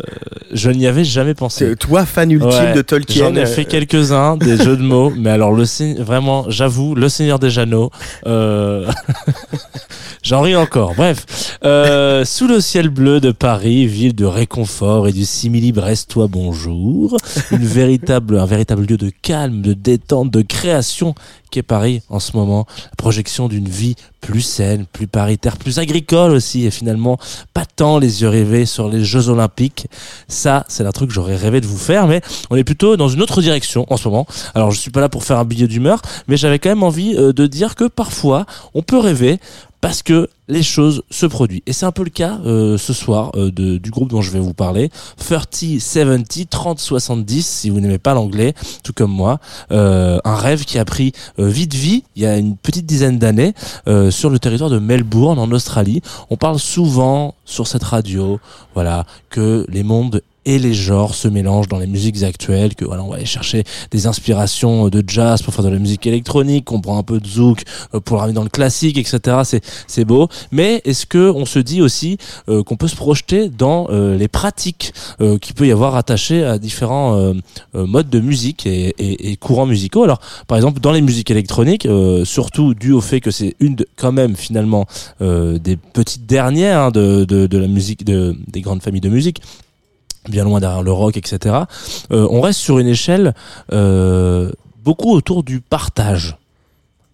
Je 0.53 0.69
n'y 0.69 0.87
avais 0.87 1.03
jamais 1.03 1.33
pensé. 1.33 1.75
Toi, 1.75 2.05
fan 2.05 2.36
ultime 2.37 2.49
Ouais, 2.49 2.73
de 2.73 2.81
Tolkien. 2.81 3.25
J'en 3.25 3.35
ai 3.35 3.45
fait 3.45 3.65
quelques-uns, 3.65 4.37
des 4.37 4.57
jeux 4.63 4.77
de 4.77 4.83
mots, 4.83 5.11
mais 5.15 5.29
alors 5.29 5.51
le 5.51 5.65
vraiment, 6.01 6.45
j'avoue, 6.49 6.95
le 6.95 7.09
Seigneur 7.09 7.39
des 7.39 7.49
Jeannots, 7.49 7.91
euh... 8.25 8.85
j'en 10.27 10.41
ris 10.41 10.57
encore. 10.57 10.93
Bref, 10.93 11.57
euh, 11.63 12.25
sous 12.25 12.47
le 12.47 12.59
ciel 12.59 12.89
bleu 12.89 13.21
de 13.21 13.31
Paris, 13.31 13.87
ville 13.87 14.13
de 14.13 14.25
réconfort 14.25 15.07
et 15.07 15.13
du 15.13 15.23
simili 15.23 15.71
brestois 15.71 16.27
bonjour, 16.27 17.15
une 17.51 17.65
véritable, 17.65 18.37
un 18.37 18.45
véritable 18.45 18.85
lieu 18.85 18.97
de 18.97 19.09
calme, 19.21 19.61
de 19.61 19.71
détente, 19.71 20.29
de 20.29 20.41
création 20.41 21.15
qu'est 21.49 21.63
Paris 21.63 22.01
en 22.09 22.19
ce 22.19 22.35
moment, 22.35 22.65
projection 22.97 23.47
d'une 23.47 23.69
vie 23.69 23.95
plus 24.19 24.41
saine, 24.41 24.85
plus 24.91 25.07
paritaire, 25.07 25.57
plus 25.57 25.79
agricole 25.79 26.31
aussi, 26.31 26.65
et 26.65 26.71
finalement 26.71 27.17
pas 27.53 27.65
tant 27.65 27.99
les 27.99 28.21
yeux 28.21 28.29
rivés 28.29 28.65
sur 28.65 28.89
les 28.89 29.03
Jeux 29.03 29.29
Olympiques. 29.29 29.87
Ça, 30.27 30.65
c'est 30.67 30.85
un 30.85 30.91
truc 30.91 31.09
que 31.09 31.13
j'aurais 31.13 31.35
rêvé 31.35 31.61
de 31.61 31.67
vous 31.67 31.77
faire, 31.77 32.07
mais 32.07 32.21
on 32.49 32.55
est 32.55 32.63
plutôt 32.63 32.97
dans 32.97 33.07
une 33.07 33.21
autre 33.21 33.41
direction 33.41 33.85
en 33.89 33.97
ce 33.97 34.07
moment. 34.07 34.27
Alors 34.55 34.71
je 34.71 34.79
suis 34.79 34.91
pas 34.91 35.01
là 35.01 35.09
pour 35.09 35.23
faire 35.23 35.39
un 35.39 35.45
billet 35.45 35.67
d'humeur, 35.67 36.01
mais 36.27 36.35
j'avais 36.35 36.59
quand 36.59 36.69
même 36.69 36.83
envie 36.83 37.15
euh, 37.15 37.31
de 37.31 37.47
dire 37.47 37.75
que 37.75 37.85
parfois 37.85 38.45
on 38.73 38.81
peut 38.81 38.99
rêver 38.99 39.39
parce 39.87 40.03
que 40.03 40.27
les 40.49 40.63
choses 40.63 41.03
se 41.09 41.25
produisent. 41.25 41.61
Et 41.65 41.71
c'est 41.71 41.85
un 41.85 41.93
peu 41.93 42.03
le 42.03 42.09
cas 42.09 42.41
euh, 42.45 42.77
ce 42.77 42.91
soir 42.91 43.31
euh, 43.37 43.51
de, 43.51 43.77
du 43.77 43.89
groupe 43.89 44.09
dont 44.09 44.21
je 44.21 44.31
vais 44.31 44.39
vous 44.41 44.53
parler. 44.53 44.91
30-70, 45.17 46.49
30-70, 46.49 47.41
si 47.41 47.69
vous 47.69 47.79
n'aimez 47.79 47.97
pas 47.97 48.13
l'anglais, 48.13 48.53
tout 48.83 48.91
comme 48.91 49.11
moi. 49.11 49.39
Euh, 49.71 50.19
un 50.25 50.35
rêve 50.35 50.65
qui 50.65 50.77
a 50.77 50.83
pris 50.83 51.13
euh, 51.39 51.47
vite 51.47 51.73
vie 51.73 52.03
il 52.17 52.23
y 52.23 52.25
a 52.25 52.35
une 52.37 52.57
petite 52.57 52.85
dizaine 52.85 53.17
d'années 53.17 53.53
euh, 53.87 54.11
sur 54.11 54.29
le 54.29 54.39
territoire 54.39 54.69
de 54.69 54.77
Melbourne 54.77 55.39
en 55.39 55.49
Australie. 55.51 56.01
On 56.29 56.35
parle 56.35 56.59
souvent 56.59 57.35
sur 57.45 57.65
cette 57.65 57.83
radio, 57.83 58.41
voilà, 58.73 59.05
que 59.29 59.65
les 59.69 59.83
mondes 59.83 60.21
et 60.47 60.57
les 60.59 60.73
genres 60.73 61.13
se 61.13 61.27
mélangent 61.27 61.67
dans 61.67 61.77
les 61.77 61.87
musiques 61.87 62.23
actuelles, 62.23 62.73
que 62.73 62.85
voilà, 62.85 63.03
on 63.03 63.09
va 63.09 63.17
aller 63.17 63.25
chercher 63.25 63.63
des 63.91 64.07
inspirations 64.07 64.87
de 64.89 65.03
jazz 65.05 65.41
pour 65.43 65.53
faire 65.53 65.65
de 65.65 65.69
la 65.69 65.77
musique 65.77 66.07
électronique, 66.07 66.65
qu'on 66.65 66.79
prend 66.81 66.97
un 66.97 67.03
peu 67.03 67.19
de 67.19 67.27
zouk 67.27 67.63
euh, 67.93 67.99
pour 67.99 68.19
ramener 68.19 68.33
dans 68.33 68.43
le 68.43 68.49
classique, 68.49 68.97
etc. 68.97 69.41
C'est 69.43 69.61
c'est 69.87 70.05
beau. 70.05 70.29
Mais 70.51 70.81
est-ce 70.85 71.05
que 71.05 71.29
on 71.29 71.45
se 71.45 71.59
dit 71.59 71.81
aussi 71.81 72.17
euh, 72.49 72.63
qu'on 72.63 72.77
peut 72.77 72.87
se 72.87 72.95
projeter 72.95 73.49
dans 73.49 73.87
euh, 73.89 74.17
les 74.17 74.29
pratiques 74.29 74.93
euh, 75.21 75.37
qu'il 75.37 75.53
peut 75.53 75.67
y 75.67 75.71
avoir 75.71 75.95
attachées 75.95 76.43
à 76.45 76.57
différents 76.57 77.17
euh, 77.17 77.33
euh, 77.75 77.85
modes 77.85 78.09
de 78.09 78.19
musique 78.21 78.65
et, 78.65 78.95
et- 78.97 79.31
et 79.31 79.35
courants 79.35 79.65
musicaux? 79.65 80.03
Alors, 80.05 80.21
par 80.47 80.57
exemple, 80.57 80.79
dans 80.79 80.93
les 80.93 81.01
musiques 81.01 81.29
électroniques, 81.29 81.85
euh, 81.85 82.23
surtout 82.23 82.73
dû 82.73 82.93
au 82.93 83.01
fait 83.01 83.19
que 83.19 83.31
c'est 83.31 83.55
une 83.59 83.75
de, 83.75 83.85
quand 83.97 84.13
même 84.13 84.35
finalement 84.37 84.85
euh, 85.21 85.57
des 85.59 85.75
petites 85.75 86.25
dernières 86.25 86.79
hein, 86.79 86.91
de, 86.91 87.25
de, 87.25 87.47
de 87.47 87.57
la 87.57 87.67
musique, 87.67 88.05
de, 88.05 88.35
des 88.47 88.61
grandes 88.61 88.81
familles 88.81 89.01
de 89.01 89.09
musique 89.09 89.41
bien 90.29 90.43
loin 90.43 90.59
derrière 90.59 90.83
le 90.83 90.91
rock, 90.91 91.17
etc. 91.17 91.55
Euh, 92.11 92.27
on 92.29 92.41
reste 92.41 92.59
sur 92.59 92.79
une 92.79 92.87
échelle 92.87 93.33
euh, 93.71 94.51
beaucoup 94.83 95.11
autour 95.11 95.43
du 95.43 95.61
partage. 95.61 96.37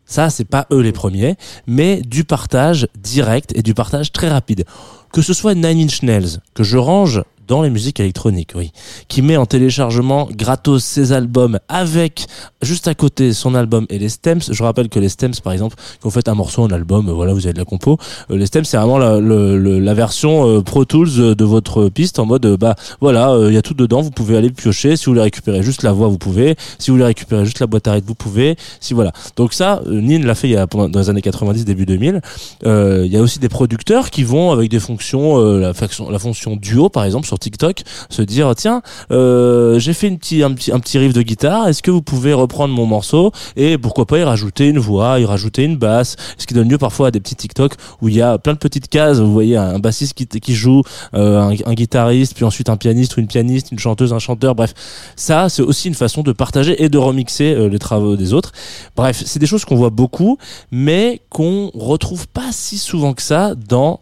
Ça, 0.05 0.29
c'est 0.29 0.45
pas 0.45 0.67
eux 0.71 0.81
les 0.81 0.91
premiers, 0.91 1.37
mais 1.65 2.01
du 2.01 2.23
partage 2.23 2.87
direct 3.01 3.51
et 3.55 3.63
du 3.63 3.73
partage 3.73 4.11
très 4.11 4.29
rapide. 4.29 4.65
Que 5.11 5.21
ce 5.21 5.33
soit 5.33 5.55
Nine 5.55 5.85
Inch 5.85 6.03
Nails, 6.03 6.39
que 6.53 6.63
je 6.63 6.77
range 6.77 7.23
dans 7.47 7.61
les 7.61 7.69
musiques 7.69 7.99
électroniques, 7.99 8.51
oui, 8.55 8.71
qui 9.07 9.21
met 9.21 9.37
en 9.37 9.45
téléchargement 9.45 10.27
gratos 10.31 10.83
ses 10.83 11.11
albums 11.11 11.59
avec 11.67 12.27
juste 12.61 12.87
à 12.87 12.95
côté 12.95 13.33
son 13.33 13.55
album 13.55 13.85
et 13.89 13.99
les 13.99 14.09
stems. 14.09 14.41
Je 14.49 14.63
rappelle 14.63 14.89
que 14.89 14.99
les 14.99 15.09
stems, 15.09 15.33
par 15.43 15.53
exemple, 15.53 15.75
quand 16.01 16.09
vous 16.09 16.13
faites 16.13 16.27
un 16.27 16.35
morceau, 16.35 16.63
un 16.63 16.71
album, 16.71 17.09
euh, 17.09 17.13
voilà, 17.13 17.33
vous 17.33 17.45
avez 17.45 17.53
de 17.53 17.59
la 17.59 17.65
compo. 17.65 17.97
Euh, 18.31 18.37
les 18.37 18.45
stems, 18.45 18.65
c'est 18.65 18.77
vraiment 18.77 18.97
la, 18.97 19.93
version 19.93 20.47
euh, 20.47 20.61
Pro 20.61 20.85
Tools 20.85 21.35
de 21.35 21.45
votre 21.45 21.89
piste 21.89 22.19
en 22.19 22.25
mode, 22.25 22.45
bah 22.57 22.75
voilà, 23.01 23.35
il 23.47 23.53
y 23.53 23.57
a 23.57 23.61
tout 23.61 23.73
dedans, 23.73 24.01
vous 24.01 24.11
pouvez 24.11 24.37
aller 24.37 24.49
piocher. 24.49 24.95
Si 24.95 25.05
vous 25.05 25.11
voulez 25.11 25.21
récupérer 25.21 25.63
juste 25.63 25.83
la 25.83 25.91
voix, 25.91 26.07
vous 26.07 26.17
pouvez. 26.17 26.55
Si 26.79 26.89
vous 26.89 26.95
voulez 26.95 27.05
récupérer 27.05 27.45
juste 27.45 27.59
la 27.59 27.67
boîte 27.67 27.87
à 27.87 27.93
rythme, 27.93 28.07
vous 28.07 28.15
pouvez. 28.15 28.55
Si 28.79 28.93
voilà. 28.93 29.11
Donc 29.35 29.53
ça, 29.53 29.81
Nin 29.87 30.19
l'a 30.19 30.35
fait 30.35 30.53
dans 30.53 30.99
les 30.99 31.09
années 31.09 31.21
90, 31.21 31.65
début 31.65 31.85
2000. 31.85 32.21
Euh, 32.65 33.03
Il 33.05 33.11
y 33.11 33.17
a 33.17 33.21
aussi 33.21 33.39
des 33.39 33.49
producteurs 33.49 34.09
qui 34.09 34.23
vont 34.23 34.51
avec 34.51 34.69
des 34.69 34.79
fonctions, 34.79 35.37
la, 35.57 35.73
la 36.09 36.19
fonction 36.19 36.55
duo 36.55 36.89
par 36.89 37.03
exemple 37.03 37.27
sur 37.33 37.39
TikTok, 37.39 37.81
se 38.09 38.21
dire 38.21 38.53
tiens, 38.55 38.81
euh, 39.11 39.79
j'ai 39.79 39.93
fait 39.93 40.07
une 40.07 40.19
un, 40.43 40.53
petit, 40.53 40.97
riff 40.97 41.13
de 41.13 41.21
guitare, 41.21 41.67
est-ce 41.67 41.81
que 41.81 41.89
vous 41.89 42.03
pouvez 42.03 42.33
reprendre 42.33 42.73
mon 42.73 42.85
morceau 42.85 43.31
et 43.55 43.77
pourquoi 43.77 44.05
pas 44.05 44.19
y 44.19 44.23
rajouter 44.23 44.67
une 44.67 44.77
voix, 44.77 45.19
y 45.19 45.25
rajouter 45.25 45.63
une 45.63 45.77
basse, 45.77 46.15
ce 46.37 46.45
qui 46.45 46.53
donne 46.53 46.69
lieu 46.69 46.77
parfois 46.77 47.07
à 47.07 47.11
des 47.11 47.19
petits 47.19 47.35
TikTok 47.35 47.73
où 48.01 48.09
il 48.09 48.15
y 48.15 48.21
a 48.21 48.37
plein 48.37 48.53
de 48.53 48.59
petites 48.59 48.87
cases, 48.87 49.17
vous 49.17 49.33
voyez 49.33 49.57
un 49.57 49.79
bassiste 49.79 50.13
qui, 50.13 50.27
qui 50.27 50.53
joue, 50.53 50.83
euh, 51.15 51.39
un, 51.41 51.55
un 51.65 51.73
guitariste, 51.73 52.35
puis 52.35 52.45
ensuite 52.45 52.69
un 52.69 52.77
pianiste 52.77 53.17
ou 53.17 53.19
une 53.19 53.27
pianiste, 53.27 53.71
une 53.71 53.79
chanteuse, 53.79 54.13
un 54.13 54.19
chanteur, 54.19 54.53
bref, 54.53 54.73
ça 55.15 55.49
c'est 55.49 55.63
aussi 55.63 55.87
une 55.87 55.95
façon 55.95 56.21
de 56.21 56.31
partager 56.31 56.83
et 56.83 56.89
de 56.89 56.97
remixer 56.97 57.55
euh, 57.55 57.67
les 57.67 57.79
travaux 57.79 58.15
des 58.15 58.33
autres. 58.33 58.51
Bref, 58.95 59.23
c'est 59.25 59.39
des 59.39 59.47
choses 59.47 59.65
qu'on 59.65 59.75
voit 59.75 59.89
beaucoup, 59.89 60.37
mais 60.71 61.21
qu'on 61.29 61.71
retrouve 61.73 62.27
pas 62.27 62.51
si 62.51 62.77
souvent 62.77 63.13
que 63.13 63.23
ça 63.23 63.55
dans 63.55 64.01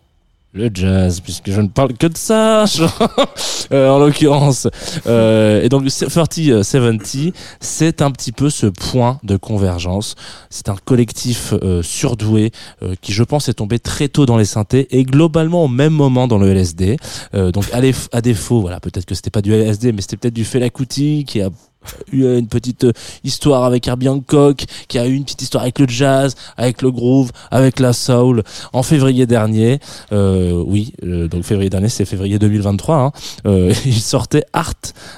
le 0.53 0.69
jazz, 0.73 1.21
puisque 1.21 1.49
je 1.49 1.61
ne 1.61 1.67
parle 1.67 1.93
que 1.93 2.07
de 2.07 2.17
ça, 2.17 2.65
euh, 3.71 3.89
en 3.89 3.99
l'occurrence. 3.99 4.67
Euh, 5.07 5.61
et 5.61 5.69
donc, 5.69 5.85
30-70, 5.85 7.33
c'est 7.59 8.01
un 8.01 8.11
petit 8.11 8.31
peu 8.31 8.49
ce 8.49 8.67
point 8.67 9.19
de 9.23 9.37
convergence. 9.37 10.15
C'est 10.49 10.67
un 10.67 10.75
collectif 10.75 11.53
euh, 11.63 11.81
surdoué 11.81 12.51
euh, 12.83 12.95
qui, 13.01 13.13
je 13.13 13.23
pense, 13.23 13.47
est 13.47 13.55
tombé 13.55 13.79
très 13.79 14.09
tôt 14.09 14.25
dans 14.25 14.37
les 14.37 14.45
synthés 14.45 14.87
et 14.91 15.03
globalement 15.03 15.63
au 15.65 15.69
même 15.69 15.93
moment 15.93 16.27
dans 16.27 16.37
le 16.37 16.51
LSD. 16.51 16.97
Euh, 17.33 17.51
donc, 17.51 17.65
à 18.11 18.21
défaut, 18.21 18.59
voilà, 18.59 18.79
peut-être 18.79 19.05
que 19.05 19.15
c'était 19.15 19.29
pas 19.29 19.41
du 19.41 19.53
LSD, 19.53 19.93
mais 19.93 20.01
c'était 20.01 20.17
peut-être 20.17 20.33
du 20.33 20.45
Fela 20.45 20.69
Kuti 20.69 21.23
qui 21.25 21.41
a 21.41 21.49
eu 22.11 22.23
une 22.37 22.47
petite 22.47 22.83
euh, 22.85 22.91
histoire 23.23 23.63
avec 23.63 23.87
Herbie 23.87 24.09
Hancock, 24.09 24.65
qui 24.87 24.97
a 24.99 25.07
eu 25.07 25.13
une 25.13 25.23
petite 25.23 25.41
histoire 25.41 25.63
avec 25.63 25.79
le 25.79 25.87
jazz, 25.87 26.35
avec 26.57 26.81
le 26.81 26.91
groove, 26.91 27.31
avec 27.49 27.79
la 27.79 27.93
soul. 27.93 28.43
En 28.73 28.83
février 28.83 29.25
dernier, 29.25 29.79
euh, 30.11 30.63
oui, 30.65 30.93
euh, 31.03 31.27
donc 31.27 31.43
février 31.43 31.69
dernier, 31.69 31.89
c'est 31.89 32.05
février 32.05 32.39
2023, 32.39 32.95
hein, 32.97 33.11
euh, 33.45 33.73
il 33.85 33.99
sortait 33.99 34.43
Art 34.53 34.73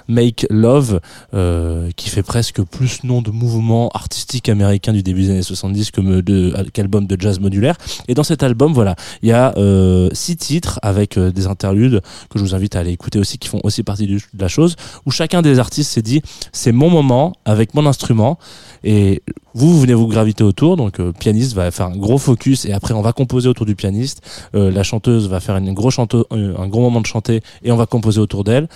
Make 0.07 0.45
Love, 0.49 0.99
euh, 1.33 1.89
qui 1.95 2.09
fait 2.09 2.23
presque 2.23 2.61
plus 2.61 3.03
nom 3.03 3.21
de 3.21 3.31
mouvement 3.31 3.89
artistique 3.89 4.49
américain 4.49 4.93
du 4.93 5.03
début 5.03 5.23
des 5.23 5.29
années 5.31 5.41
70 5.43 5.91
que 5.91 6.01
me- 6.01 6.21
de, 6.21 6.53
qu'album 6.73 7.05
de 7.07 7.17
jazz 7.19 7.39
modulaire. 7.39 7.75
Et 8.07 8.13
dans 8.13 8.23
cet 8.23 8.43
album, 8.43 8.73
voilà, 8.73 8.95
il 9.21 9.29
y 9.29 9.31
a 9.31 9.53
euh, 9.57 10.09
six 10.13 10.37
titres 10.37 10.79
avec 10.81 11.17
euh, 11.17 11.31
des 11.31 11.47
interludes 11.47 12.01
que 12.29 12.39
je 12.39 12.43
vous 12.43 12.55
invite 12.55 12.75
à 12.75 12.79
aller 12.79 12.91
écouter 12.91 13.19
aussi, 13.19 13.37
qui 13.37 13.47
font 13.47 13.59
aussi 13.63 13.83
partie 13.83 14.07
de 14.07 14.19
la 14.39 14.47
chose, 14.47 14.75
où 15.05 15.11
chacun 15.11 15.41
des 15.41 15.59
artistes 15.59 15.91
s'est 15.91 16.01
dit 16.01 16.21
c'est 16.53 16.71
mon 16.71 16.89
moment 16.89 17.33
avec 17.43 17.73
mon 17.73 17.85
instrument 17.85 18.37
et 18.83 19.21
vous, 19.53 19.73
vous 19.73 19.81
venez 19.81 19.93
vous 19.93 20.07
graviter 20.07 20.43
autour. 20.43 20.77
Donc, 20.77 20.99
le 20.99 21.11
pianiste 21.11 21.53
va 21.53 21.69
faire 21.71 21.87
un 21.87 21.97
gros 21.97 22.17
focus 22.17 22.65
et 22.65 22.71
après, 22.71 22.93
on 22.93 23.01
va 23.01 23.11
composer 23.11 23.49
autour 23.49 23.65
du 23.65 23.75
pianiste. 23.75 24.21
Euh, 24.55 24.71
la 24.71 24.83
chanteuse 24.83 25.27
va 25.27 25.39
faire 25.39 25.59
chanteuse, 25.89 26.23
un 26.31 26.67
gros 26.67 26.81
moment 26.81 27.01
de 27.01 27.05
chanter 27.05 27.41
et 27.63 27.71
on 27.71 27.75
va 27.75 27.85
composer 27.85 28.21
autour 28.21 28.43
d'elle. 28.43 28.69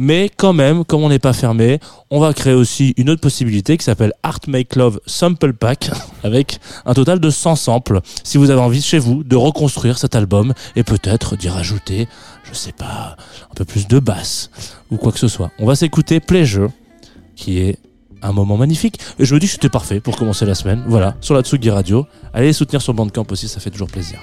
Mais 0.00 0.30
quand 0.34 0.52
même, 0.52 0.84
comme 0.84 1.02
on 1.02 1.08
n'est 1.08 1.18
pas 1.18 1.32
fermé, 1.32 1.80
on 2.10 2.20
va 2.20 2.32
créer 2.32 2.54
aussi 2.54 2.94
une 2.96 3.10
autre 3.10 3.20
possibilité 3.20 3.76
qui 3.76 3.84
s'appelle 3.84 4.12
Art 4.22 4.38
Make 4.46 4.76
Love 4.76 5.00
Sample 5.06 5.52
Pack 5.52 5.90
avec 6.22 6.60
un 6.86 6.94
total 6.94 7.18
de 7.18 7.30
100 7.30 7.56
samples. 7.56 8.00
Si 8.22 8.38
vous 8.38 8.50
avez 8.50 8.60
envie 8.60 8.80
chez 8.80 9.00
vous 9.00 9.24
de 9.24 9.34
reconstruire 9.34 9.98
cet 9.98 10.14
album 10.14 10.54
et 10.76 10.84
peut-être 10.84 11.36
d'y 11.36 11.48
rajouter, 11.48 12.06
je 12.44 12.54
sais 12.54 12.72
pas, 12.72 13.16
un 13.50 13.54
peu 13.56 13.64
plus 13.64 13.88
de 13.88 13.98
basse 13.98 14.50
ou 14.92 14.98
quoi 14.98 15.10
que 15.10 15.18
ce 15.18 15.28
soit. 15.28 15.50
On 15.58 15.66
va 15.66 15.74
s'écouter 15.74 16.20
Pleasure 16.20 16.70
qui 17.38 17.58
est 17.60 17.78
un 18.20 18.32
moment 18.32 18.56
magnifique. 18.56 18.98
Et 19.18 19.24
je 19.24 19.34
me 19.34 19.40
dis 19.40 19.46
que 19.46 19.52
c'était 19.52 19.68
parfait 19.68 20.00
pour 20.00 20.16
commencer 20.16 20.44
la 20.44 20.54
semaine. 20.54 20.84
Voilà, 20.88 21.16
sur 21.20 21.34
la 21.34 21.42
Tsugi 21.42 21.70
Radio. 21.70 22.06
Allez 22.34 22.48
les 22.48 22.52
soutenir 22.52 22.82
sur 22.82 22.92
Bandcamp 22.92 23.26
aussi, 23.30 23.48
ça 23.48 23.60
fait 23.60 23.70
toujours 23.70 23.88
plaisir. 23.88 24.18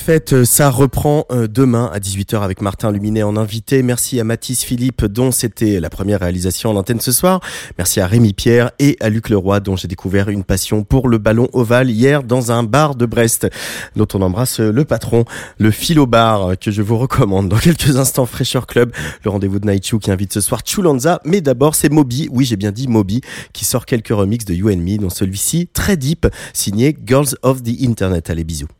Fêtes, 0.00 0.32
euh, 0.32 0.44
ça 0.44 0.70
reprend 0.70 1.26
euh, 1.30 1.46
demain 1.46 1.90
à 1.92 1.98
18h 1.98 2.40
avec 2.40 2.62
Martin 2.62 2.90
Luminet 2.90 3.22
en 3.22 3.36
invité. 3.36 3.82
Merci 3.82 4.18
à 4.18 4.24
Mathis 4.24 4.64
Philippe 4.64 5.04
dont 5.04 5.30
c'était 5.30 5.78
la 5.78 5.90
première 5.90 6.20
réalisation 6.20 6.70
en 6.70 6.76
antenne 6.76 7.00
ce 7.00 7.12
soir. 7.12 7.40
Merci 7.76 8.00
à 8.00 8.06
Rémi 8.06 8.32
Pierre 8.32 8.70
et 8.78 8.96
à 9.00 9.10
Luc 9.10 9.28
Leroy 9.28 9.60
dont 9.60 9.76
j'ai 9.76 9.88
découvert 9.88 10.30
une 10.30 10.42
passion 10.42 10.84
pour 10.84 11.08
le 11.08 11.18
ballon 11.18 11.48
ovale 11.52 11.90
hier 11.90 12.22
dans 12.22 12.50
un 12.50 12.62
bar 12.62 12.94
de 12.94 13.04
Brest 13.04 13.48
dont 13.94 14.06
on 14.14 14.22
embrasse 14.22 14.60
euh, 14.60 14.72
le 14.72 14.84
patron, 14.84 15.24
le 15.58 15.70
Philo 15.70 16.06
Bar 16.06 16.58
que 16.58 16.70
je 16.70 16.80
vous 16.80 16.96
recommande 16.96 17.48
dans 17.48 17.58
quelques 17.58 17.96
instants 17.96 18.26
Fresher 18.26 18.60
Club, 18.66 18.92
le 19.24 19.30
rendez-vous 19.30 19.60
de 19.60 19.66
Naichu 19.66 19.98
qui 19.98 20.10
invite 20.10 20.32
ce 20.32 20.40
soir 20.40 20.62
Chulanza. 20.64 21.20
Mais 21.24 21.42
d'abord 21.42 21.74
c'est 21.74 21.90
Moby, 21.90 22.28
oui 22.32 22.46
j'ai 22.46 22.56
bien 22.56 22.72
dit 22.72 22.88
Moby, 22.88 23.20
qui 23.52 23.66
sort 23.66 23.84
quelques 23.84 24.08
remixes 24.08 24.46
de 24.46 24.54
You 24.54 24.70
and 24.70 24.78
Me 24.78 24.96
dont 24.96 25.10
celui-ci 25.10 25.68
très 25.72 25.96
deep 25.96 26.26
signé 26.54 26.96
Girls 27.06 27.36
of 27.42 27.62
the 27.62 27.82
Internet. 27.82 28.30
Allez 28.30 28.44
bisous. 28.44 28.79